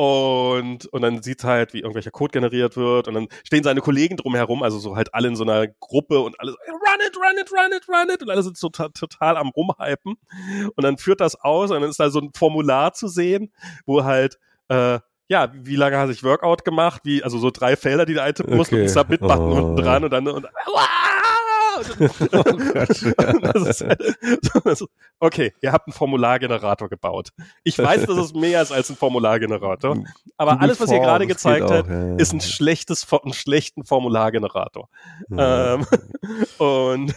[0.00, 4.16] Und, und dann sieht halt, wie irgendwelcher Code generiert wird und dann stehen seine Kollegen
[4.16, 7.36] drumherum, also so halt alle in so einer Gruppe und alle so, run it, run
[7.40, 10.14] it, run it, run it und alle sind so total am rumhypen
[10.76, 13.52] und dann führt das aus und dann ist da so ein Formular zu sehen,
[13.86, 14.38] wo halt,
[14.68, 18.22] äh, ja, wie lange hast ich Workout gemacht, wie, also so drei Felder, die du
[18.22, 18.82] eintippen musst okay.
[18.82, 19.56] und ein Submit-Button oh.
[19.56, 20.46] unten dran und dann, und,
[25.20, 27.30] okay, ihr habt einen Formulargenerator gebaut.
[27.64, 30.02] Ich weiß, das ist mehr als ein Formulargenerator,
[30.36, 31.88] aber alles, was ihr gerade gezeigt habt,
[32.20, 34.88] ist ein schlechtes, einen schlechten Formulargenerator.
[35.30, 35.86] Ähm,
[36.58, 37.14] und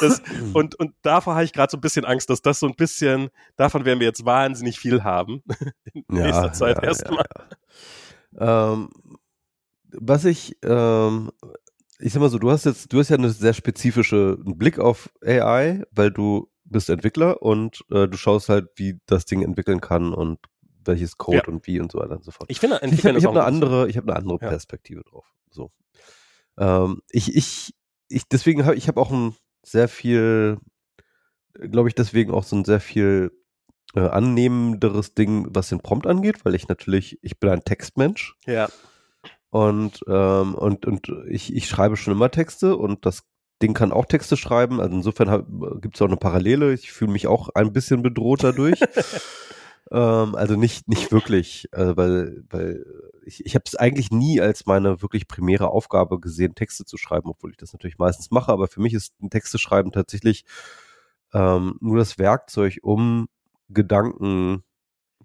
[0.00, 0.22] das,
[0.52, 3.30] und, und davor habe ich gerade so ein bisschen Angst, dass das so ein bisschen,
[3.56, 5.42] davon werden wir jetzt wahnsinnig viel haben.
[5.92, 7.24] In ja, nächster Zeit ja, erstmal.
[8.38, 8.90] Ja, ähm,
[9.92, 11.30] was ich ähm,
[12.00, 15.10] ich sag mal so, du hast jetzt, du hast ja eine sehr spezifische Blick auf
[15.24, 20.14] AI, weil du bist Entwickler und äh, du schaust halt, wie das Ding entwickeln kann
[20.14, 20.38] und
[20.84, 21.44] welches Code ja.
[21.46, 22.50] und wie und so weiter und so fort.
[22.50, 24.48] Ich finde, ich habe hab eine andere, ich habe eine andere ja.
[24.48, 25.26] Perspektive drauf.
[25.50, 25.72] So,
[26.58, 27.74] ähm, ich, ich,
[28.08, 30.58] ich, deswegen habe ich habe auch ein sehr viel,
[31.54, 33.32] glaube ich, deswegen auch so ein sehr viel
[33.94, 38.36] äh, annehmenderes Ding, was den Prompt angeht, weil ich natürlich, ich bin ein Textmensch.
[38.46, 38.68] Ja.
[39.50, 43.24] Und, ähm, und, und ich, ich schreibe schon immer Texte und das
[43.62, 44.80] Ding kann auch Texte schreiben.
[44.80, 46.72] Also insofern gibt es auch eine Parallele.
[46.72, 48.80] Ich fühle mich auch ein bisschen bedroht dadurch.
[49.90, 52.84] ähm, also nicht, nicht wirklich, also weil, weil
[53.26, 57.28] ich, ich habe es eigentlich nie als meine wirklich primäre Aufgabe gesehen, Texte zu schreiben,
[57.28, 58.52] obwohl ich das natürlich meistens mache.
[58.52, 60.44] Aber für mich ist ein Texte schreiben tatsächlich
[61.34, 63.28] ähm, nur das Werkzeug, um
[63.68, 64.64] Gedanken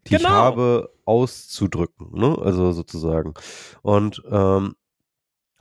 [0.07, 0.30] die genau.
[0.30, 2.38] ich habe, auszudrücken, ne?
[2.41, 3.34] Also sozusagen.
[3.82, 4.76] Und ähm,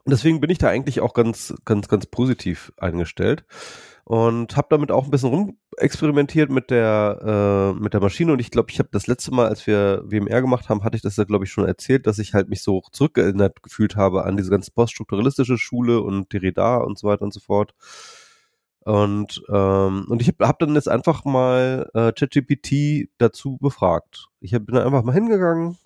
[0.06, 3.44] deswegen bin ich da eigentlich auch ganz, ganz, ganz positiv eingestellt
[4.04, 8.50] und habe damit auch ein bisschen rumexperimentiert mit der äh, mit der Maschine und ich
[8.50, 11.24] glaube, ich habe das letzte Mal, als wir WMR gemacht haben, hatte ich das ja
[11.24, 14.72] glaube ich schon erzählt, dass ich halt mich so zurückgeerinnert gefühlt habe an diese ganze
[14.72, 17.74] poststrukturalistische Schule und Derrida und so weiter und so fort.
[18.84, 24.28] Und ähm, und ich habe hab dann jetzt einfach mal äh, ChatGPT dazu befragt.
[24.40, 25.78] Ich hab, bin dann einfach mal hingegangen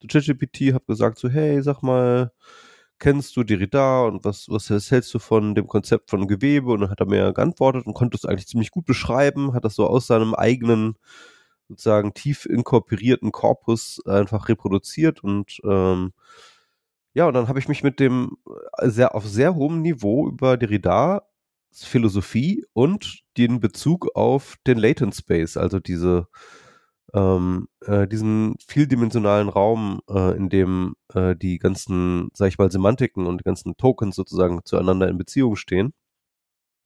[0.00, 2.32] zu ChatGPT, habe gesagt so, hey, sag mal,
[2.98, 6.72] kennst du Derrida und was, was hältst du von dem Konzept von Gewebe?
[6.72, 9.74] Und dann hat er mir geantwortet und konnte es eigentlich ziemlich gut beschreiben, hat das
[9.74, 10.96] so aus seinem eigenen,
[11.68, 16.12] sozusagen tief inkorporierten Korpus einfach reproduziert und ähm,
[17.14, 18.38] ja, und dann habe ich mich mit dem
[18.78, 21.22] äh, sehr auf sehr hohem Niveau über Derrida
[21.72, 26.28] Philosophie und den Bezug auf den Latent Space, also diese
[27.14, 33.26] ähm, äh, diesen vieldimensionalen Raum, äh, in dem äh, die ganzen, sag ich mal, Semantiken
[33.26, 35.92] und die ganzen Tokens sozusagen zueinander in Beziehung stehen.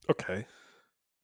[0.09, 0.47] Okay.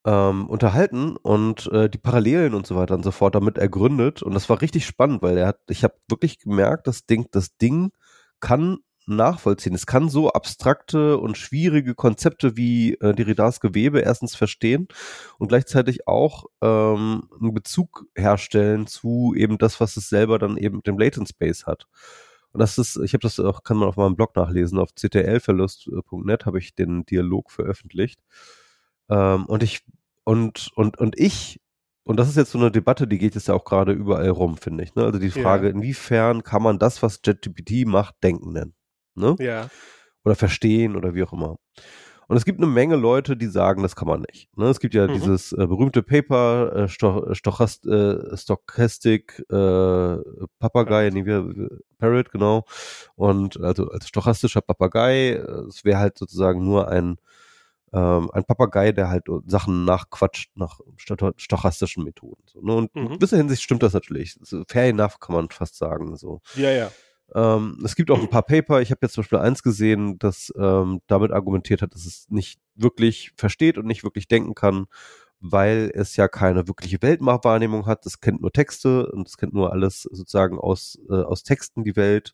[0.05, 4.21] Ähm, unterhalten und äh, die Parallelen und so weiter und so fort damit ergründet.
[4.21, 7.55] Und das war richtig spannend, weil er hat, ich habe wirklich gemerkt, das Ding, das
[7.57, 7.91] Ding
[8.39, 9.75] kann nachvollziehen.
[9.75, 14.87] Es kann so abstrakte und schwierige Konzepte wie äh, Derridas Gewebe erstens verstehen
[15.37, 20.77] und gleichzeitig auch ähm, einen Bezug herstellen zu eben das, was es selber dann eben
[20.77, 21.87] mit dem Latent Space hat.
[22.51, 26.45] Und das ist, ich habe das auch, kann man auf meinem Blog nachlesen, auf ctlverlust.net
[26.45, 28.19] habe ich den Dialog veröffentlicht.
[29.09, 29.81] Ähm, und ich,
[30.23, 31.59] und, und, und ich
[32.05, 34.57] und das ist jetzt so eine Debatte, die geht jetzt ja auch gerade überall rum,
[34.57, 34.93] finde ich.
[34.95, 35.03] Ne?
[35.03, 35.73] Also die Frage, ja.
[35.73, 38.73] inwiefern kann man das, was JetGPT macht, denken nennen?
[39.15, 39.35] Ne?
[39.39, 39.69] Ja.
[40.25, 41.57] Oder verstehen oder wie auch immer.
[42.27, 44.55] Und es gibt eine Menge Leute, die sagen, das kann man nicht.
[44.57, 44.67] Ne?
[44.67, 45.13] Es gibt ja mhm.
[45.13, 50.17] dieses äh, berühmte Paper, äh, Sto Stochast äh, Stochastic äh,
[50.59, 51.67] Papagei, nee, wie,
[51.97, 52.63] Parrot, genau.
[53.15, 57.17] Und also als stochastischer Papagei, äh, es wäre halt sozusagen nur ein
[57.93, 62.41] ähm, ein Papagei, der halt Sachen nachquatscht nach stochastischen Methoden.
[62.45, 62.73] So, ne?
[62.73, 63.03] Und mhm.
[63.03, 64.35] in gewisser Hinsicht stimmt das natürlich.
[64.67, 66.15] Fair enough kann man fast sagen.
[66.17, 66.41] So.
[66.55, 66.91] Ja, ja.
[67.35, 68.81] Ähm, es gibt auch ein paar Paper.
[68.81, 72.59] Ich habe jetzt zum Beispiel eins gesehen, das ähm, damit argumentiert hat, dass es nicht
[72.75, 74.85] wirklich versteht und nicht wirklich denken kann,
[75.39, 78.05] weil es ja keine wirkliche Weltwahrnehmung hat.
[78.05, 81.95] Es kennt nur Texte und es kennt nur alles sozusagen aus, äh, aus Texten die
[81.95, 82.33] Welt.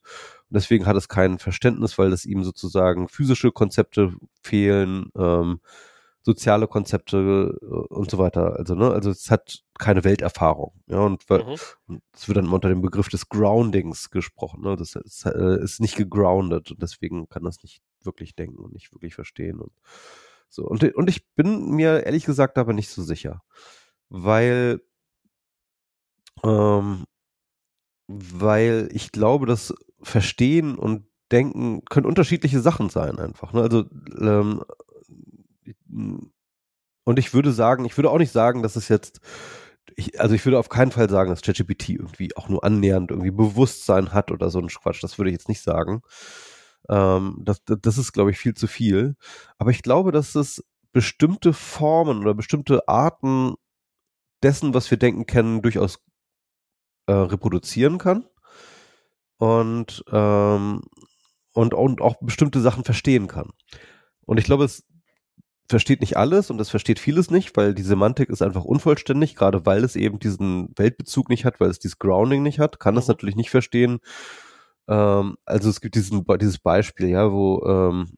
[0.49, 4.13] Und deswegen hat es kein Verständnis, weil es ihm sozusagen physische Konzepte
[4.43, 5.11] fehlen.
[5.17, 5.59] Ähm,
[6.21, 8.57] soziale Konzepte äh, und so weiter.
[8.57, 10.73] Also, ne, also es hat keine Welterfahrung.
[10.87, 12.01] Ja, und mhm.
[12.13, 14.61] es wird dann unter dem Begriff des Groundings gesprochen.
[14.61, 14.75] Ne?
[14.75, 18.93] Das ist, äh, ist nicht gegroundet und deswegen kann das nicht wirklich denken und nicht
[18.93, 19.59] wirklich verstehen.
[19.59, 19.71] Und
[20.49, 20.65] so.
[20.65, 23.41] Und, und ich bin mir ehrlich gesagt aber nicht so sicher.
[24.09, 24.81] Weil,
[26.43, 27.05] ähm,
[28.07, 33.53] weil ich glaube, dass Verstehen und Denken können unterschiedliche Sachen sein einfach.
[33.53, 33.61] Ne?
[33.61, 33.85] Also
[34.19, 34.63] ähm,
[37.03, 39.19] und ich würde sagen, ich würde auch nicht sagen, dass es jetzt,
[39.99, 43.31] ich, also ich würde auf keinen Fall sagen, dass ChatGPT irgendwie auch nur annähernd irgendwie
[43.31, 45.03] Bewusstsein hat oder so ein Quatsch.
[45.03, 46.01] Das würde ich jetzt nicht sagen.
[46.87, 49.15] Ähm, das, das ist, glaube ich, viel zu viel.
[49.57, 50.63] Aber ich glaube, dass es
[50.93, 53.55] bestimmte Formen oder bestimmte Arten
[54.41, 55.99] dessen, was wir denken kennen, durchaus
[57.07, 58.25] äh, reproduzieren kann.
[59.37, 60.81] Und, ähm,
[61.53, 63.49] und, und auch bestimmte Sachen verstehen kann.
[64.25, 64.85] Und ich glaube, es
[65.69, 69.65] versteht nicht alles und es versteht vieles nicht, weil die Semantik ist einfach unvollständig, gerade
[69.65, 72.97] weil es eben diesen Weltbezug nicht hat, weil es dieses Grounding nicht hat, kann mhm.
[72.97, 73.99] das natürlich nicht verstehen.
[74.87, 78.13] Ähm, also es gibt diesen, dieses Beispiel, ja, wo ähm,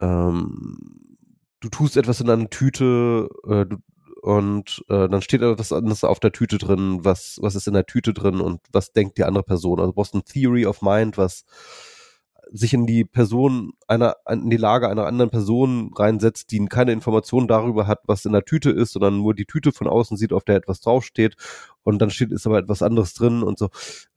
[0.00, 1.16] ähm,
[1.60, 3.76] du tust etwas in einer Tüte äh, du,
[4.20, 7.84] und äh, dann steht etwas anderes auf der Tüte drin, was, was ist in der
[7.84, 9.78] Tüte drin und was denkt die andere Person.
[9.78, 11.44] Also du brauchst ein Theory of Mind, was
[12.52, 17.48] sich in die Person einer, in die Lage einer anderen Person reinsetzt, die keine Informationen
[17.48, 20.44] darüber hat, was in der Tüte ist, sondern nur die Tüte von außen sieht, auf
[20.44, 21.36] der etwas draufsteht
[21.84, 23.68] und dann steht, ist aber etwas anderes drin und so.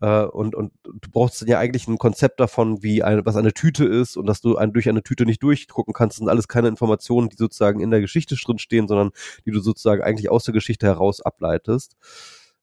[0.02, 3.86] Äh, und, und du brauchst ja eigentlich ein Konzept davon, wie eine, was eine Tüte
[3.86, 6.16] ist und dass du ein, durch eine Tüte nicht durchgucken kannst.
[6.16, 9.12] Das sind alles keine Informationen, die sozusagen in der Geschichte drin stehen, sondern
[9.46, 11.98] die du sozusagen eigentlich aus der Geschichte heraus ableitest.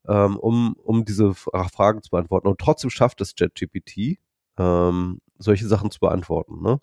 [0.07, 2.47] Ähm, um, um diese Fragen zu beantworten.
[2.47, 4.19] Und trotzdem schafft es JetGPT,
[4.59, 6.63] ähm, solche Sachen zu beantworten.
[6.63, 6.79] Ne?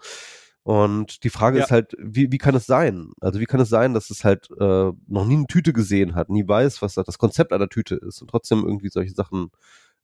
[0.64, 1.64] Und die Frage ja.
[1.64, 3.12] ist halt, wie, wie kann es sein?
[3.20, 6.30] Also wie kann es sein, dass es halt äh, noch nie eine Tüte gesehen hat,
[6.30, 9.50] nie weiß, was das Konzept einer Tüte ist und trotzdem irgendwie solche Sachen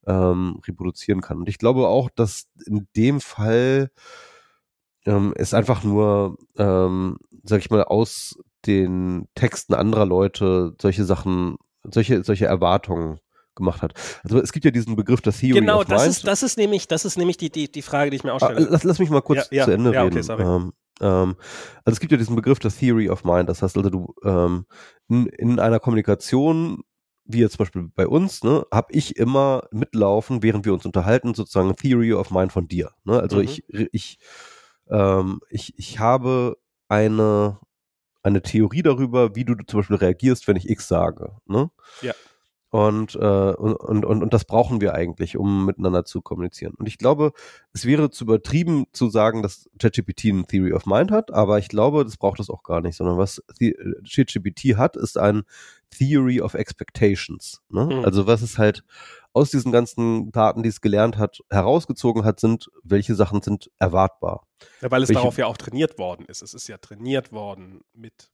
[0.07, 1.37] ähm, reproduzieren kann.
[1.37, 3.91] Und ich glaube auch, dass in dem Fall
[5.05, 11.57] ähm, es einfach nur, ähm, sag ich mal, aus den Texten anderer Leute solche Sachen,
[11.83, 13.19] solche, solche Erwartungen
[13.57, 13.93] gemacht hat.
[14.23, 16.11] Also es gibt ja diesen Begriff, das Theory genau, of das Mind.
[16.15, 18.41] ist, das ist nämlich, das ist nämlich die, die, die Frage, die ich mir auch
[18.41, 18.67] Ah, stelle.
[18.69, 20.23] lass, lass mich mal kurz Ja, ja, zu Ende ja, okay, reden.
[20.23, 20.43] sorry.
[20.43, 21.35] ähm, ähm,
[21.83, 23.49] also es gibt ja diesen Begriff, das Theory of Mind.
[23.49, 24.65] Das heißt also, du ähm,
[25.09, 26.83] in, in einer Kommunikation,
[27.25, 31.33] wie jetzt zum Beispiel bei uns, ne, habe ich immer mitlaufen, während wir uns unterhalten,
[31.33, 32.91] sozusagen Theory of Mind von dir.
[33.03, 33.19] Ne?
[33.19, 33.43] Also Mhm.
[33.43, 34.17] ich, ich,
[34.89, 36.57] ähm, ich, ich habe
[36.87, 37.59] eine,
[38.23, 41.35] eine Theorie darüber, wie du zum Beispiel reagierst, wenn ich X sage.
[41.45, 41.69] Ne?
[42.01, 42.13] Ja.
[42.69, 46.73] Und, äh, und, und, und, das brauchen wir eigentlich, um miteinander zu kommunizieren.
[46.77, 47.31] Und ich glaube,
[47.71, 51.69] es wäre zu übertrieben zu sagen, dass ChatGPT ein Theory of Mind hat, aber ich
[51.69, 53.41] glaube, das braucht es auch gar nicht, sondern was
[54.03, 55.43] ChatGPT hat, ist ein
[55.91, 57.61] Theory of Expectations.
[57.69, 57.85] Ne?
[57.85, 58.05] Mhm.
[58.05, 58.83] Also was es halt
[59.31, 64.45] aus diesen ganzen Daten, die es gelernt hat, herausgezogen hat, sind, welche Sachen sind erwartbar.
[64.81, 66.41] Ja, weil es Welche- darauf ja auch trainiert worden ist.
[66.41, 68.29] Es ist ja trainiert worden mit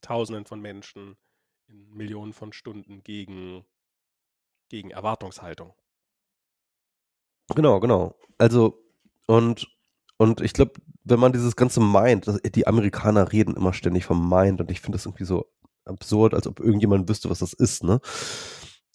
[0.00, 1.16] Tausenden von Menschen
[1.68, 3.64] in Millionen von Stunden gegen,
[4.68, 5.74] gegen Erwartungshaltung.
[7.54, 8.14] Genau, genau.
[8.38, 8.82] Also,
[9.26, 9.68] und,
[10.16, 10.72] und ich glaube,
[11.04, 14.96] wenn man dieses ganze Mind, die Amerikaner reden immer ständig vom Mind und ich finde
[14.96, 15.50] das irgendwie so
[15.84, 18.00] absurd, als ob irgendjemand wüsste, was das ist, ne?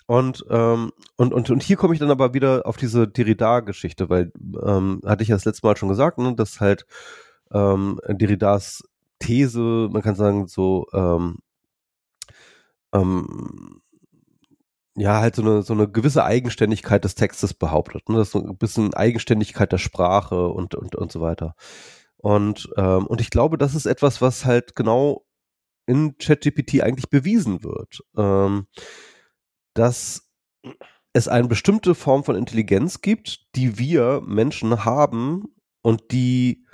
[0.05, 4.33] Und, ähm, und, und, und hier komme ich dann aber wieder auf diese Derrida-Geschichte, weil,
[4.65, 6.85] ähm, hatte ich ja das letzte Mal schon gesagt, ne, dass halt
[7.51, 8.83] ähm, Derridas
[9.19, 11.37] These, man kann sagen, so, ähm,
[12.93, 13.81] ähm,
[14.95, 18.09] ja, halt so eine, so eine gewisse Eigenständigkeit des Textes behauptet.
[18.09, 18.17] Ne?
[18.17, 21.55] Das ist so ein bisschen Eigenständigkeit der Sprache und, und, und so weiter.
[22.17, 25.25] Und, ähm, und ich glaube, das ist etwas, was halt genau
[25.85, 28.01] in ChatGPT eigentlich bewiesen wird.
[28.15, 28.67] Ähm,
[29.73, 30.29] dass
[31.13, 35.45] es eine bestimmte Form von Intelligenz gibt, die wir Menschen haben
[35.81, 36.65] und die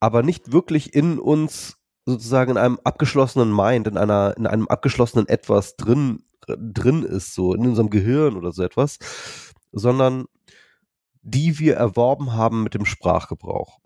[0.00, 5.28] aber nicht wirklich in uns sozusagen in einem abgeschlossenen Mind, in einer, in einem abgeschlossenen
[5.28, 8.98] Etwas drin, drin ist, so in unserem Gehirn oder so etwas,
[9.72, 10.26] sondern
[11.22, 13.78] die wir erworben haben mit dem Sprachgebrauch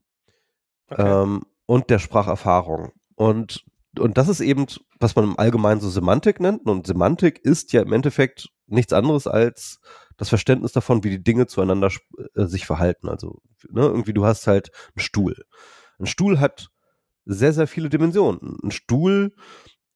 [0.90, 1.22] Okay.
[1.22, 2.92] ähm, und der Spracherfahrung.
[3.14, 3.64] Und,
[3.98, 4.66] und das ist eben,
[5.00, 6.66] was man im Allgemeinen so Semantik nennt.
[6.66, 9.80] Und Semantik ist ja im Endeffekt nichts anderes als
[10.16, 11.90] das Verständnis davon, wie die Dinge zueinander
[12.34, 13.08] äh, sich verhalten.
[13.08, 15.44] Also, ne, irgendwie, du hast halt einen Stuhl.
[15.98, 16.70] Ein Stuhl hat
[17.24, 18.58] sehr, sehr viele Dimensionen.
[18.62, 19.34] Ein Stuhl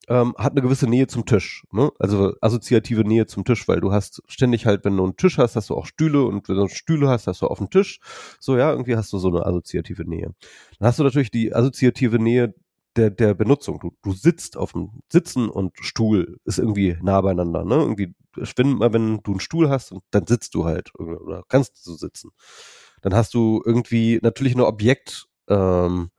[0.09, 1.65] ähm, hat eine gewisse Nähe zum Tisch.
[1.71, 1.91] Ne?
[1.99, 5.57] Also assoziative Nähe zum Tisch, weil du hast ständig halt, wenn du einen Tisch hast,
[5.57, 8.01] hast du auch Stühle und wenn du Stühle hast, hast du auf dem Tisch.
[8.41, 10.35] So, ja, irgendwie hast du so eine assoziative Nähe.
[10.79, 12.55] Dann hast du natürlich die assoziative Nähe
[12.97, 13.79] der, der Benutzung.
[13.81, 17.65] Du, du sitzt auf dem Sitzen und Stuhl ist irgendwie nah beieinander.
[17.65, 17.75] Ne?
[17.75, 18.15] Irgendwie,
[18.57, 22.31] wenn, wenn du einen Stuhl hast, dann sitzt du halt oder, oder kannst du sitzen.
[23.03, 26.11] Dann hast du irgendwie natürlich eine Objekt, ähm,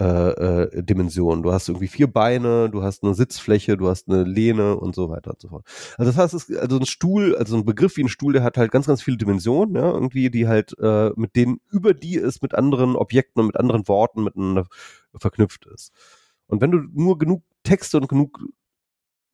[0.00, 1.42] äh, äh, Dimension.
[1.42, 5.10] Du hast irgendwie vier Beine, du hast eine Sitzfläche, du hast eine Lehne und so
[5.10, 5.66] weiter und so fort.
[5.98, 8.56] Also das heißt, es also ein Stuhl, also ein Begriff wie ein Stuhl, der hat
[8.56, 12.40] halt ganz, ganz viele Dimensionen, ja, irgendwie, die halt äh, mit denen, über die es
[12.40, 14.66] mit anderen Objekten und mit anderen Worten miteinander
[15.14, 15.92] verknüpft ist.
[16.46, 18.40] Und wenn du nur genug Texte und genug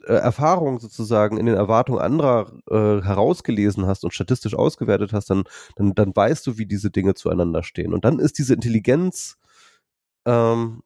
[0.04, 5.44] äh, Erfahrung sozusagen in den Erwartungen anderer äh, herausgelesen hast und statistisch ausgewertet hast, dann,
[5.76, 7.92] dann, dann weißt du, wie diese Dinge zueinander stehen.
[7.92, 9.38] Und dann ist diese Intelligenz
[10.24, 10.82] ähm,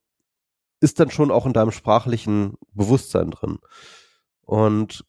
[0.81, 3.59] ist dann schon auch in deinem sprachlichen Bewusstsein drin.
[4.43, 5.05] Und,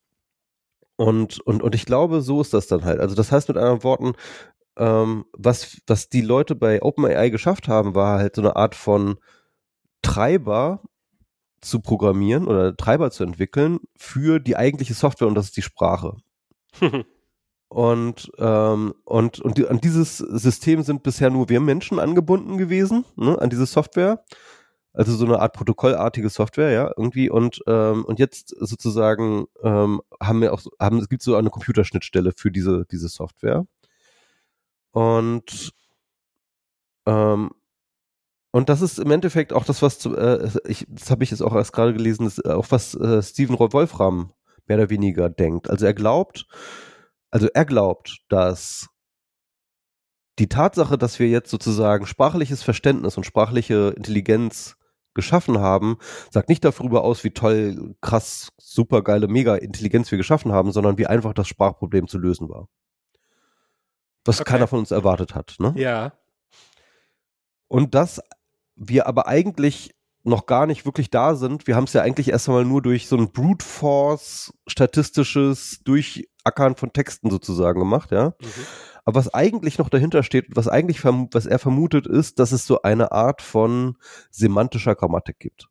[0.95, 2.99] und, und, und ich glaube, so ist das dann halt.
[2.99, 4.13] Also das heißt mit anderen Worten,
[4.77, 9.17] ähm, was, was die Leute bei OpenAI geschafft haben, war halt so eine Art von
[10.01, 10.81] Treiber
[11.61, 16.17] zu programmieren oder Treiber zu entwickeln für die eigentliche Software und das ist die Sprache.
[17.73, 23.03] Und, ähm, und, und die, an dieses System sind bisher nur wir Menschen angebunden gewesen,
[23.15, 24.23] ne, an diese Software.
[24.93, 27.31] Also so eine Art protokollartige Software, ja, irgendwie.
[27.31, 32.33] Und, ähm, und jetzt sozusagen ähm, haben wir auch, haben, es gibt so eine Computerschnittstelle
[32.37, 33.65] für diese, diese Software.
[34.91, 35.73] Und,
[37.07, 37.49] ähm,
[38.51, 41.55] und das ist im Endeffekt auch das, was, äh, ich, das habe ich jetzt auch
[41.55, 44.31] erst gerade gelesen, ist auch was äh, Stephen Wolfram
[44.67, 45.71] mehr oder weniger denkt.
[45.71, 46.45] Also er glaubt,
[47.33, 48.89] also er glaubt, dass
[50.37, 54.77] die Tatsache, dass wir jetzt sozusagen sprachliches Verständnis und sprachliche Intelligenz
[55.15, 55.97] geschaffen haben,
[56.29, 61.07] sagt nicht darüber aus, wie toll, krass, supergeile, mega Intelligenz wir geschaffen haben, sondern wie
[61.07, 62.67] einfach das Sprachproblem zu lösen war.
[64.25, 64.51] Was Okay.
[64.51, 65.55] keiner von uns erwartet hat.
[65.57, 65.73] Ne?
[65.75, 66.13] ja.
[67.67, 68.21] Und dass
[68.75, 71.67] wir aber eigentlich noch gar nicht wirklich da sind.
[71.67, 76.75] Wir haben es ja eigentlich erst einmal nur durch so ein Brute Force statistisches Durchackern
[76.75, 78.33] von Texten sozusagen gemacht, ja.
[78.39, 78.65] Mhm.
[79.05, 82.81] Aber was eigentlich noch dahinter steht, was eigentlich was er vermutet, ist, dass es so
[82.83, 83.97] eine Art von
[84.31, 85.67] semantischer Grammatik gibt.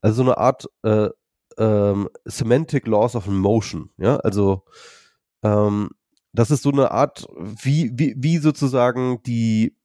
[0.00, 1.10] Also so eine Art äh,
[1.58, 4.16] ähm, Semantic Laws of Motion, ja.
[4.16, 4.64] Also
[5.42, 5.90] Ähm,
[6.32, 9.76] das ist so eine Art, wie, wie, wie sozusagen die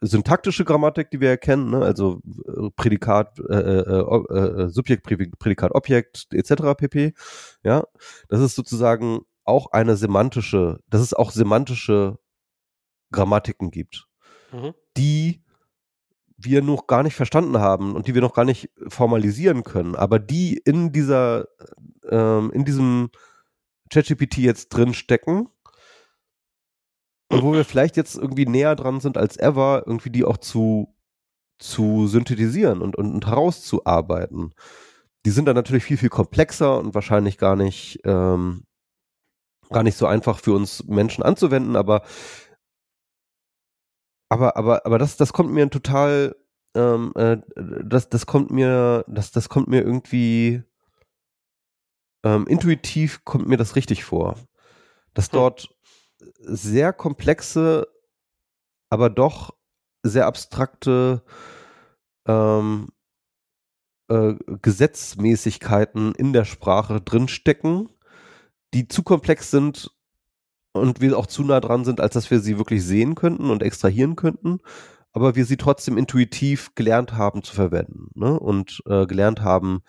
[0.00, 1.82] syntaktische Grammatik, die wir erkennen, ne?
[1.82, 5.04] also äh, Prädikat, äh, äh, äh, äh Subjekt,
[5.38, 6.74] Prädikat, Objekt etc.
[6.76, 7.14] pp.
[7.62, 7.84] Ja,
[8.28, 12.18] das ist sozusagen auch eine semantische, dass es auch semantische
[13.10, 14.06] Grammatiken gibt,
[14.52, 14.74] mhm.
[14.96, 15.42] die
[16.36, 20.20] wir noch gar nicht verstanden haben und die wir noch gar nicht formalisieren können, aber
[20.20, 21.48] die in dieser,
[22.08, 23.10] ähm, in diesem
[23.90, 25.48] ChatGPT jetzt drin stecken
[27.30, 30.94] und wo wir vielleicht jetzt irgendwie näher dran sind als ever, irgendwie die auch zu,
[31.58, 34.54] zu synthetisieren und, und, und herauszuarbeiten.
[35.26, 38.64] Die sind dann natürlich viel, viel komplexer und wahrscheinlich gar nicht, ähm,
[39.70, 42.02] gar nicht so einfach für uns Menschen anzuwenden, aber
[44.30, 46.36] aber, aber, aber das, das kommt mir total,
[46.74, 50.62] ähm, äh, das, das kommt mir, das, das kommt mir irgendwie
[52.24, 54.36] ähm, intuitiv kommt mir das richtig vor.
[55.14, 55.32] Dass hm.
[55.32, 55.74] dort
[56.40, 57.88] sehr komplexe,
[58.90, 59.54] aber doch
[60.02, 61.22] sehr abstrakte
[62.26, 62.88] ähm,
[64.08, 67.88] äh, Gesetzmäßigkeiten in der Sprache drinstecken,
[68.74, 69.90] die zu komplex sind
[70.72, 73.62] und wir auch zu nah dran sind, als dass wir sie wirklich sehen könnten und
[73.62, 74.60] extrahieren könnten,
[75.12, 78.38] aber wir sie trotzdem intuitiv gelernt haben zu verwenden ne?
[78.38, 79.80] und äh, gelernt haben,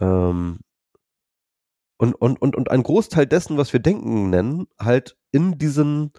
[0.00, 0.60] ähm,
[2.04, 6.12] und, und, und, und ein Großteil dessen, was wir Denken nennen, halt in diesen,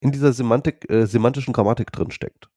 [0.00, 2.50] in dieser Semantik, äh, semantischen Grammatik drin steckt.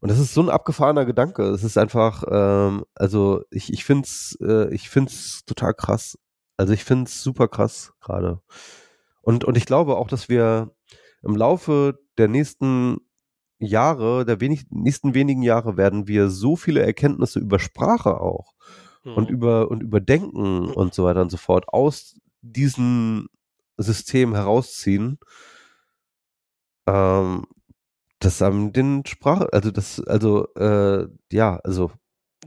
[0.00, 1.42] Und das ist so ein abgefahrener Gedanke.
[1.48, 6.18] Es ist einfach, ähm, also ich, ich finde es äh, find's total krass.
[6.56, 8.40] Also ich finde es super krass gerade.
[9.22, 10.72] Und, und ich glaube auch, dass wir
[11.22, 12.98] im Laufe der nächsten
[13.58, 18.54] Jahre, der wenig, nächsten wenigen Jahre werden wir so viele Erkenntnisse über Sprache auch
[19.04, 19.14] mhm.
[19.14, 23.28] und über und über Denken und so weiter und so fort aus diesem
[23.76, 25.18] System herausziehen.
[26.86, 27.46] Ähm,
[28.20, 31.92] das haben den Sprache, also das, also äh, ja, also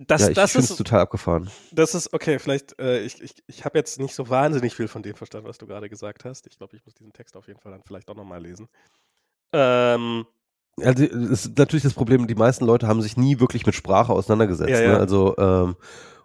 [0.07, 1.49] das, ja, ich das ist total abgefahren.
[1.71, 2.39] Das ist okay.
[2.39, 5.57] Vielleicht äh, ich ich, ich habe jetzt nicht so wahnsinnig viel von dem verstanden, was
[5.57, 6.47] du gerade gesagt hast.
[6.47, 8.67] Ich glaube, ich muss diesen Text auf jeden Fall dann vielleicht auch nochmal lesen.
[9.53, 10.25] Ähm,
[10.81, 14.71] also ist natürlich das Problem, die meisten Leute haben sich nie wirklich mit Sprache auseinandergesetzt.
[14.71, 14.91] Ja, ja.
[14.93, 14.97] Ne?
[14.97, 15.75] Also ähm,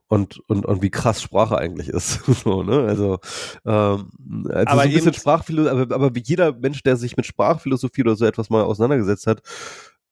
[0.08, 2.24] und, und, und wie krass Sprache eigentlich ist.
[2.44, 2.86] so, ne?
[2.86, 3.18] Also,
[3.64, 4.10] ähm,
[4.48, 8.02] also aber so ein bisschen Sprachphilosophie, aber, aber wie jeder Mensch, der sich mit Sprachphilosophie
[8.02, 9.42] oder so etwas mal auseinandergesetzt hat,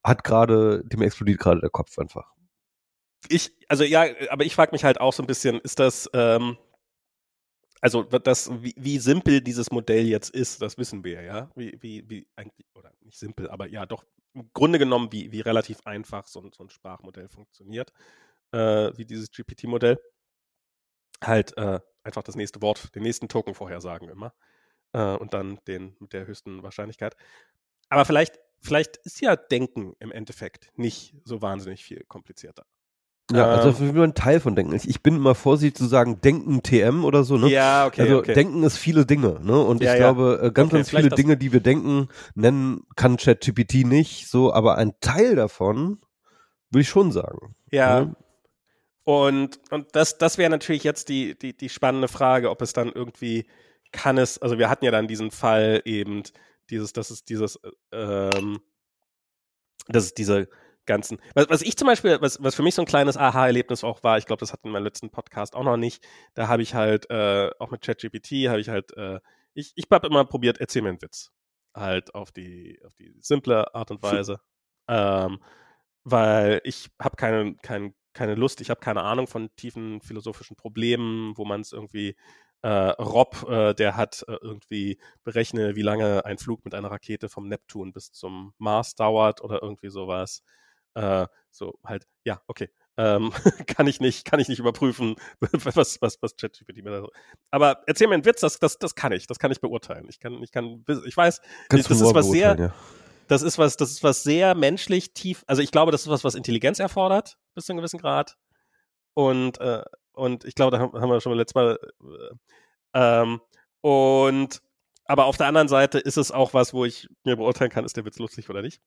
[0.02, 2.32] hat gerade, dem explodiert gerade der Kopf einfach.
[3.28, 6.58] Ich, also ja, aber ich frage mich halt auch so ein bisschen, ist das, ähm,
[7.80, 11.50] also das, wie, wie, simpel dieses Modell jetzt ist, das wissen wir ja.
[11.54, 14.04] Wie, wie, wie eigentlich, oder nicht simpel, aber ja, doch
[14.34, 17.92] im Grunde genommen, wie, wie relativ einfach so, so ein Sprachmodell funktioniert
[18.52, 19.98] äh, wie dieses GPT-Modell,
[21.22, 24.34] halt äh, einfach das nächste Wort, den nächsten Token vorhersagen immer.
[24.92, 27.16] Äh, und dann den mit der höchsten Wahrscheinlichkeit.
[27.88, 32.64] Aber vielleicht, vielleicht ist ja Denken im Endeffekt nicht so wahnsinnig viel komplizierter.
[33.32, 34.74] Ja, also das ist nur ein Teil von Denken.
[34.74, 37.48] Ich bin immer vorsichtig zu sagen, Denken TM oder so, ne?
[37.48, 38.02] Ja, okay.
[38.02, 38.34] Also okay.
[38.34, 39.58] Denken ist viele Dinge, ne?
[39.58, 40.12] Und ja, ich ja.
[40.12, 44.52] glaube, äh, ganz, okay, ganz viele Dinge, die wir denken, nennen kann ChatGPT nicht, so,
[44.52, 46.00] aber ein Teil davon
[46.70, 47.54] würde ich schon sagen.
[47.70, 48.04] Ja.
[48.04, 48.16] Ne?
[49.04, 52.90] Und, und das, das wäre natürlich jetzt die, die, die spannende Frage, ob es dann
[52.90, 53.46] irgendwie
[53.92, 56.22] kann es, also wir hatten ja dann diesen Fall eben,
[56.70, 57.60] dieses, das ist dieses,
[57.92, 58.60] ähm,
[59.88, 60.48] das ist diese
[60.86, 64.02] ganzen, was, was ich zum Beispiel, was, was für mich so ein kleines Aha-Erlebnis auch
[64.02, 66.74] war, ich glaube, das hatten wir im letzten Podcast auch noch nicht, da habe ich
[66.74, 69.20] halt, äh, auch mit ChatGPT habe ich halt, äh,
[69.54, 71.30] ich, ich habe immer probiert, erzähl mir einen Witz.
[71.74, 74.40] Halt auf die, auf die simple Art und Weise.
[74.88, 75.40] ähm,
[76.04, 81.36] weil ich habe keinen, keinen keine Lust, ich habe keine Ahnung von tiefen philosophischen Problemen,
[81.36, 82.16] wo man es irgendwie
[82.62, 87.28] äh, Rob, äh, der hat äh, irgendwie berechne, wie lange ein Flug mit einer Rakete
[87.28, 90.42] vom Neptun bis zum Mars dauert oder irgendwie sowas.
[90.94, 92.70] Äh, so halt, ja, okay.
[92.96, 93.32] Ähm,
[93.66, 97.06] kann ich nicht, kann ich nicht überprüfen, was, was, was ChatGPT mir da
[97.50, 100.06] Aber erzähl mir einen Witz, das, das, das kann ich, das kann ich beurteilen.
[100.08, 102.74] Ich kann, ich kann, ich weiß, Kannst das ist was sehr, ja
[103.28, 105.44] das ist was, das ist was sehr menschlich tief.
[105.46, 108.36] Also ich glaube, das ist was, was Intelligenz erfordert, bis zu einem gewissen Grad.
[109.14, 111.78] Und, äh, und ich glaube, da haben, wir schon letztes Mal.
[112.02, 112.34] Äh,
[112.94, 113.40] ähm,
[113.80, 114.62] und
[115.06, 117.96] aber auf der anderen Seite ist es auch was, wo ich mir beurteilen kann, ist
[117.96, 118.80] der Witz lustig oder nicht.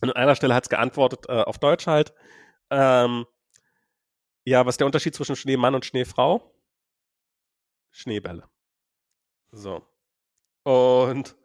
[0.00, 2.14] Und an einer Stelle hat es geantwortet, äh, auf Deutsch halt.
[2.70, 3.26] Ähm,
[4.44, 6.54] ja, was ist der Unterschied zwischen Schneemann und Schneefrau?
[7.90, 8.48] Schneebälle.
[9.50, 9.82] So.
[10.62, 11.36] Und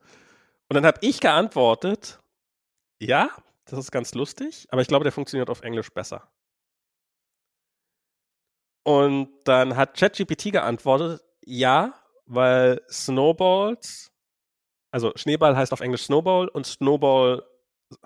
[0.69, 2.21] und dann habe ich geantwortet,
[2.99, 3.29] ja,
[3.69, 6.31] das ist ganz lustig, aber ich glaube, der funktioniert auf Englisch besser.
[8.83, 11.93] Und dann hat ChatGPT geantwortet, ja,
[12.25, 14.11] weil Snowballs,
[14.91, 17.43] also Schneeball heißt auf Englisch Snowball und Snowball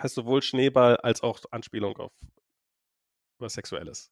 [0.01, 2.11] heißt sowohl Schneeball als auch Anspielung auf
[3.39, 4.11] was Sexuelles.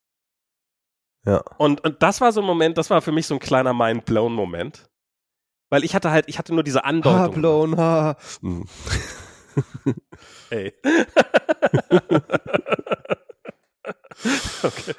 [1.26, 1.44] Ja.
[1.58, 4.90] Und, und das war so ein Moment, das war für mich so ein kleiner Mind-Blown-Moment.
[5.70, 7.36] Weil ich hatte halt, ich hatte nur diese Ha, Andeutung.
[7.36, 8.18] blown, ha.
[10.50, 10.74] Ey.
[14.64, 14.94] okay.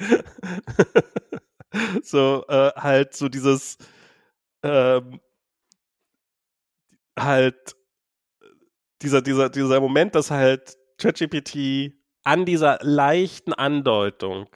[2.03, 3.79] so, äh, halt so dieses,
[4.63, 5.21] ähm,
[7.19, 7.77] halt,
[9.03, 14.47] dieser, dieser, dieser Moment, dass halt ChatGPT an dieser leichten Andeutung,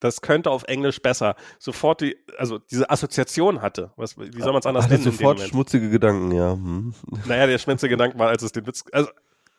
[0.00, 3.92] das könnte auf Englisch besser, sofort die, also diese Assoziation hatte.
[3.96, 5.04] Was, wie soll man es anders Hatte nennen?
[5.04, 6.52] sofort schmutzige Gedanken, ja.
[6.52, 6.94] Hm.
[7.26, 9.10] Naja, der schmutzige Gedanke war, als es den Witz, also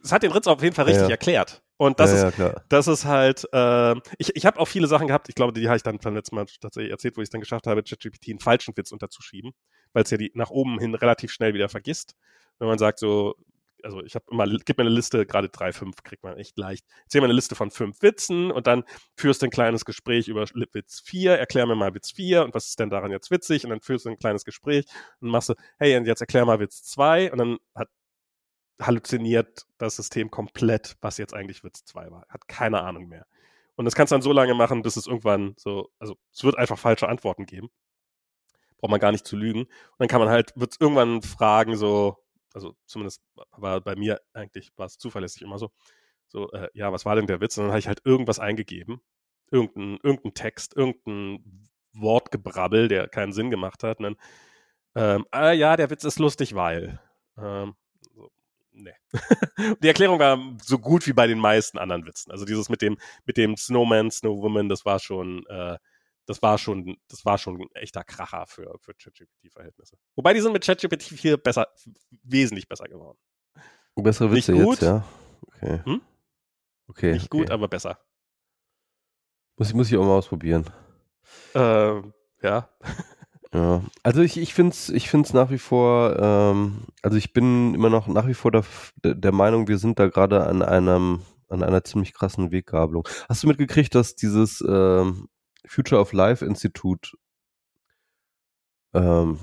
[0.04, 1.10] es hat den Witz auf jeden Fall richtig Ja.
[1.10, 1.62] erklärt.
[1.78, 5.08] Und das ja, ist, ja, das ist halt, äh, ich, ich habe auch viele Sachen
[5.08, 7.30] gehabt, ich glaube, die habe ich dann beim letzten Mal tatsächlich erzählt, wo ich es
[7.32, 9.52] dann geschafft habe, ChatGPT einen falschen Witz unterzuschieben,
[9.94, 12.16] weil es ja die nach oben hin relativ schnell wieder vergisst.
[12.60, 13.36] Wenn man sagt so,
[13.84, 16.86] also ich habe immer, gib mir eine Liste, gerade drei, fünf kriegt man echt leicht.
[17.06, 18.84] Erzähl mir eine Liste von fünf Witzen und dann
[19.16, 22.68] führst du ein kleines Gespräch über Witz 4, erklär mir mal Witz 4 und was
[22.68, 24.86] ist denn daran jetzt witzig und dann führst du ein kleines Gespräch
[25.20, 27.90] und machst du, hey, und jetzt erklär mal Witz 2 und dann hat
[28.80, 32.26] halluziniert das System komplett, was jetzt eigentlich Witz 2 war.
[32.30, 33.26] Hat keine Ahnung mehr.
[33.76, 36.58] Und das kannst du dann so lange machen, bis es irgendwann so, also es wird
[36.58, 37.70] einfach falsche Antworten geben.
[38.78, 39.62] Braucht man gar nicht zu lügen.
[39.62, 42.18] Und dann kann man halt, wird irgendwann fragen, so,
[42.54, 43.22] also zumindest
[43.52, 45.72] war bei mir eigentlich, war es zuverlässig immer so,
[46.28, 47.58] so, äh, ja, was war denn der Witz?
[47.58, 49.02] Und dann habe ich halt irgendwas eingegeben.
[49.52, 54.00] Irgendein, irgendein Text, irgendein Wortgebrabbel, der keinen Sinn gemacht hat.
[54.00, 54.16] Und dann,
[54.96, 57.02] ähm, ah, ja, der Witz ist lustig, weil.
[57.38, 57.76] Ähm,
[58.14, 58.32] so,
[58.84, 59.76] nee.
[59.82, 62.32] Die Erklärung war so gut wie bei den meisten anderen Witzen.
[62.32, 65.78] Also dieses mit dem, mit dem Snowman, Snowwoman, das war schon, äh,
[66.26, 69.98] das war schon, das war schon ein echter Kracher für, für ChatGPT-Verhältnisse.
[70.16, 71.68] Wobei die sind mit ChatGPT 4 besser,
[72.24, 73.18] wesentlich besser geworden.
[73.96, 74.74] Bessere Nicht Witze gut.
[74.74, 75.04] jetzt, ja.
[75.48, 75.82] Okay.
[75.84, 76.02] Hm?
[76.88, 77.14] Okay.
[77.14, 77.38] Nicht okay.
[77.38, 78.00] gut, aber besser.
[79.58, 80.66] Muss, ich- muss ich auch mal ausprobieren.
[81.54, 82.70] Ähm, ja.
[83.54, 87.74] Ja, also ich, ich finde es ich find's nach wie vor, ähm, also ich bin
[87.76, 88.64] immer noch nach wie vor der,
[89.04, 93.06] der Meinung, wir sind da gerade an einem, an einer ziemlich krassen Weggabelung.
[93.28, 95.28] Hast du mitgekriegt, dass dieses ähm,
[95.68, 97.18] Future of Life Institut,
[98.94, 99.40] ähm,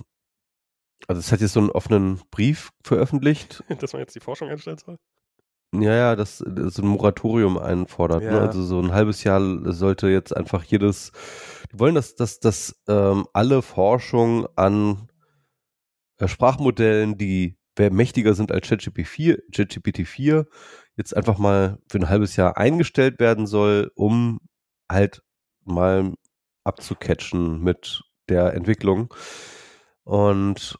[1.07, 4.79] also es hat jetzt so einen offenen Brief veröffentlicht, Dass man jetzt die Forschung einstellen
[4.79, 4.99] soll?
[5.75, 8.23] Ja, ja, das, das so ein Moratorium einfordert.
[8.23, 8.31] Ne?
[8.31, 8.41] Ja.
[8.41, 9.41] Also so ein halbes Jahr
[9.73, 11.13] sollte jetzt einfach jedes,
[11.73, 15.09] die wollen, dass, dass, dass ähm, alle Forschung an
[16.19, 20.47] äh, Sprachmodellen, die mächtiger sind als ChatGPT-4, ChatGPT-4,
[20.97, 24.41] jetzt einfach mal für ein halbes Jahr eingestellt werden soll, um
[24.91, 25.23] halt
[25.65, 26.15] mal
[26.65, 29.15] abzucatchen mit der Entwicklung.
[30.03, 30.77] Und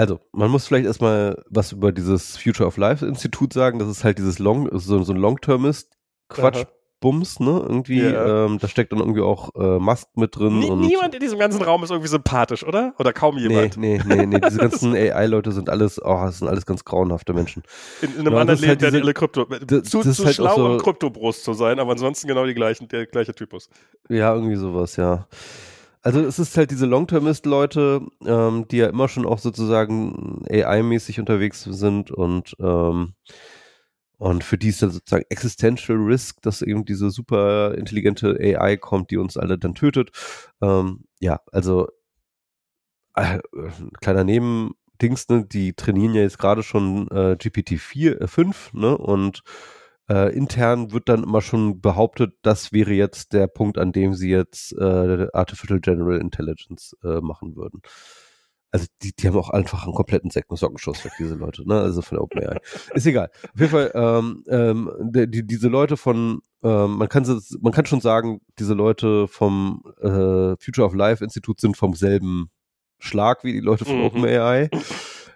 [0.00, 3.78] also, man muss vielleicht erstmal was über dieses Future of Life Institut sagen.
[3.78, 5.92] Das ist halt dieses Long, so, so ein Long-Termist
[6.28, 6.56] Quatsch.
[6.58, 6.66] Aha.
[7.02, 7.64] Bums, ne?
[7.66, 8.44] Irgendwie, Ja.
[8.44, 10.62] ähm, da steckt dann irgendwie auch äh, Musk mit drin.
[10.64, 12.92] Und niemand in diesem ganzen Raum ist irgendwie sympathisch, oder?
[12.98, 13.78] Oder kaum Nee, jemand.
[13.78, 17.62] nee, nee, nee, diese ganzen AI-Leute sind alles, oh, das sind alles ganz grauenhafte Menschen.
[18.02, 19.80] In, in einem Ja, anderen ist Leben halt werden die diese- alle Krypto.
[19.82, 23.06] zu zu halt schlau, so- um Kryptobrust zu sein, aber ansonsten genau die gleichen, der
[23.06, 23.70] gleiche Typus.
[24.10, 25.26] Ja, irgendwie sowas, ja.
[26.02, 31.62] Also es ist halt diese Long-Termist-Leute, ähm, die ja immer schon auch sozusagen AI-mäßig unterwegs
[31.64, 33.14] sind und ähm,
[34.18, 39.10] und für die ist dann sozusagen Existential Risk, dass eben diese super intelligente AI kommt,
[39.10, 40.10] die uns alle dann tötet.
[40.60, 41.88] Ähm, ja, also
[43.14, 43.40] äh,
[44.00, 49.42] kleiner Nebendings, ne, die trainieren ja jetzt gerade schon äh, GPT-4, äh, 5, ne, und
[50.10, 54.28] äh, intern wird dann immer schon behauptet, das wäre jetzt der Punkt, an dem sie
[54.30, 57.80] jetzt äh, Artificial General Intelligence äh, machen würden.
[58.72, 61.80] Also die, die haben auch einfach einen kompletten Säcken Sockenschuss weg, diese Leute, ne?
[61.80, 62.58] Also von der OpenAI.
[62.94, 63.30] Ist egal.
[63.54, 67.72] Auf jeden Fall, ähm, ähm, die, die, diese Leute von, ähm, man kann sie- man
[67.72, 72.50] kann schon sagen, diese Leute vom äh, Future of Life Institut sind vom selben
[73.00, 74.04] Schlag wie die Leute von Mhm.
[74.04, 74.70] OpenAI.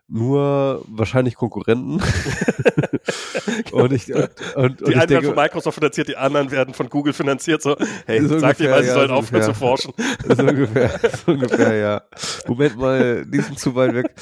[0.07, 1.95] Nur wahrscheinlich Konkurrenten.
[3.73, 6.51] und ich, und, und, und Die ich einen werden denke, von Microsoft finanziert, die anderen
[6.51, 7.63] werden von Google finanziert.
[7.63, 9.95] So, hey, So sag dir mal, sie ja, sollen so aufhören zu forschen.
[10.29, 12.03] so ungefähr, so ungefähr, ja.
[12.47, 14.15] Moment mal, die sind zu weit weg.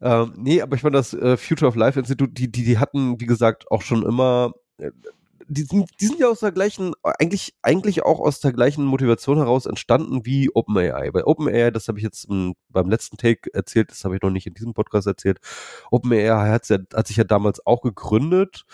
[0.00, 3.20] Ähm, nee, aber ich meine, das äh, Future of Life Institut, die, die, die hatten,
[3.20, 4.90] wie gesagt, auch schon immer, äh,
[5.48, 9.36] die sind, die sind ja aus der gleichen, eigentlich, eigentlich auch aus der gleichen Motivation
[9.38, 11.10] heraus entstanden wie OpenAI.
[11.12, 14.30] Bei OpenAI, das habe ich jetzt m, beim letzten Take erzählt, das habe ich noch
[14.30, 15.38] nicht in diesem Podcast erzählt.
[15.90, 18.64] OpenAI hat, hat sich ja damals auch gegründet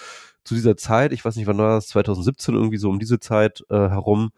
[0.44, 3.64] zu dieser Zeit, ich weiß nicht, wann war das, 2017 irgendwie so um diese Zeit
[3.70, 4.32] äh, herum,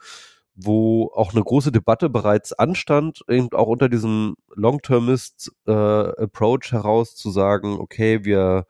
[0.54, 7.30] wo auch eine große Debatte bereits anstand, eben auch unter diesem Long-Termist äh, heraus zu
[7.30, 8.66] sagen, okay, wir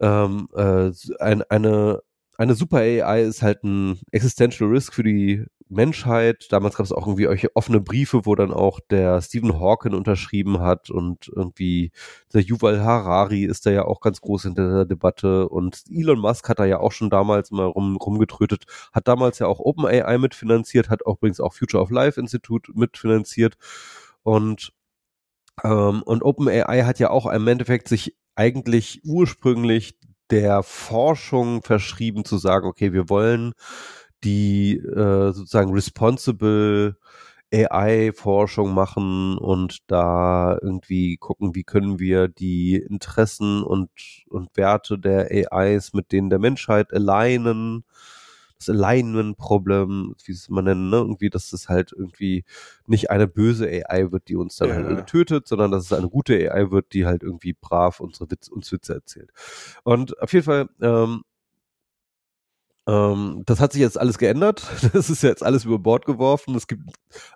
[0.00, 2.02] ähm, äh, ein, eine
[2.36, 6.46] eine Super AI ist halt ein Existential Risk für die Menschheit.
[6.50, 10.90] Damals gab es auch irgendwie offene Briefe, wo dann auch der Stephen Hawking unterschrieben hat
[10.90, 11.92] und irgendwie
[12.32, 16.48] der Yuval Harari ist da ja auch ganz groß in der Debatte und Elon Musk
[16.48, 20.90] hat da ja auch schon damals mal rum, rumgetrötet, hat damals ja auch OpenAI mitfinanziert,
[20.90, 23.56] hat auch übrigens auch Future of Life Institute mitfinanziert
[24.22, 24.72] und
[25.62, 29.98] ähm, und OpenAI hat ja auch im Endeffekt sich eigentlich ursprünglich
[30.30, 33.52] der Forschung verschrieben zu sagen, okay, wir wollen
[34.24, 36.96] die äh, sozusagen responsible
[37.52, 43.90] AI-Forschung machen und da irgendwie gucken, wie können wir die Interessen und,
[44.28, 47.84] und Werte der AIs mit denen der Menschheit alignen
[48.58, 50.96] das Alignment-Problem, wie es man nennen, ne?
[50.96, 52.44] irgendwie, dass es halt irgendwie
[52.86, 54.74] nicht eine böse AI wird, die uns dann ja.
[54.76, 58.48] halt tötet, sondern dass es eine gute AI wird, die halt irgendwie brav unsere Witz,
[58.48, 59.30] uns Witze erzählt.
[59.82, 61.22] Und auf jeden Fall, ähm,
[62.86, 64.62] ähm, das hat sich jetzt alles geändert.
[64.92, 66.54] Das ist jetzt alles über Bord geworfen.
[66.54, 66.82] Es gibt,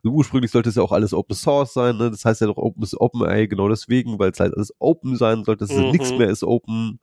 [0.03, 1.97] also ursprünglich sollte es ja auch alles Open Source sein.
[1.97, 2.11] Ne?
[2.11, 5.45] Das heißt ja doch Open, Open AI genau deswegen, weil es halt alles Open sein
[5.45, 5.65] sollte.
[5.65, 5.91] Es mhm.
[5.91, 7.01] nichts mehr ist Open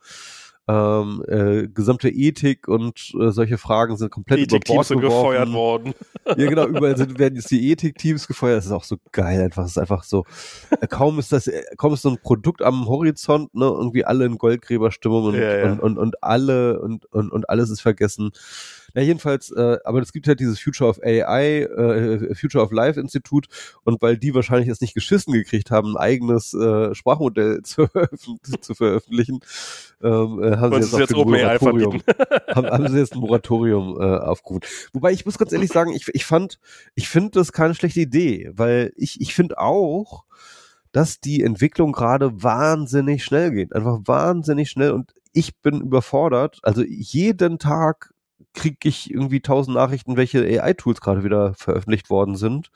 [0.68, 5.30] ähm, äh, gesamte Ethik und äh, solche Fragen sind komplett Ethik über Bord sind geworfen.
[5.30, 5.94] gefeuert worden.
[6.28, 8.58] Ja, genau, überall sind, werden jetzt die Ethik-Teams gefeuert.
[8.58, 9.64] Das ist auch so geil, einfach.
[9.66, 10.26] Es ist einfach so,
[10.82, 14.26] äh, kaum ist das, äh, kaum ist so ein Produkt am Horizont, ne, irgendwie alle
[14.26, 15.72] in Goldgräberstimmung und, ja, ja.
[15.72, 18.32] und, und, und alle und, und, und alles ist vergessen.
[18.96, 23.00] Ja, jedenfalls, äh, aber es gibt halt dieses Future of AI, äh, Future of Life
[23.00, 23.48] Institut
[23.84, 27.88] und weil die wahrscheinlich es nicht geschissen gekriegt haben, ein eigenes äh, Sprachmodell zu,
[28.62, 29.42] zu veröffentlichen,
[30.02, 32.02] ähm, äh, haben, sie jetzt, jetzt ein Moratorium,
[32.48, 34.64] haben, haben, sie jetzt ein Moratorium äh, aufgerufen.
[34.94, 36.60] Wobei ich muss ganz ehrlich sagen, ich, ich fand,
[36.96, 40.24] ich finde das keine schlechte Idee, weil ich, ich finde auch,
[40.94, 43.76] dass die Entwicklung gerade wahnsinnig schnell geht.
[43.76, 46.60] Einfach wahnsinnig schnell und ich bin überfordert.
[46.64, 48.14] Also jeden Tag
[48.56, 52.72] kriege ich irgendwie tausend Nachrichten, welche AI-Tools gerade wieder veröffentlicht worden sind.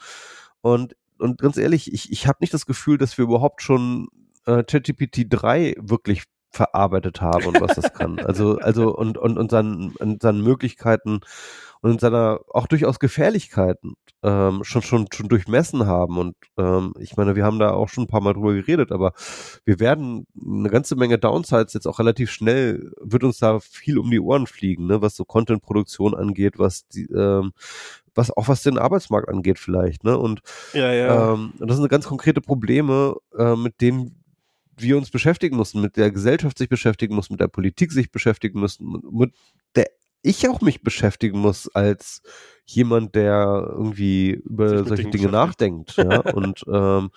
[0.62, 4.10] Und, und ganz ehrlich, ich, ich habe nicht das Gefühl, dass wir überhaupt schon
[4.46, 8.20] äh, ChatGPT 3 wirklich verarbeitet haben und was das kann.
[8.20, 11.22] Also, also und, und, und, seinen, und seinen Möglichkeiten
[11.82, 16.18] und in seiner auch durchaus Gefährlichkeiten ähm, schon, schon, schon durchmessen haben.
[16.18, 19.14] Und ähm, ich meine, wir haben da auch schon ein paar Mal drüber geredet, aber
[19.66, 24.10] wir werden eine ganze Menge Downsides jetzt auch relativ schnell, wird uns da viel um
[24.12, 27.54] die Ohren fliegen, ne, was so Content-Produktion angeht, was die, ähm,
[28.16, 30.18] was auch was den Arbeitsmarkt angeht vielleicht, ne?
[30.18, 30.42] Und
[30.74, 31.34] ja, ja.
[31.34, 34.16] Ähm, das sind ganz konkrete Probleme, äh, mit denen
[34.82, 38.60] wir uns beschäftigen mussten, mit der Gesellschaft sich beschäftigen muss, mit der Politik sich beschäftigen
[38.60, 39.34] müssen, mit
[39.76, 39.88] der
[40.22, 42.22] ich auch mich beschäftigen muss als
[42.66, 45.98] jemand, der irgendwie über solche Dinge nachdenkt.
[45.98, 46.20] Ja?
[46.34, 47.10] und, ähm,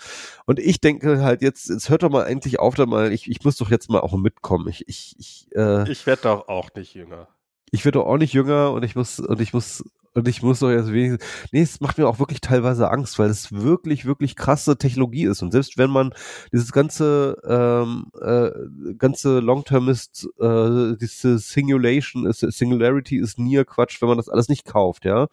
[0.47, 3.45] und ich denke halt jetzt, jetzt hört doch mal endlich auf, da mal, ich, ich
[3.45, 4.69] muss doch jetzt mal auch mitkommen.
[4.69, 7.29] Ich, ich, ich, äh, ich werde doch auch nicht jünger.
[7.71, 10.59] Ich werde doch auch nicht jünger und ich muss, und ich muss und ich muss
[10.59, 14.37] doch jetzt wenigstens, nee, es macht mir auch wirklich teilweise Angst, weil es wirklich, wirklich
[14.37, 15.43] krasse Technologie ist.
[15.43, 16.13] Und selbst wenn man
[16.53, 18.51] dieses ganze, ähm, äh,
[18.97, 24.67] ganze Long-Termist, äh, diese Singulation, ist, Singularity ist Near Quatsch, wenn man das alles nicht
[24.67, 25.29] kauft, ja.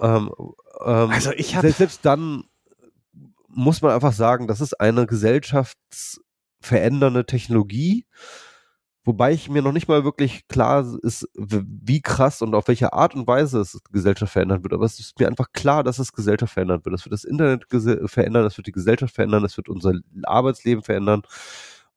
[0.00, 0.30] Ähm,
[0.84, 2.44] ähm, also ich habe selbst, selbst dann
[3.48, 8.06] muss man einfach sagen, das ist eine gesellschaftsverändernde Technologie
[9.04, 13.16] Wobei ich mir noch nicht mal wirklich klar ist, wie krass und auf welche Art
[13.16, 14.72] und Weise es Gesellschaft verändern wird.
[14.72, 16.94] Aber es ist mir einfach klar, dass es Gesellschaft verändern wird.
[16.94, 17.66] Es wird das Internet
[18.08, 21.22] verändern, es wird die Gesellschaft verändern, es wird unser Arbeitsleben verändern.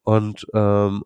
[0.02, 1.04] Und, ähm,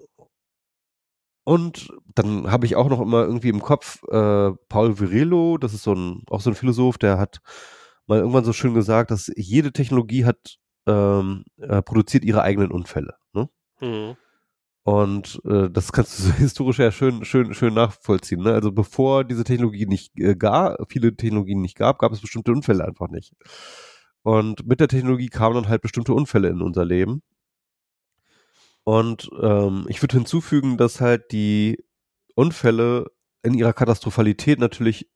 [1.44, 5.82] und dann habe ich auch noch immer irgendwie im Kopf äh, Paul Virillo, das ist
[5.82, 7.40] so ein, auch so ein Philosoph, der hat
[8.06, 10.56] mal irgendwann so schön gesagt, dass jede Technologie hat,
[10.86, 13.16] ähm, äh, produziert ihre eigenen Unfälle.
[13.32, 13.48] Ne?
[13.80, 14.16] Mhm.
[14.90, 18.42] Und äh, das kannst du so historisch ja schön, schön, schön nachvollziehen.
[18.42, 18.52] Ne?
[18.52, 22.84] Also bevor diese Technologie nicht äh, gab, viele Technologien nicht gab, gab es bestimmte Unfälle
[22.84, 23.32] einfach nicht.
[24.22, 27.22] Und mit der Technologie kamen dann halt bestimmte Unfälle in unser Leben.
[28.82, 31.84] Und ähm, ich würde hinzufügen, dass halt die
[32.34, 33.12] Unfälle
[33.44, 35.08] in ihrer Katastrophalität natürlich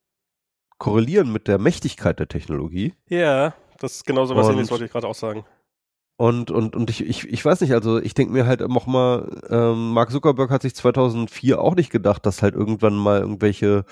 [0.79, 2.95] korrelieren mit der Mächtigkeit der Technologie.
[3.09, 5.45] Ja, das ist genauso was ähnliches wollte ich gerade auch sagen.
[6.17, 9.41] Und, und, und ich, ich, ich weiß nicht, also ich denke mir halt auch mal,
[9.51, 13.85] ähm, Mark Zuckerberg hat sich 2004 auch nicht gedacht, dass halt irgendwann mal irgendwelche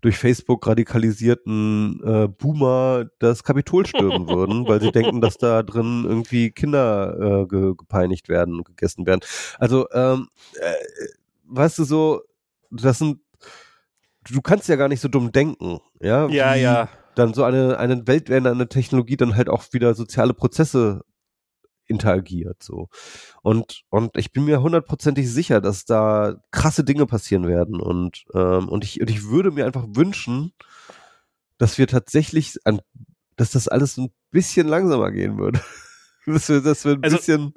[0.00, 6.04] durch Facebook radikalisierten äh, Boomer das Kapitol stürmen würden, weil sie denken, dass da drin
[6.04, 9.20] irgendwie Kinder äh, ge gepeinigt werden und gegessen werden.
[9.60, 10.72] Also, ähm, äh,
[11.44, 12.22] weißt du so,
[12.72, 13.20] das sind
[14.30, 16.28] du kannst ja gar nicht so dumm denken, ja?
[16.28, 16.88] Ja, ja.
[17.14, 21.02] Dann so eine, eine weltwerdende Technologie dann halt auch wieder soziale Prozesse
[21.92, 22.88] interagiert, so.
[23.42, 28.68] Und, und ich bin mir hundertprozentig sicher, dass da krasse Dinge passieren werden und, ähm,
[28.68, 30.52] und ich, und ich würde mir einfach wünschen,
[31.58, 32.80] dass wir tatsächlich an,
[33.36, 35.60] dass das alles ein bisschen langsamer gehen würde.
[36.26, 37.54] dass wir, dass wir ein Also- bisschen,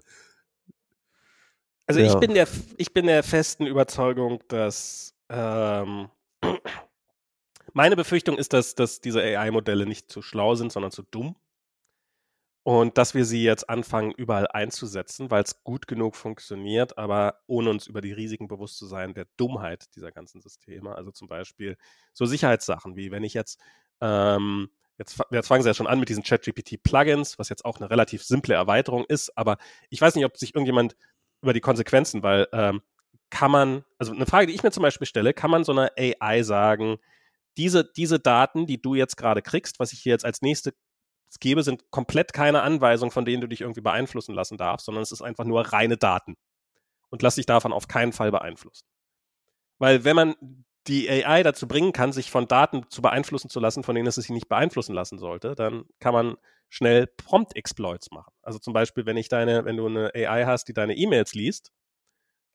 [1.88, 2.20] Also ich Ja.
[2.20, 2.48] bin der
[2.78, 6.10] ich bin der festen Überzeugung, dass ähm,
[7.74, 11.36] meine Befürchtung ist, dass, dass diese AI-Modelle nicht zu schlau sind, sondern zu dumm.
[12.68, 17.70] Und dass wir sie jetzt anfangen, überall einzusetzen, weil es gut genug funktioniert, aber ohne
[17.70, 20.96] uns über die Risiken bewusst zu sein, der Dummheit dieser ganzen Systeme.
[20.96, 21.78] Also zum Beispiel
[22.14, 23.60] so Sicherheitssachen, wie wenn ich jetzt,
[24.02, 27.92] ähm, jetzt, jetzt fangen sie ja schon an mit diesen ChatGPT-Plugins, was jetzt auch eine
[27.92, 29.58] relativ simple Erweiterung ist, aber
[29.92, 30.96] ich weiß nicht, ob sich irgendjemand
[31.44, 32.82] über die Konsequenzen, weil ähm,
[33.30, 35.92] kann man, also eine Frage, die ich mir zum Beispiel stelle, kann man so einer
[35.96, 36.98] AI sagen,
[37.58, 40.74] diese, diese Daten, die du jetzt gerade kriegst, was ich hier jetzt als nächste
[41.40, 45.12] gebe, sind komplett keine Anweisungen, von denen du dich irgendwie beeinflussen lassen darfst, sondern es
[45.12, 46.36] ist einfach nur reine Daten.
[47.10, 48.88] Und lass dich davon auf keinen Fall beeinflussen.
[49.78, 50.36] Weil wenn man
[50.88, 54.16] die AI dazu bringen kann, sich von Daten zu beeinflussen zu lassen, von denen es
[54.16, 56.38] sich nicht beeinflussen lassen sollte, dann kann man
[56.70, 58.34] schnell Prompt-Exploits machen.
[58.42, 61.72] Also zum Beispiel, wenn ich deine, wenn du eine AI hast, die deine E-Mails liest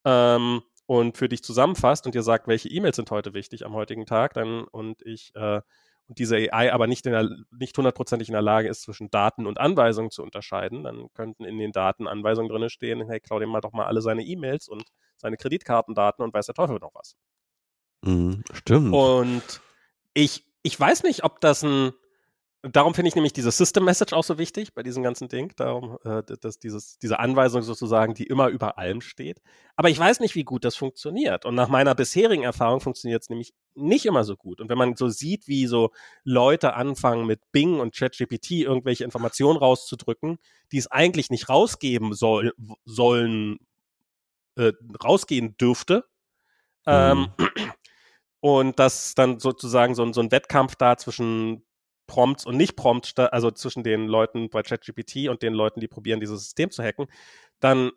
[0.04, 4.06] ähm, und für dich zusammenfasst und dir sagt, welche E-Mails sind heute wichtig am heutigen
[4.06, 5.60] Tag, dann und ich äh,
[6.10, 9.46] und diese AI aber nicht, in der, nicht hundertprozentig in der Lage ist, zwischen Daten
[9.46, 13.48] und Anweisungen zu unterscheiden, dann könnten in den Daten Anweisungen drin stehen, hey, klau dem
[13.48, 14.82] mal doch mal alle seine E-Mails und
[15.18, 17.14] seine Kreditkartendaten und weiß der Teufel noch was.
[18.02, 18.92] Mhm, stimmt.
[18.92, 19.60] Und
[20.12, 21.92] ich, ich weiß nicht, ob das ein.
[22.62, 25.50] Darum finde ich nämlich diese System Message auch so wichtig bei diesem ganzen Ding.
[25.56, 29.40] Darum, äh, dass dieses, diese Anweisung sozusagen, die immer über allem steht.
[29.76, 31.46] Aber ich weiß nicht, wie gut das funktioniert.
[31.46, 34.60] Und nach meiner bisherigen Erfahrung funktioniert es nämlich nicht immer so gut.
[34.60, 35.90] Und wenn man so sieht, wie so
[36.22, 40.38] Leute anfangen mit Bing und ChatGPT irgendwelche Informationen rauszudrücken,
[40.70, 42.52] die es eigentlich nicht rausgeben soll,
[42.84, 43.58] sollen,
[44.56, 44.72] äh,
[45.02, 46.04] rausgehen dürfte,
[46.86, 47.28] ähm,
[48.40, 51.62] und dass dann sozusagen so, so ein Wettkampf da zwischen
[52.10, 56.18] Prompts und Nicht-Prompts, sta- also zwischen den Leuten bei ChatGPT und den Leuten, die probieren,
[56.18, 57.06] dieses System zu hacken,
[57.60, 57.92] dann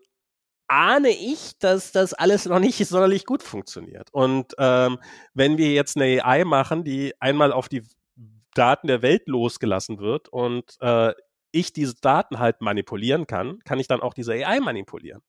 [0.68, 4.14] ahne ich, dass das alles noch nicht sonderlich gut funktioniert.
[4.14, 5.00] Und ähm,
[5.34, 7.82] wenn wir jetzt eine AI machen, die einmal auf die
[8.54, 11.14] Daten der Welt losgelassen wird und äh,
[11.52, 15.24] ich diese Daten halt manipulieren kann, kann ich dann auch diese AI manipulieren.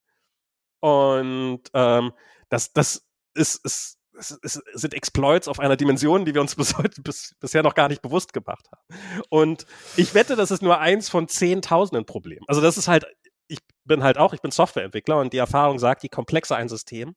[0.80, 2.12] Und ähm,
[2.50, 6.76] das, das ist, ist, ist, ist, sind Exploits auf einer Dimension, die wir uns bis
[6.76, 9.22] heute, bis, bisher noch gar nicht bewusst gemacht haben.
[9.28, 9.66] Und
[9.96, 12.44] ich wette, das ist nur eins von zehntausenden Problemen.
[12.48, 13.06] Also das ist halt,
[13.48, 17.14] ich bin halt auch, ich bin Softwareentwickler und die Erfahrung sagt, je komplexer ein System,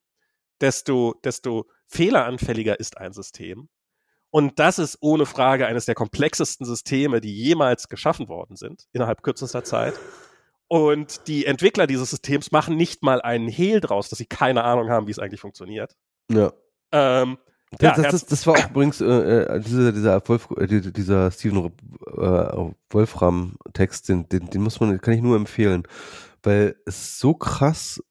[0.61, 3.69] desto, desto fehleranfälliger ist ein System.
[4.29, 9.23] Und das ist ohne Frage eines der komplexesten Systeme, die jemals geschaffen worden sind, innerhalb
[9.23, 9.93] kürzester Zeit.
[10.67, 14.89] Und die Entwickler dieses Systems machen nicht mal einen Hehl draus, dass sie keine Ahnung
[14.89, 15.95] haben, wie es eigentlich funktioniert.
[16.29, 16.51] ja.
[16.91, 17.37] Ähm,
[17.71, 21.31] Das, Ja, das, das, das war auch übrigens äh, äh, dieser, dieser, Wolf, äh, dieser-
[21.31, 25.83] Steven äh, Wolfram-Text, den, den, den muss man, kann ich nur empfehlen,
[26.43, 28.01] weil es ist so krass,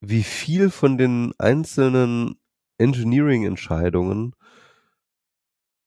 [0.00, 2.36] wie viel von den einzelnen
[2.78, 4.34] Engineering-Entscheidungen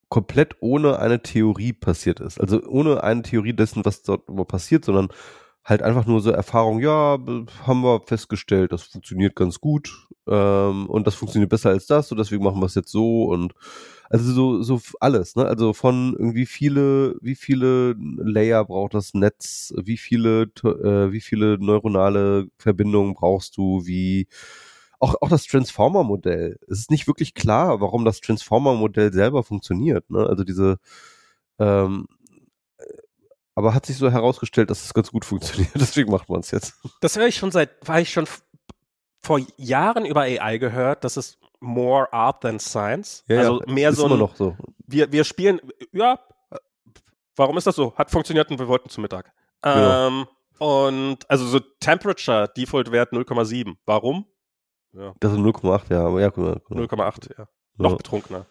[0.10, 2.40] komplett ohne eine Theorie passiert ist.
[2.42, 5.10] Also ohne eine Theorie dessen, was dort passiert, sondern
[5.70, 7.18] halt einfach nur so Erfahrung, ja,
[7.66, 12.18] haben wir festgestellt, das funktioniert ganz gut ähm, und das funktioniert besser als das und
[12.18, 13.54] deswegen machen wir es jetzt so und
[14.10, 15.46] also so, so alles, ne?
[15.46, 21.58] Also von irgendwie viele, wie viele Layer braucht das Netz, wie viele, äh, wie viele
[21.60, 24.28] neuronale Verbindungen brauchst du, wie
[25.00, 26.58] auch, auch das Transformer-Modell.
[26.68, 30.26] Es ist nicht wirklich klar, warum das Transformer-Modell selber funktioniert, ne?
[30.28, 30.78] Also diese,
[31.60, 32.08] ähm,
[33.60, 35.72] aber hat sich so herausgestellt, dass es ganz gut funktioniert.
[35.76, 36.76] Deswegen macht man es jetzt.
[37.02, 38.26] das höre ich schon seit, war ich schon
[39.22, 43.26] vor Jahren über AI gehört, das ist more art than science.
[43.28, 44.56] also mehr ist so immer ein, noch so.
[44.88, 45.60] wir, wir spielen,
[45.92, 46.20] ja,
[47.36, 47.94] warum ist das so?
[47.98, 49.30] Hat funktioniert und wir wollten zum Mittag.
[49.62, 50.08] Genau.
[50.08, 50.28] Ähm,
[50.60, 53.76] und also so Temperature, Default-Wert 0,7.
[53.86, 54.26] Warum?
[54.94, 57.10] Ja, Das ist 0,8, ja, aber ja, guck mal, guck mal.
[57.10, 57.48] 0,8, ja.
[57.76, 57.98] Noch ja.
[57.98, 58.46] betrunkener.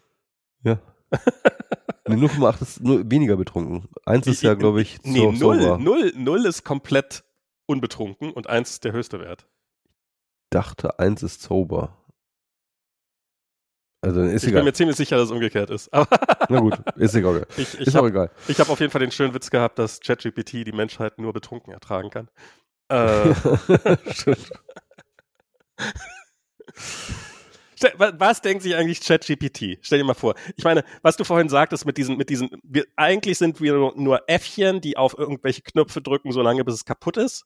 [0.65, 0.79] Ja.
[2.09, 3.89] Nee, 0,8 ist nur weniger betrunken.
[4.05, 5.79] Eins ist ja, glaube ich, Nee, so, null, sober.
[5.79, 7.25] null, null ist komplett
[7.67, 9.47] unbetrunken und eins ist der höchste Wert.
[10.51, 11.95] dachte, eins ist sober.
[14.01, 14.63] Also ist ich bin egal.
[14.65, 15.93] mir ziemlich sicher, dass es umgekehrt ist.
[15.93, 16.09] Aber
[16.49, 17.47] Na gut, ist egal.
[17.57, 18.31] ich, ich ist auch habe egal.
[18.49, 22.11] hab auf jeden Fall den schönen Witz gehabt, dass ChatGPT die Menschheit nur betrunken ertragen
[22.11, 22.29] kann.
[22.91, 23.35] Äh,
[24.15, 24.51] Stimmt.
[27.81, 29.79] Was denkt sich eigentlich ChatGPT?
[29.83, 30.35] Stell dir mal vor.
[30.57, 34.23] Ich meine, was du vorhin sagtest mit diesen, mit diesen, wir, eigentlich sind wir nur,
[34.29, 37.45] Äffchen, die auf irgendwelche Knöpfe drücken, solange bis es kaputt ist.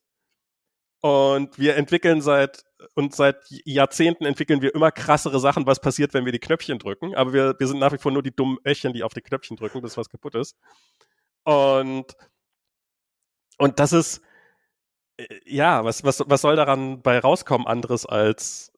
[1.01, 2.65] Und wir entwickeln seit,
[2.95, 7.15] und seit Jahrzehnten entwickeln wir immer krassere Sachen, was passiert, wenn wir die Knöpfchen drücken.
[7.17, 9.57] Aber wir, wir sind nach wie vor nur die dummen Äffchen, die auf die Knöpfchen
[9.57, 10.57] drücken, bis was kaputt ist.
[11.45, 12.17] Und,
[13.59, 14.23] und das ist,
[15.17, 18.72] äh, ja, was, was, was soll daran bei rauskommen anderes als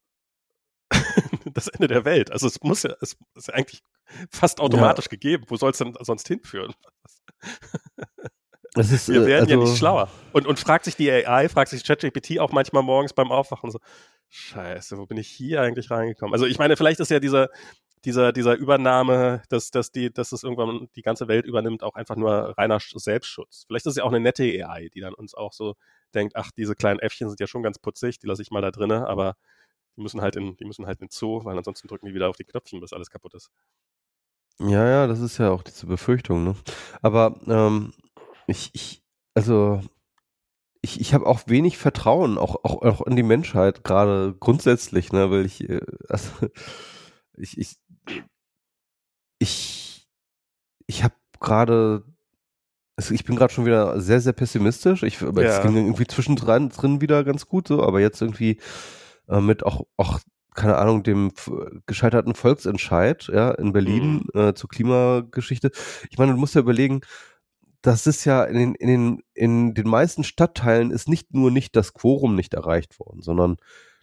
[1.55, 2.31] das Ende der Welt?
[2.31, 3.82] Also es muss ja, es ist ja eigentlich
[4.31, 5.10] fast automatisch ja.
[5.10, 5.44] gegeben.
[5.48, 6.74] Wo soll es denn sonst hinführen?
[8.76, 10.10] Ist, Wir werden also, ja nicht schlauer.
[10.32, 13.78] Und, und fragt sich die AI, fragt sich ChatGPT auch manchmal morgens beim Aufwachen so,
[14.28, 16.35] scheiße, wo bin ich hier eigentlich reingekommen?
[16.35, 17.51] Also ich meine, vielleicht ist ja dieser,
[18.05, 22.16] dieser, dieser Übernahme, dass, dass, die, dass es irgendwann die ganze Welt übernimmt, auch einfach
[22.16, 23.64] nur reiner Selbstschutz.
[23.66, 25.74] Vielleicht ist es ja auch eine nette AI, die dann uns auch so
[26.12, 28.72] denkt, ach, diese kleinen Äffchen sind ja schon ganz putzig, die lasse ich mal da
[28.72, 29.36] drinnen, aber
[29.96, 32.28] die müssen halt in, die müssen halt in den Zoo, weil ansonsten drücken die wieder
[32.28, 33.50] auf die Knöpfchen, bis alles kaputt ist.
[34.58, 36.54] Ja, ja, das ist ja auch diese Befürchtung, ne?
[37.02, 37.92] Aber ähm,
[38.46, 39.02] ich, ich,
[39.34, 39.80] also
[40.80, 45.30] ich, ich habe auch wenig Vertrauen, auch, auch, auch in die Menschheit, gerade grundsätzlich, ne,
[45.30, 46.30] weil ich, äh, also,
[47.36, 47.76] ich, ich,
[49.38, 50.08] ich,
[50.86, 52.04] ich habe gerade
[52.96, 55.02] also ich bin gerade schon wieder sehr, sehr pessimistisch.
[55.02, 55.56] Ich, aber ja.
[55.56, 58.60] es ging irgendwie zwischendrin drin wieder ganz gut so, aber jetzt irgendwie
[59.28, 60.20] äh, mit auch, auch,
[60.55, 61.32] keine Ahnung, dem
[61.86, 64.40] gescheiterten Volksentscheid, ja, in Berlin mhm.
[64.40, 65.70] äh, zur Klimageschichte.
[66.10, 67.01] Ich meine, du musst ja überlegen,
[67.82, 71.76] das ist ja in den, in den, in den meisten Stadtteilen ist nicht nur nicht
[71.76, 73.56] das Quorum nicht erreicht worden, sondern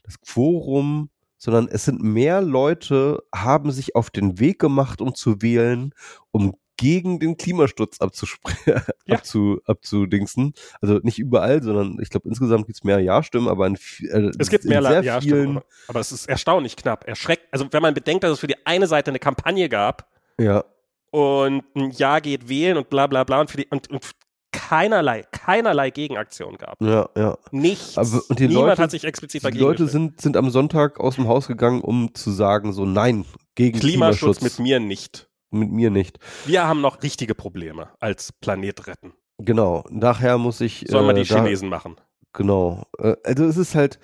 [0.04, 1.10] das Quorum
[1.42, 5.92] sondern es sind mehr Leute, haben sich auf den Weg gemacht, um zu wählen,
[6.30, 9.16] um gegen den Klimasturz abzusprechen, ja.
[9.16, 10.54] abzu, abzudingsen.
[10.82, 14.50] Also nicht überall, sondern ich glaube insgesamt gibt es mehr Ja-Stimmen, aber in, äh, es
[14.50, 15.58] gibt mehr sehr ja vielen.
[15.58, 17.08] Aber, aber es ist erstaunlich knapp.
[17.08, 17.44] Erschreckt.
[17.52, 20.10] Also wenn man bedenkt, dass es für die eine Seite eine Kampagne gab.
[20.40, 20.66] Ja.
[21.12, 24.04] Und ein Ja geht wählen und bla bla bla und, für die, und, und
[24.52, 26.82] keinerlei, keinerlei Gegenaktion gab.
[26.82, 27.38] Ja, ja.
[27.52, 27.96] Nichts.
[28.00, 31.00] Aber, und die Niemand Leute, hat sich explizit dagegen Die Leute sind, sind am Sonntag
[31.00, 34.40] aus dem Haus gegangen, um zu sagen, so nein, gegen Klimaschutz.
[34.40, 34.58] Klimaschutz.
[34.58, 36.20] mit mir nicht mit mir nicht.
[36.46, 39.14] Wir haben noch richtige Probleme als Planet retten.
[39.38, 40.86] Genau, nachher muss ich.
[40.88, 41.96] Sollen wir die da, Chinesen machen?
[42.34, 42.86] Genau.
[42.98, 44.00] Äh, also es ist halt,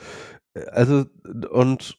[0.53, 1.05] äh, also
[1.49, 1.97] und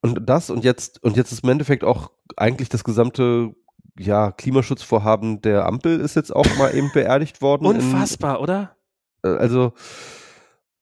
[0.00, 3.54] und das und jetzt und jetzt ist im Endeffekt auch eigentlich das gesamte
[3.98, 7.66] ja Klimaschutzvorhaben der Ampel ist jetzt auch mal eben beerdigt worden.
[7.66, 8.76] Unfassbar, in, oder?
[9.22, 9.72] Äh, also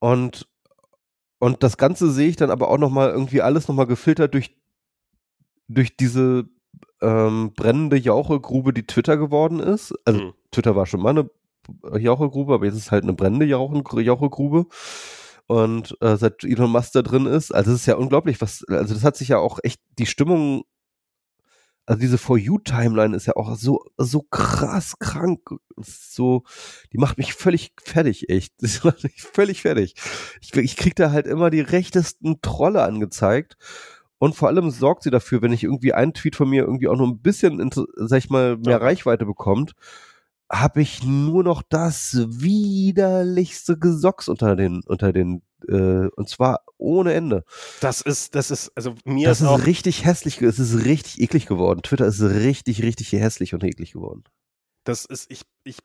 [0.00, 0.48] und
[1.38, 4.34] und das Ganze sehe ich dann aber auch noch mal irgendwie alles noch mal gefiltert
[4.34, 4.56] durch
[5.68, 6.48] durch diese
[7.00, 9.94] ähm, brennende Jauchegrube, die Twitter geworden ist.
[10.04, 10.32] Also mhm.
[10.50, 11.30] Twitter war schon mal eine
[11.98, 14.66] Jauchegrube, aber jetzt ist halt eine brennende Jauchegrube.
[15.46, 18.94] Und äh, seit Elon Musk da drin ist, also es ist ja unglaublich, was, also
[18.94, 20.64] das hat sich ja auch echt die Stimmung,
[21.86, 25.48] also diese For You-Timeline ist ja auch so, so krass krank.
[25.76, 26.42] So,
[26.92, 28.54] die macht mich völlig fertig, echt.
[28.60, 29.94] Das macht mich völlig fertig.
[30.40, 33.56] Ich, ich krieg da halt immer die rechtesten Trolle angezeigt.
[34.18, 36.96] Und vor allem sorgt sie dafür, wenn ich irgendwie einen Tweet von mir irgendwie auch
[36.96, 38.78] nur ein bisschen, sag ich mal, mehr ja.
[38.78, 39.74] Reichweite bekommt,
[40.50, 47.14] habe ich nur noch das widerlichste Gesocks unter den, unter den, äh, und zwar ohne
[47.14, 47.44] Ende.
[47.80, 51.46] Das ist, das ist, also mir das ist, ist richtig hässlich, es ist richtig eklig
[51.46, 51.82] geworden.
[51.82, 54.24] Twitter ist richtig, richtig hässlich und eklig geworden.
[54.84, 55.78] Das ist, ich, ich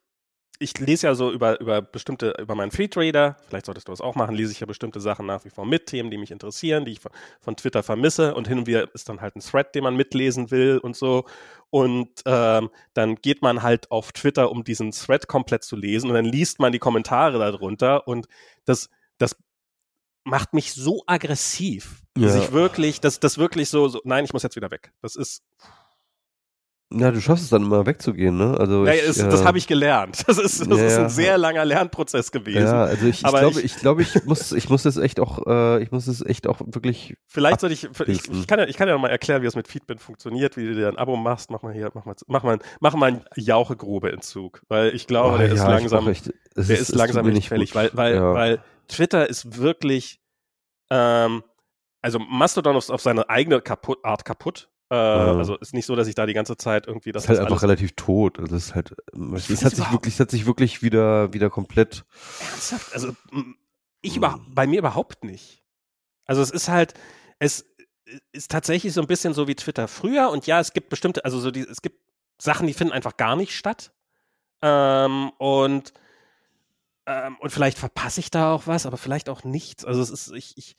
[0.61, 4.15] ich lese ja so über, über bestimmte, über meinen Feedreader, vielleicht solltest du das auch
[4.15, 6.91] machen, lese ich ja bestimmte Sachen nach wie vor mit, Themen, die mich interessieren, die
[6.91, 9.83] ich von, von Twitter vermisse und hin und wieder ist dann halt ein Thread, den
[9.83, 11.25] man mitlesen will und so.
[11.71, 16.15] Und ähm, dann geht man halt auf Twitter, um diesen Thread komplett zu lesen und
[16.15, 18.27] dann liest man die Kommentare darunter und
[18.65, 19.35] das, das
[20.23, 22.43] macht mich so aggressiv, dass ja.
[22.43, 24.91] ich wirklich, dass das wirklich so, so, nein, ich muss jetzt wieder weg.
[25.01, 25.43] Das ist,
[26.93, 28.57] ja, du schaffst es dann immer wegzugehen, ne?
[28.59, 30.23] Also ja, ich, ist, äh, das habe ich gelernt.
[30.27, 32.63] Das ist, das ja, ist ein sehr langer Lernprozess gewesen.
[32.63, 35.83] Ja, also ich, ich glaube, ich, glaube, ich muss, ich muss das echt auch, äh,
[35.83, 37.15] ich muss es echt auch wirklich.
[37.27, 39.55] Vielleicht sollte ich, ich, ich kann ja, ich kann ja noch mal erklären, wie es
[39.55, 41.49] mit Feedback funktioniert, wie du dir ein Abo machst.
[41.49, 45.37] Mach mal hier, mach mal, mach mal, mach mal einen Jauchegrube-Entzug, weil ich glaube, oh,
[45.37, 48.33] der, ja, ist langsam, echt, der ist, ist langsam nicht fällig, weil, weil, ja.
[48.33, 50.19] weil Twitter ist wirklich,
[50.89, 51.43] ähm,
[52.01, 55.37] also Mastodon ist auf seine eigene kaputt, Art kaputt äh, ja.
[55.37, 57.23] Also ist nicht so, dass ich da die ganze Zeit irgendwie das.
[57.23, 58.37] Ist halt einfach relativ tot.
[58.39, 58.93] Also es ist halt,
[59.49, 62.03] es hat sich wirklich, es hat sich wirklich wieder, wieder komplett.
[62.51, 62.93] Ernsthaft?
[62.93, 63.15] Also
[64.01, 65.63] ich über, bei mir überhaupt nicht.
[66.25, 66.93] Also es ist halt,
[67.39, 67.65] es
[68.33, 71.39] ist tatsächlich so ein bisschen so wie Twitter früher und ja, es gibt bestimmte, also
[71.39, 71.97] so die, es gibt
[72.37, 73.93] Sachen, die finden einfach gar nicht statt.
[74.61, 75.93] Ähm, und
[77.05, 79.85] ähm, und vielleicht verpasse ich da auch was, aber vielleicht auch nichts.
[79.85, 80.75] Also es ist, ich, ich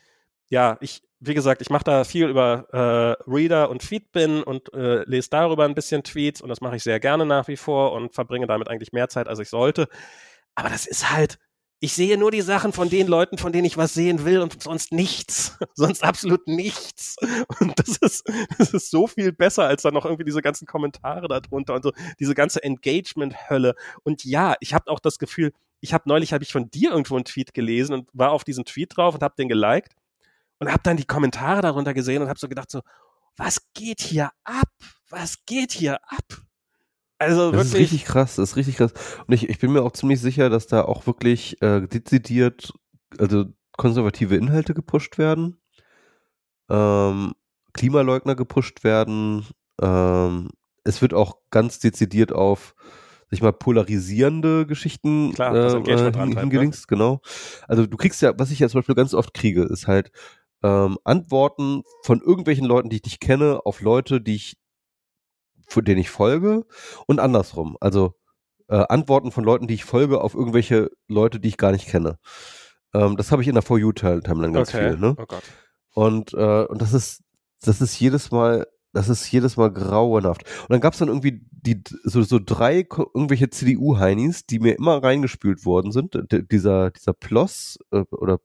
[0.51, 5.05] ja, ich, wie gesagt, ich mache da viel über äh, Reader und Feedbin und äh,
[5.05, 8.13] lese darüber ein bisschen Tweets und das mache ich sehr gerne nach wie vor und
[8.13, 9.89] verbringe damit eigentlich mehr Zeit, als ich sollte.
[10.57, 11.39] Aber das ist halt,
[11.79, 14.61] ich sehe nur die Sachen von den Leuten, von denen ich was sehen will und
[14.61, 15.59] sonst nichts.
[15.75, 17.15] sonst absolut nichts.
[17.61, 18.25] Und das ist,
[18.59, 21.93] das ist so viel besser, als dann noch irgendwie diese ganzen Kommentare darunter und so,
[22.19, 23.77] diese ganze Engagement-Hölle.
[24.03, 27.15] Und ja, ich habe auch das Gefühl, ich habe neulich, habe ich von dir irgendwo
[27.15, 29.95] einen Tweet gelesen und war auf diesen Tweet drauf und habe den geliked
[30.63, 32.83] und habe dann die Kommentare darunter gesehen und habe so gedacht so,
[33.37, 34.69] was geht hier ab?
[35.11, 36.25] Was geht hier ab?
[37.19, 38.93] Also das ist richtig krass, das ist richtig krass.
[39.27, 42.73] Und ich, ich bin mir auch ziemlich sicher, dass da auch wirklich äh, dezidiert,
[43.19, 45.61] also konservative Inhalte gepusht werden,
[46.71, 47.33] ähm,
[47.73, 49.45] Klimaleugner gepusht werden.
[49.81, 50.51] Ähm,
[50.85, 52.77] es wird auch ganz dezidiert auf
[53.31, 56.85] sich mal polarisierende Geschichten Klar, äh, äh hingelinkt, ne?
[56.87, 57.21] genau.
[57.67, 60.13] Also du kriegst ja, was ich ja zum Beispiel ganz oft kriege, ist halt
[60.63, 64.57] ähm, Antworten von irgendwelchen Leuten, die ich nicht kenne, auf Leute, die ich
[65.69, 66.67] für denen ich folge
[67.07, 67.77] und andersrum.
[67.81, 68.15] Also
[68.69, 72.19] äh, Antworten von Leuten, die ich folge, auf irgendwelche Leute, die ich gar nicht kenne.
[72.95, 74.91] Ähm, das habe ich in der For You Timeline ganz okay.
[74.91, 74.99] viel.
[74.99, 75.15] Ne?
[75.19, 75.43] Oh Gott.
[75.95, 77.23] Und, äh, und das ist,
[77.63, 80.45] das ist jedes Mal, das ist jedes Mal grauenhaft.
[80.63, 85.03] Und dann gab es dann irgendwie die so, so drei irgendwelche CDU-Heinis, die mir immer
[85.03, 86.15] reingespült worden sind.
[86.31, 88.41] D dieser, dieser Ploss äh, oder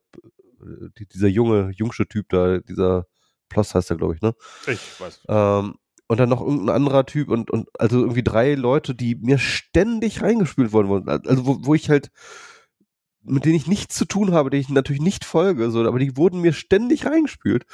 [0.62, 3.06] äh, dieser junge, jungsche Typ da, dieser
[3.48, 4.34] Ploss heißt er, glaube ich, ne?
[4.66, 5.20] Ich weiß.
[5.28, 5.74] Ähm,
[6.08, 10.22] und dann noch irgendein anderer Typ und, und also irgendwie drei Leute, die mir ständig
[10.22, 11.26] reingespült worden waren.
[11.26, 12.10] Also wo, wo ich halt
[13.28, 16.16] mit denen ich nichts zu tun habe, denen ich natürlich nicht folge, so, aber die
[16.16, 17.64] wurden mir ständig reingespült.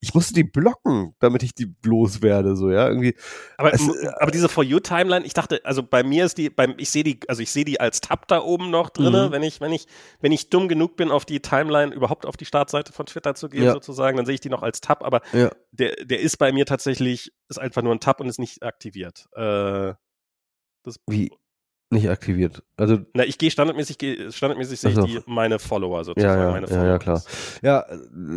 [0.00, 3.14] Ich musste die blocken, damit ich die loswerde, so, ja, irgendwie.
[3.56, 6.74] Aber, es, aber diese For You Timeline, ich dachte, also bei mir ist die, beim,
[6.78, 9.32] ich sehe die, also ich sehe die als Tab da oben noch drinne, mhm.
[9.32, 9.86] wenn ich, wenn ich,
[10.20, 13.48] wenn ich dumm genug bin, auf die Timeline überhaupt auf die Startseite von Twitter zu
[13.48, 13.72] gehen, ja.
[13.72, 15.50] sozusagen, dann sehe ich die noch als Tab, aber ja.
[15.70, 19.26] der, der ist bei mir tatsächlich, ist einfach nur ein Tab und ist nicht aktiviert.
[19.34, 19.94] Äh,
[20.84, 21.30] das, Wie?
[21.92, 22.62] Nicht aktiviert.
[22.78, 23.98] Also Na, ich gehe standardmäßig,
[24.30, 26.40] standardmäßig sehe ich die meine Follower sozusagen.
[26.40, 26.84] Ja, ja, meine Follower.
[26.84, 27.22] ja, ja, klar.
[27.60, 27.84] Ja,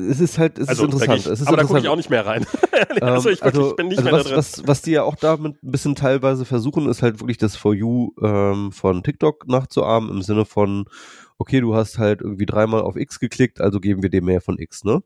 [0.09, 1.19] es ist halt, es also, ist interessant.
[1.21, 2.45] Ich, es ist aber da gucke ich auch nicht mehr rein.
[2.99, 4.37] also ich, wirklich, also, bin nicht also mehr was, da drin.
[4.37, 7.73] Was, was die ja auch damit ein bisschen teilweise versuchen, ist halt wirklich das For
[7.73, 10.89] You ähm, von TikTok nachzuahmen im Sinne von,
[11.37, 14.59] okay, du hast halt irgendwie dreimal auf X geklickt, also geben wir dir mehr von
[14.59, 15.01] X, ne?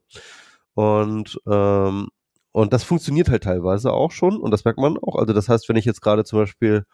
[0.74, 2.08] Und ähm,
[2.52, 5.18] und das funktioniert halt teilweise auch schon und das merkt man auch.
[5.18, 6.86] Also das heißt, wenn ich jetzt gerade zum Beispiel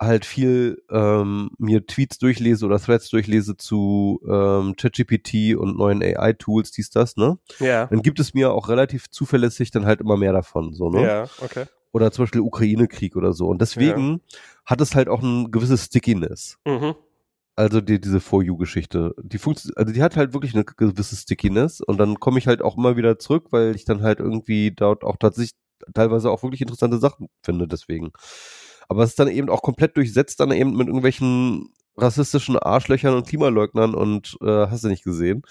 [0.00, 6.70] halt viel ähm, mir Tweets durchlese oder Threads durchlese zu ähm, ChatGPT und neuen AI-Tools,
[6.70, 7.38] dies, das, ne?
[7.58, 7.86] Ja.
[7.86, 11.02] Dann gibt es mir auch relativ zuverlässig dann halt immer mehr davon, so, ne?
[11.02, 11.66] Ja, okay.
[11.90, 13.48] Oder zum Beispiel Ukraine-Krieg oder so.
[13.48, 14.38] Und deswegen ja.
[14.66, 16.58] hat es halt auch ein gewisses Stickiness.
[16.64, 16.94] Mhm.
[17.56, 19.16] Also die, diese For You-Geschichte.
[19.20, 22.62] Die funktioniert, also die hat halt wirklich eine gewisse Stickiness und dann komme ich halt
[22.62, 25.56] auch immer wieder zurück, weil ich dann halt irgendwie dort auch tatsächlich
[25.92, 28.12] teilweise auch wirklich interessante Sachen finde, deswegen.
[28.88, 33.26] Aber es ist dann eben auch komplett durchsetzt dann eben mit irgendwelchen rassistischen Arschlöchern und
[33.26, 35.42] Klimaleugnern und äh, hast du nicht gesehen.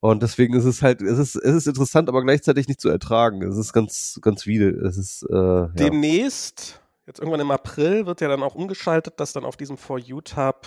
[0.00, 3.42] Und deswegen ist es halt, es ist, es ist interessant, aber gleichzeitig nicht zu ertragen.
[3.42, 4.68] Es ist ganz, ganz wieder.
[4.84, 5.66] Es ist äh, ja.
[5.68, 9.98] demnächst, jetzt irgendwann im April, wird ja dann auch umgeschaltet, dass dann auf diesem For
[9.98, 10.66] You-Tab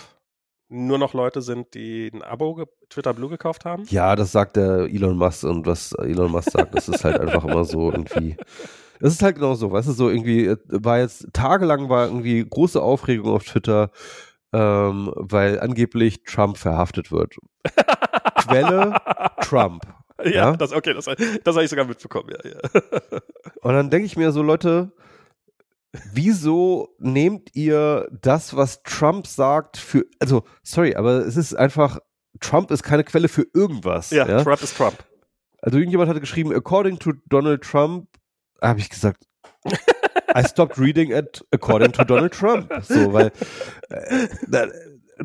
[0.70, 3.84] nur noch Leute sind, die ein Abo Twitter Blue gekauft haben?
[3.90, 7.46] Ja, das sagt der Elon Musk und was Elon Musk sagt, das ist halt einfach
[7.46, 8.38] immer so irgendwie.
[9.00, 12.46] Das ist halt genau so, weißt du, so irgendwie, äh, war jetzt tagelang war irgendwie
[12.48, 13.92] große Aufregung auf Twitter,
[14.54, 17.36] ähm, weil angeblich Trump verhaftet wird.
[18.48, 18.96] Quelle
[19.42, 19.84] Trump.
[20.24, 23.20] Ja, ja, das, okay, das, das habe ich sogar mitbekommen, ja, ja.
[23.62, 24.92] Und dann denke ich mir so, Leute,
[26.12, 32.00] wieso nehmt ihr das, was Trump sagt, für, also, sorry, aber es ist einfach,
[32.40, 34.10] Trump ist keine Quelle für irgendwas.
[34.12, 34.44] Ja, ja?
[34.44, 34.98] Trump ist Trump.
[35.62, 38.08] Also irgendjemand hatte geschrieben, according to Donald Trump,
[38.62, 39.26] habe ich gesagt,
[40.36, 42.72] I stopped reading it according to Donald Trump.
[42.84, 43.32] So, weil
[43.90, 44.68] äh,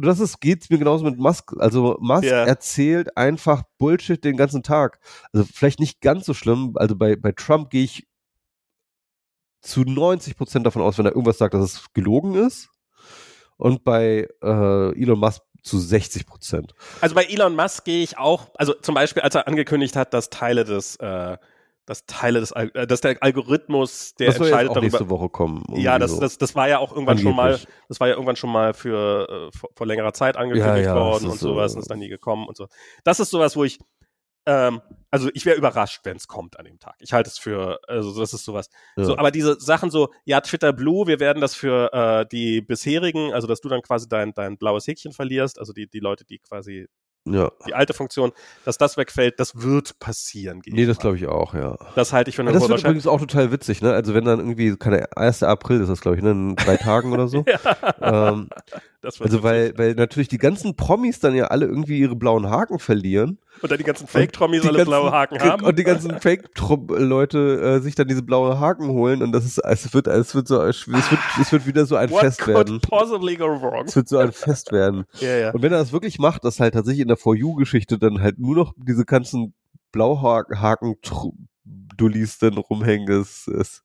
[0.01, 1.53] das ist, geht's mir genauso mit Musk.
[1.59, 2.47] Also Musk yeah.
[2.47, 5.01] erzählt einfach Bullshit den ganzen Tag.
[5.33, 6.73] Also vielleicht nicht ganz so schlimm.
[6.77, 8.07] Also bei, bei Trump gehe ich
[9.61, 12.69] zu 90 Prozent davon aus, wenn er irgendwas sagt, dass es gelogen ist.
[13.57, 16.73] Und bei äh, Elon Musk zu 60 Prozent.
[17.01, 20.31] Also bei Elon Musk gehe ich auch, also zum Beispiel, als er angekündigt hat, dass
[20.31, 21.37] Teile des äh,
[21.93, 24.81] dass Teile des, äh, dass der Algorithmus, der das entscheidet darüber.
[24.81, 25.63] nächste Woche kommen.
[25.75, 27.37] Ja, das, das, das war ja auch irgendwann Angeblich.
[27.37, 30.87] schon mal, das war ja irgendwann schon mal für äh, vor, vor, längerer Zeit angekündigt
[30.87, 31.77] ja, ja, worden und sowas so.
[31.77, 32.67] und ist dann nie gekommen und so.
[33.05, 33.79] Das ist sowas, wo ich,
[34.47, 36.95] ähm, also ich wäre überrascht, wenn es kommt an dem Tag.
[36.99, 38.71] Ich halte es für, also das ist sowas.
[38.97, 39.05] Ja.
[39.05, 43.35] So, aber diese Sachen so, ja, Twitter Blue, wir werden das für äh, die bisherigen,
[43.35, 46.39] also dass du dann quasi dein, dein blaues Häkchen verlierst, also die, die Leute, die
[46.39, 46.89] quasi
[47.25, 47.53] Ja.
[47.67, 48.33] die alte Funktion,
[48.65, 50.61] dass das wegfällt, das wird passieren.
[50.67, 51.79] Nee, das glaube ich auch, ja.
[51.95, 52.91] Das halte ich für eine Ja, das wird Wahrscheinlichkeit.
[52.91, 53.93] übrigens auch total witzig, ne?
[53.93, 55.45] Also wenn dann irgendwie, keine 1.
[55.45, 56.33] April ist das, glaube ich, ne?
[56.33, 57.45] In drei Tagen oder so.
[58.01, 62.15] ähm, Das wird also weil, weil natürlich die ganzen Promis dann ja alle irgendwie ihre
[62.15, 63.39] blauen Haken verlieren.
[63.61, 65.65] Und dann die ganzen Fake-Trommis die alle ganzen- blaue Haken haben.
[65.65, 69.93] Und die ganzen Fake-Leute äh, sich dann diese blaue Haken holen und das ist, es
[69.93, 71.03] wird, es wird so, es wird,
[71.41, 72.81] es wird wieder so ein What Fest werden.
[72.81, 73.85] possibly go wrong?
[73.87, 75.05] Es wird so ein Fest werden.
[75.21, 75.51] Ja, ja.
[75.53, 78.39] Und wenn er das wirklich macht, dass halt tatsächlich in der For You-Geschichte dann halt
[78.39, 79.55] nur noch diese ganzen
[79.93, 83.83] Blauhaken-Dullis dann rumhängen, ist, ist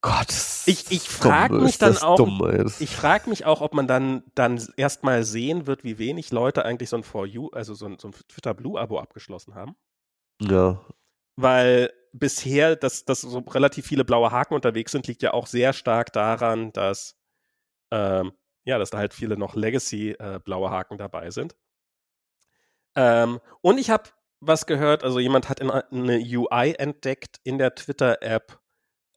[0.00, 0.32] Gott.
[0.66, 2.40] Ich- ich dumm, frag mich ist dann auch- Dumm,
[2.78, 6.88] Ich frage mich auch, ob man dann, dann erstmal sehen wird, wie wenig Leute eigentlich
[6.88, 9.76] so ein For You, also so ein, so ein Twitter Blue-Abo abgeschlossen haben.
[10.40, 10.80] ja.
[11.40, 15.72] Weil bisher, dass, dass so relativ viele blaue Haken unterwegs sind, liegt ja auch sehr
[15.72, 17.16] stark daran, dass,
[17.92, 18.32] ähm,
[18.64, 21.54] ja, dass da halt viele noch Legacy-blaue Haken dabei sind.
[22.96, 24.10] Ähm, und ich habe
[24.40, 28.58] was gehört, also jemand hat in, eine UI entdeckt in der Twitter-App,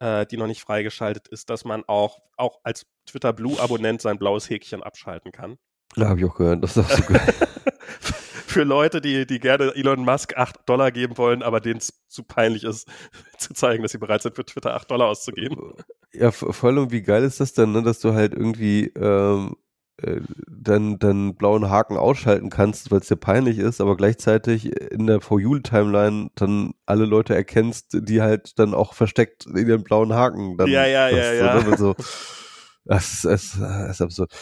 [0.02, 4.50] äh, die noch nicht freigeschaltet ist, dass man auch, auch als Twitter Blue-Abonnent sein blaues
[4.50, 5.58] Häkchen abschalten kann.
[5.96, 6.64] Ja, habe ich auch gehört.
[6.64, 7.22] Das ist auch so geil.
[8.48, 12.24] Für Leute, die, die gerne Elon Musk 8 Dollar geben wollen, aber denen es zu
[12.24, 12.90] peinlich ist,
[13.38, 15.76] zu zeigen, dass sie bereit sind, für Twitter 8 Dollar auszugeben.
[16.12, 19.71] Ja, vor allem, wie geil ist das denn, ne, dass du halt irgendwie ähm, äh,
[20.48, 25.22] dann, dann blauen Haken ausschalten kannst, weil es dir peinlich ist, aber gleichzeitig in der
[25.22, 30.58] For You-Timeline dann alle Leute erkennst, die halt dann auch versteckt in ihren blauen Haken
[30.58, 30.70] dann.
[30.70, 31.62] Ja, ja, ja, ja.
[31.62, 31.96] So, ne, so.
[32.84, 34.34] Das ist, das ist absurd.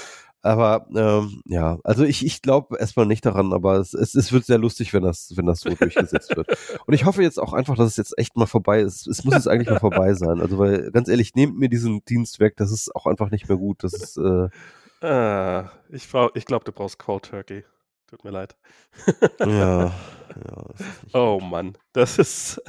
[0.41, 4.45] Aber ähm, ja, also ich, ich glaube erstmal nicht daran, aber es, es, es wird
[4.45, 6.47] sehr lustig, wenn das, wenn das so durchgesetzt wird.
[6.85, 9.05] Und ich hoffe jetzt auch einfach, dass es jetzt echt mal vorbei ist.
[9.05, 10.39] Es muss jetzt eigentlich mal vorbei sein.
[10.39, 13.57] Also, weil, ganz ehrlich, nehmt mir diesen Dienst weg, das ist auch einfach nicht mehr
[13.57, 13.83] gut.
[13.83, 14.47] Das ist, äh,
[15.01, 17.63] Ah, ich brauch- ich glaube, du brauchst Cold Turkey.
[18.07, 18.57] Tut mir leid.
[19.39, 19.93] ja, ja.
[21.13, 22.61] Oh Mann, das ist.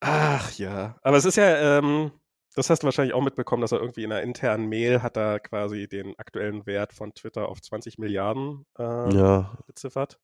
[0.00, 0.96] Ach ja.
[1.02, 2.10] Aber es ist ja, ähm,
[2.54, 5.38] das hast du wahrscheinlich auch mitbekommen, dass er irgendwie in einer internen Mail hat er
[5.40, 10.18] quasi den aktuellen Wert von Twitter auf 20 Milliarden äh, Ja, beziffert.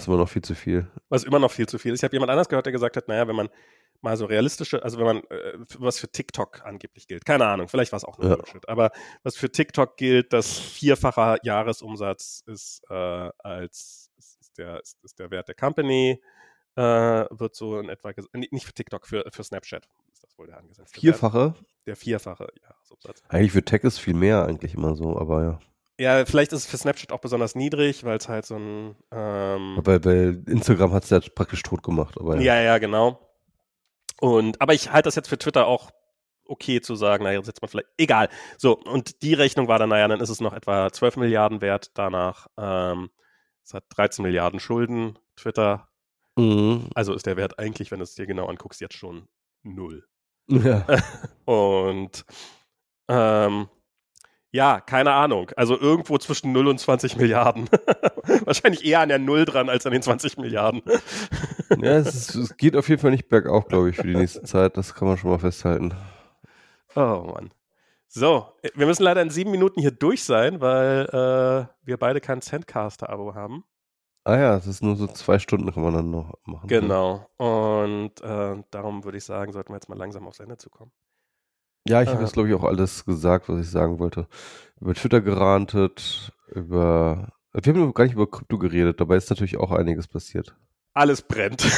[0.00, 0.90] Ist immer noch viel zu viel.
[1.08, 2.00] Was immer noch viel zu viel ist.
[2.00, 3.48] Ich habe jemand anders gehört, der gesagt hat, naja, wenn man
[4.00, 7.90] mal so realistische, also wenn man, äh, was für TikTok angeblich gilt, keine Ahnung, vielleicht
[7.92, 8.36] war es auch nur Ja.
[8.36, 8.90] Bullshit, aber
[9.22, 12.94] was für TikTok gilt, das vierfacher Jahresumsatz ist äh,
[13.38, 16.20] als ist, der, ist, ist der Wert der Company,
[16.76, 20.58] äh, wird so in etwa, nicht für TikTok, für, für Snapchat ist das wohl der
[20.58, 21.00] angesetzte Wert.
[21.00, 21.54] Vierfache?
[21.86, 23.22] Der vierfache Jahresumsatz.
[23.28, 25.58] Eigentlich für Tech ist viel mehr eigentlich immer so, aber ja.
[25.98, 29.78] Ja, vielleicht ist es für Snapchat auch besonders niedrig, weil es halt so ein ähm,
[29.82, 32.54] Weil, weil Instagram hat es ja praktisch tot gemacht, aber ja.
[32.54, 33.20] Ja, ja, genau.
[34.20, 35.90] Und, aber ich halte das jetzt für Twitter auch
[36.46, 38.28] okay zu sagen, naja, setzt man vielleicht, egal.
[38.58, 41.92] So, und die Rechnung war dann, naja, dann ist es noch etwa 12 Milliarden wert
[41.94, 42.48] danach.
[42.56, 43.10] Ähm,
[43.64, 45.88] es hat 13 Milliarden Schulden, Twitter.
[46.36, 46.88] Mhm.
[46.94, 49.28] Also ist der Wert eigentlich, wenn du es dir genau anguckst, jetzt schon
[49.62, 50.06] null.
[50.46, 50.84] Ja.
[51.46, 52.26] Und
[53.08, 53.68] ähm,
[54.54, 55.50] ja, keine Ahnung.
[55.56, 57.68] Also irgendwo zwischen 0 und 20 Milliarden.
[58.44, 60.80] Wahrscheinlich eher an der Null dran als an den 20 Milliarden.
[61.76, 64.44] ja es, ist, es geht auf jeden Fall nicht bergauf, glaube ich, für die nächste
[64.44, 64.76] Zeit.
[64.76, 65.92] Das kann man schon mal festhalten.
[66.94, 67.50] Oh Mann.
[68.06, 72.40] So, wir müssen leider in sieben Minuten hier durch sein, weil äh, wir beide kein
[72.40, 73.64] Sendcaster-Abo haben.
[74.22, 76.68] Ah ja, es ist nur so zwei Stunden kann man dann noch machen.
[76.68, 77.28] Genau.
[77.38, 80.92] Und äh, darum würde ich sagen, sollten wir jetzt mal langsam aufs Ende zu kommen.
[81.86, 82.22] Ja, ich habe Äh.
[82.22, 84.26] jetzt, glaube ich, auch alles gesagt, was ich sagen wollte.
[84.80, 87.28] Über Twitter gerantet, über.
[87.52, 90.56] Wir haben gar nicht über Krypto geredet, dabei ist natürlich auch einiges passiert.
[90.92, 91.62] Alles brennt.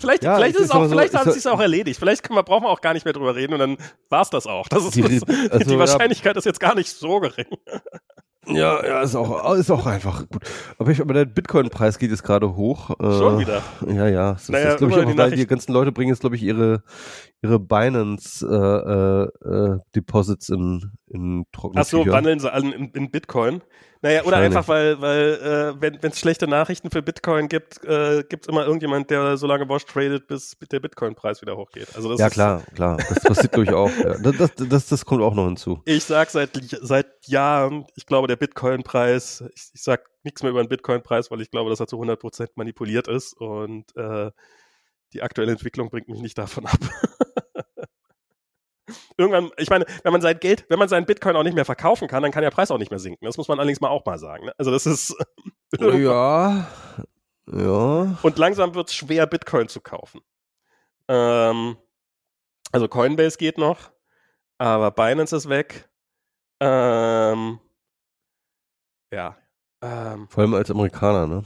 [0.00, 1.98] vielleicht Ja, vielleicht, ich- ist es auch, so, vielleicht ich hat es sich auch erledigt.
[1.98, 3.76] Vielleicht können wir, brauchen wir auch gar nicht mehr drüber reden und dann
[4.08, 4.68] war es das auch.
[4.68, 5.78] Das ist Die das, also, die ja.
[5.78, 7.46] Wahrscheinlichkeit ist jetzt gar nicht so gering.
[8.48, 10.42] Ja, ja, ist auch, ist auch einfach gut.
[10.78, 12.90] Aber, ich, aber der Bitcoin-Preis geht jetzt gerade hoch.
[13.00, 13.62] Äh, Schon wieder.
[13.86, 14.34] Ja, ja.
[14.34, 16.42] Das Naja, ist, glaube ich, auch, die weil die ganzen Leute bringen jetzt, glaube ich,
[16.42, 16.84] ihre,
[17.42, 23.62] ihre Binance-Deposits in, in trockene Ach so, wandeln sie alle in, in Bitcoin.
[24.06, 28.44] Naja, oder einfach, weil, weil äh, wenn es schlechte Nachrichten für Bitcoin gibt, äh, gibt
[28.44, 31.88] es immer irgendjemand, der so lange Wash tradet, bis der Bitcoin-Preis wieder hochgeht.
[31.96, 32.98] Also das Ja, ist, klar, klar.
[32.98, 33.90] Das passiert, ich, auch.
[33.90, 34.16] Ja.
[34.18, 35.82] Das, das, das, das kommt auch noch hinzu.
[35.86, 36.50] Ich sag seit,
[36.82, 41.40] seit Jahren, ich glaube, der Bitcoin-Preis, ich, ich sag nichts mehr über den Bitcoin-Preis, weil
[41.40, 44.30] ich glaube, dass er zu 100% manipuliert ist und äh,
[45.14, 46.78] die aktuelle Entwicklung bringt mich nicht davon ab.
[49.18, 52.06] Irgendwann, ich meine, wenn man sein Geld, wenn man seinen Bitcoin auch nicht mehr verkaufen
[52.08, 53.24] kann, dann kann der Preis auch nicht mehr sinken.
[53.24, 54.46] Das muss man allerdings mal auch mal sagen.
[54.46, 54.52] Ne?
[54.58, 55.16] Also das ist
[55.80, 56.66] Ja.
[57.48, 58.18] Ja.
[58.22, 60.20] und langsam wird es schwer, Bitcoin zu kaufen.
[61.08, 61.76] Ähm,
[62.72, 63.92] also Coinbase geht noch,
[64.58, 65.88] aber Binance ist weg.
[66.60, 67.60] Ähm,
[69.12, 69.36] ja,
[69.82, 71.44] Ähm, Vor allem als Amerikaner, ne?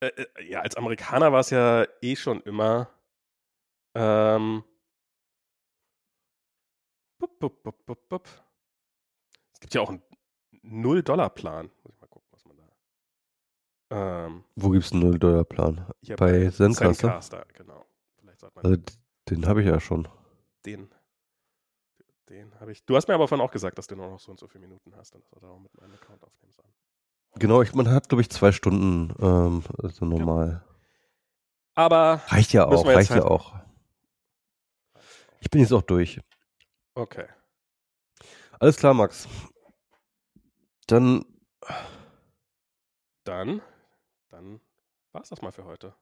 [0.00, 2.88] äh, äh, ja, als Amerikaner war es ja eh schon immer.
[3.94, 4.64] Ähm,
[7.26, 8.28] bup, bup, bup, bup.
[9.52, 10.02] Es gibt ja auch einen
[10.62, 11.70] Null-Dollar-Plan.
[11.82, 14.26] Muss ich mal gucken, was man da.
[14.26, 15.86] Ähm, Wo gibt's einen 0-Dollar-Plan?
[16.02, 16.94] hier Bei Zencaster?
[16.94, 17.84] Zencaster, genau.
[18.18, 18.82] Vielleicht sollte man Also
[19.30, 20.08] den habe ich ja schon.
[20.66, 20.90] den.
[22.30, 22.84] Den habe ich.
[22.86, 24.62] Du hast mir aber vorhin auch gesagt, dass du nur noch so und so viele
[24.66, 26.72] Minuten hast und dass da auch mit meinem Account aufnehmen sollen.
[27.36, 30.64] Genau, ich, man hat, glaube ich, zwei Stunden ähm, also normal.
[31.74, 32.22] Aber.
[32.28, 33.54] Reicht ja auch, reicht ja halt- auch.
[35.40, 36.20] Ich bin jetzt auch durch.
[36.94, 37.26] Okay.
[38.60, 39.28] Alles klar, Max.
[40.86, 41.24] Dann
[43.24, 43.62] Dann.
[44.28, 44.60] Dann
[45.12, 45.94] war's das mal für heute.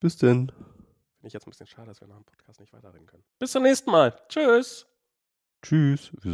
[0.00, 0.48] bis denn.
[0.48, 3.24] Finde ich jetzt ein bisschen schade, dass wir nach dem Podcast nicht weiterreden können.
[3.38, 4.18] Bis zum nächsten Mal.
[4.28, 4.86] Tschüss.
[5.62, 6.10] Tschüss.
[6.12, 6.28] Wieso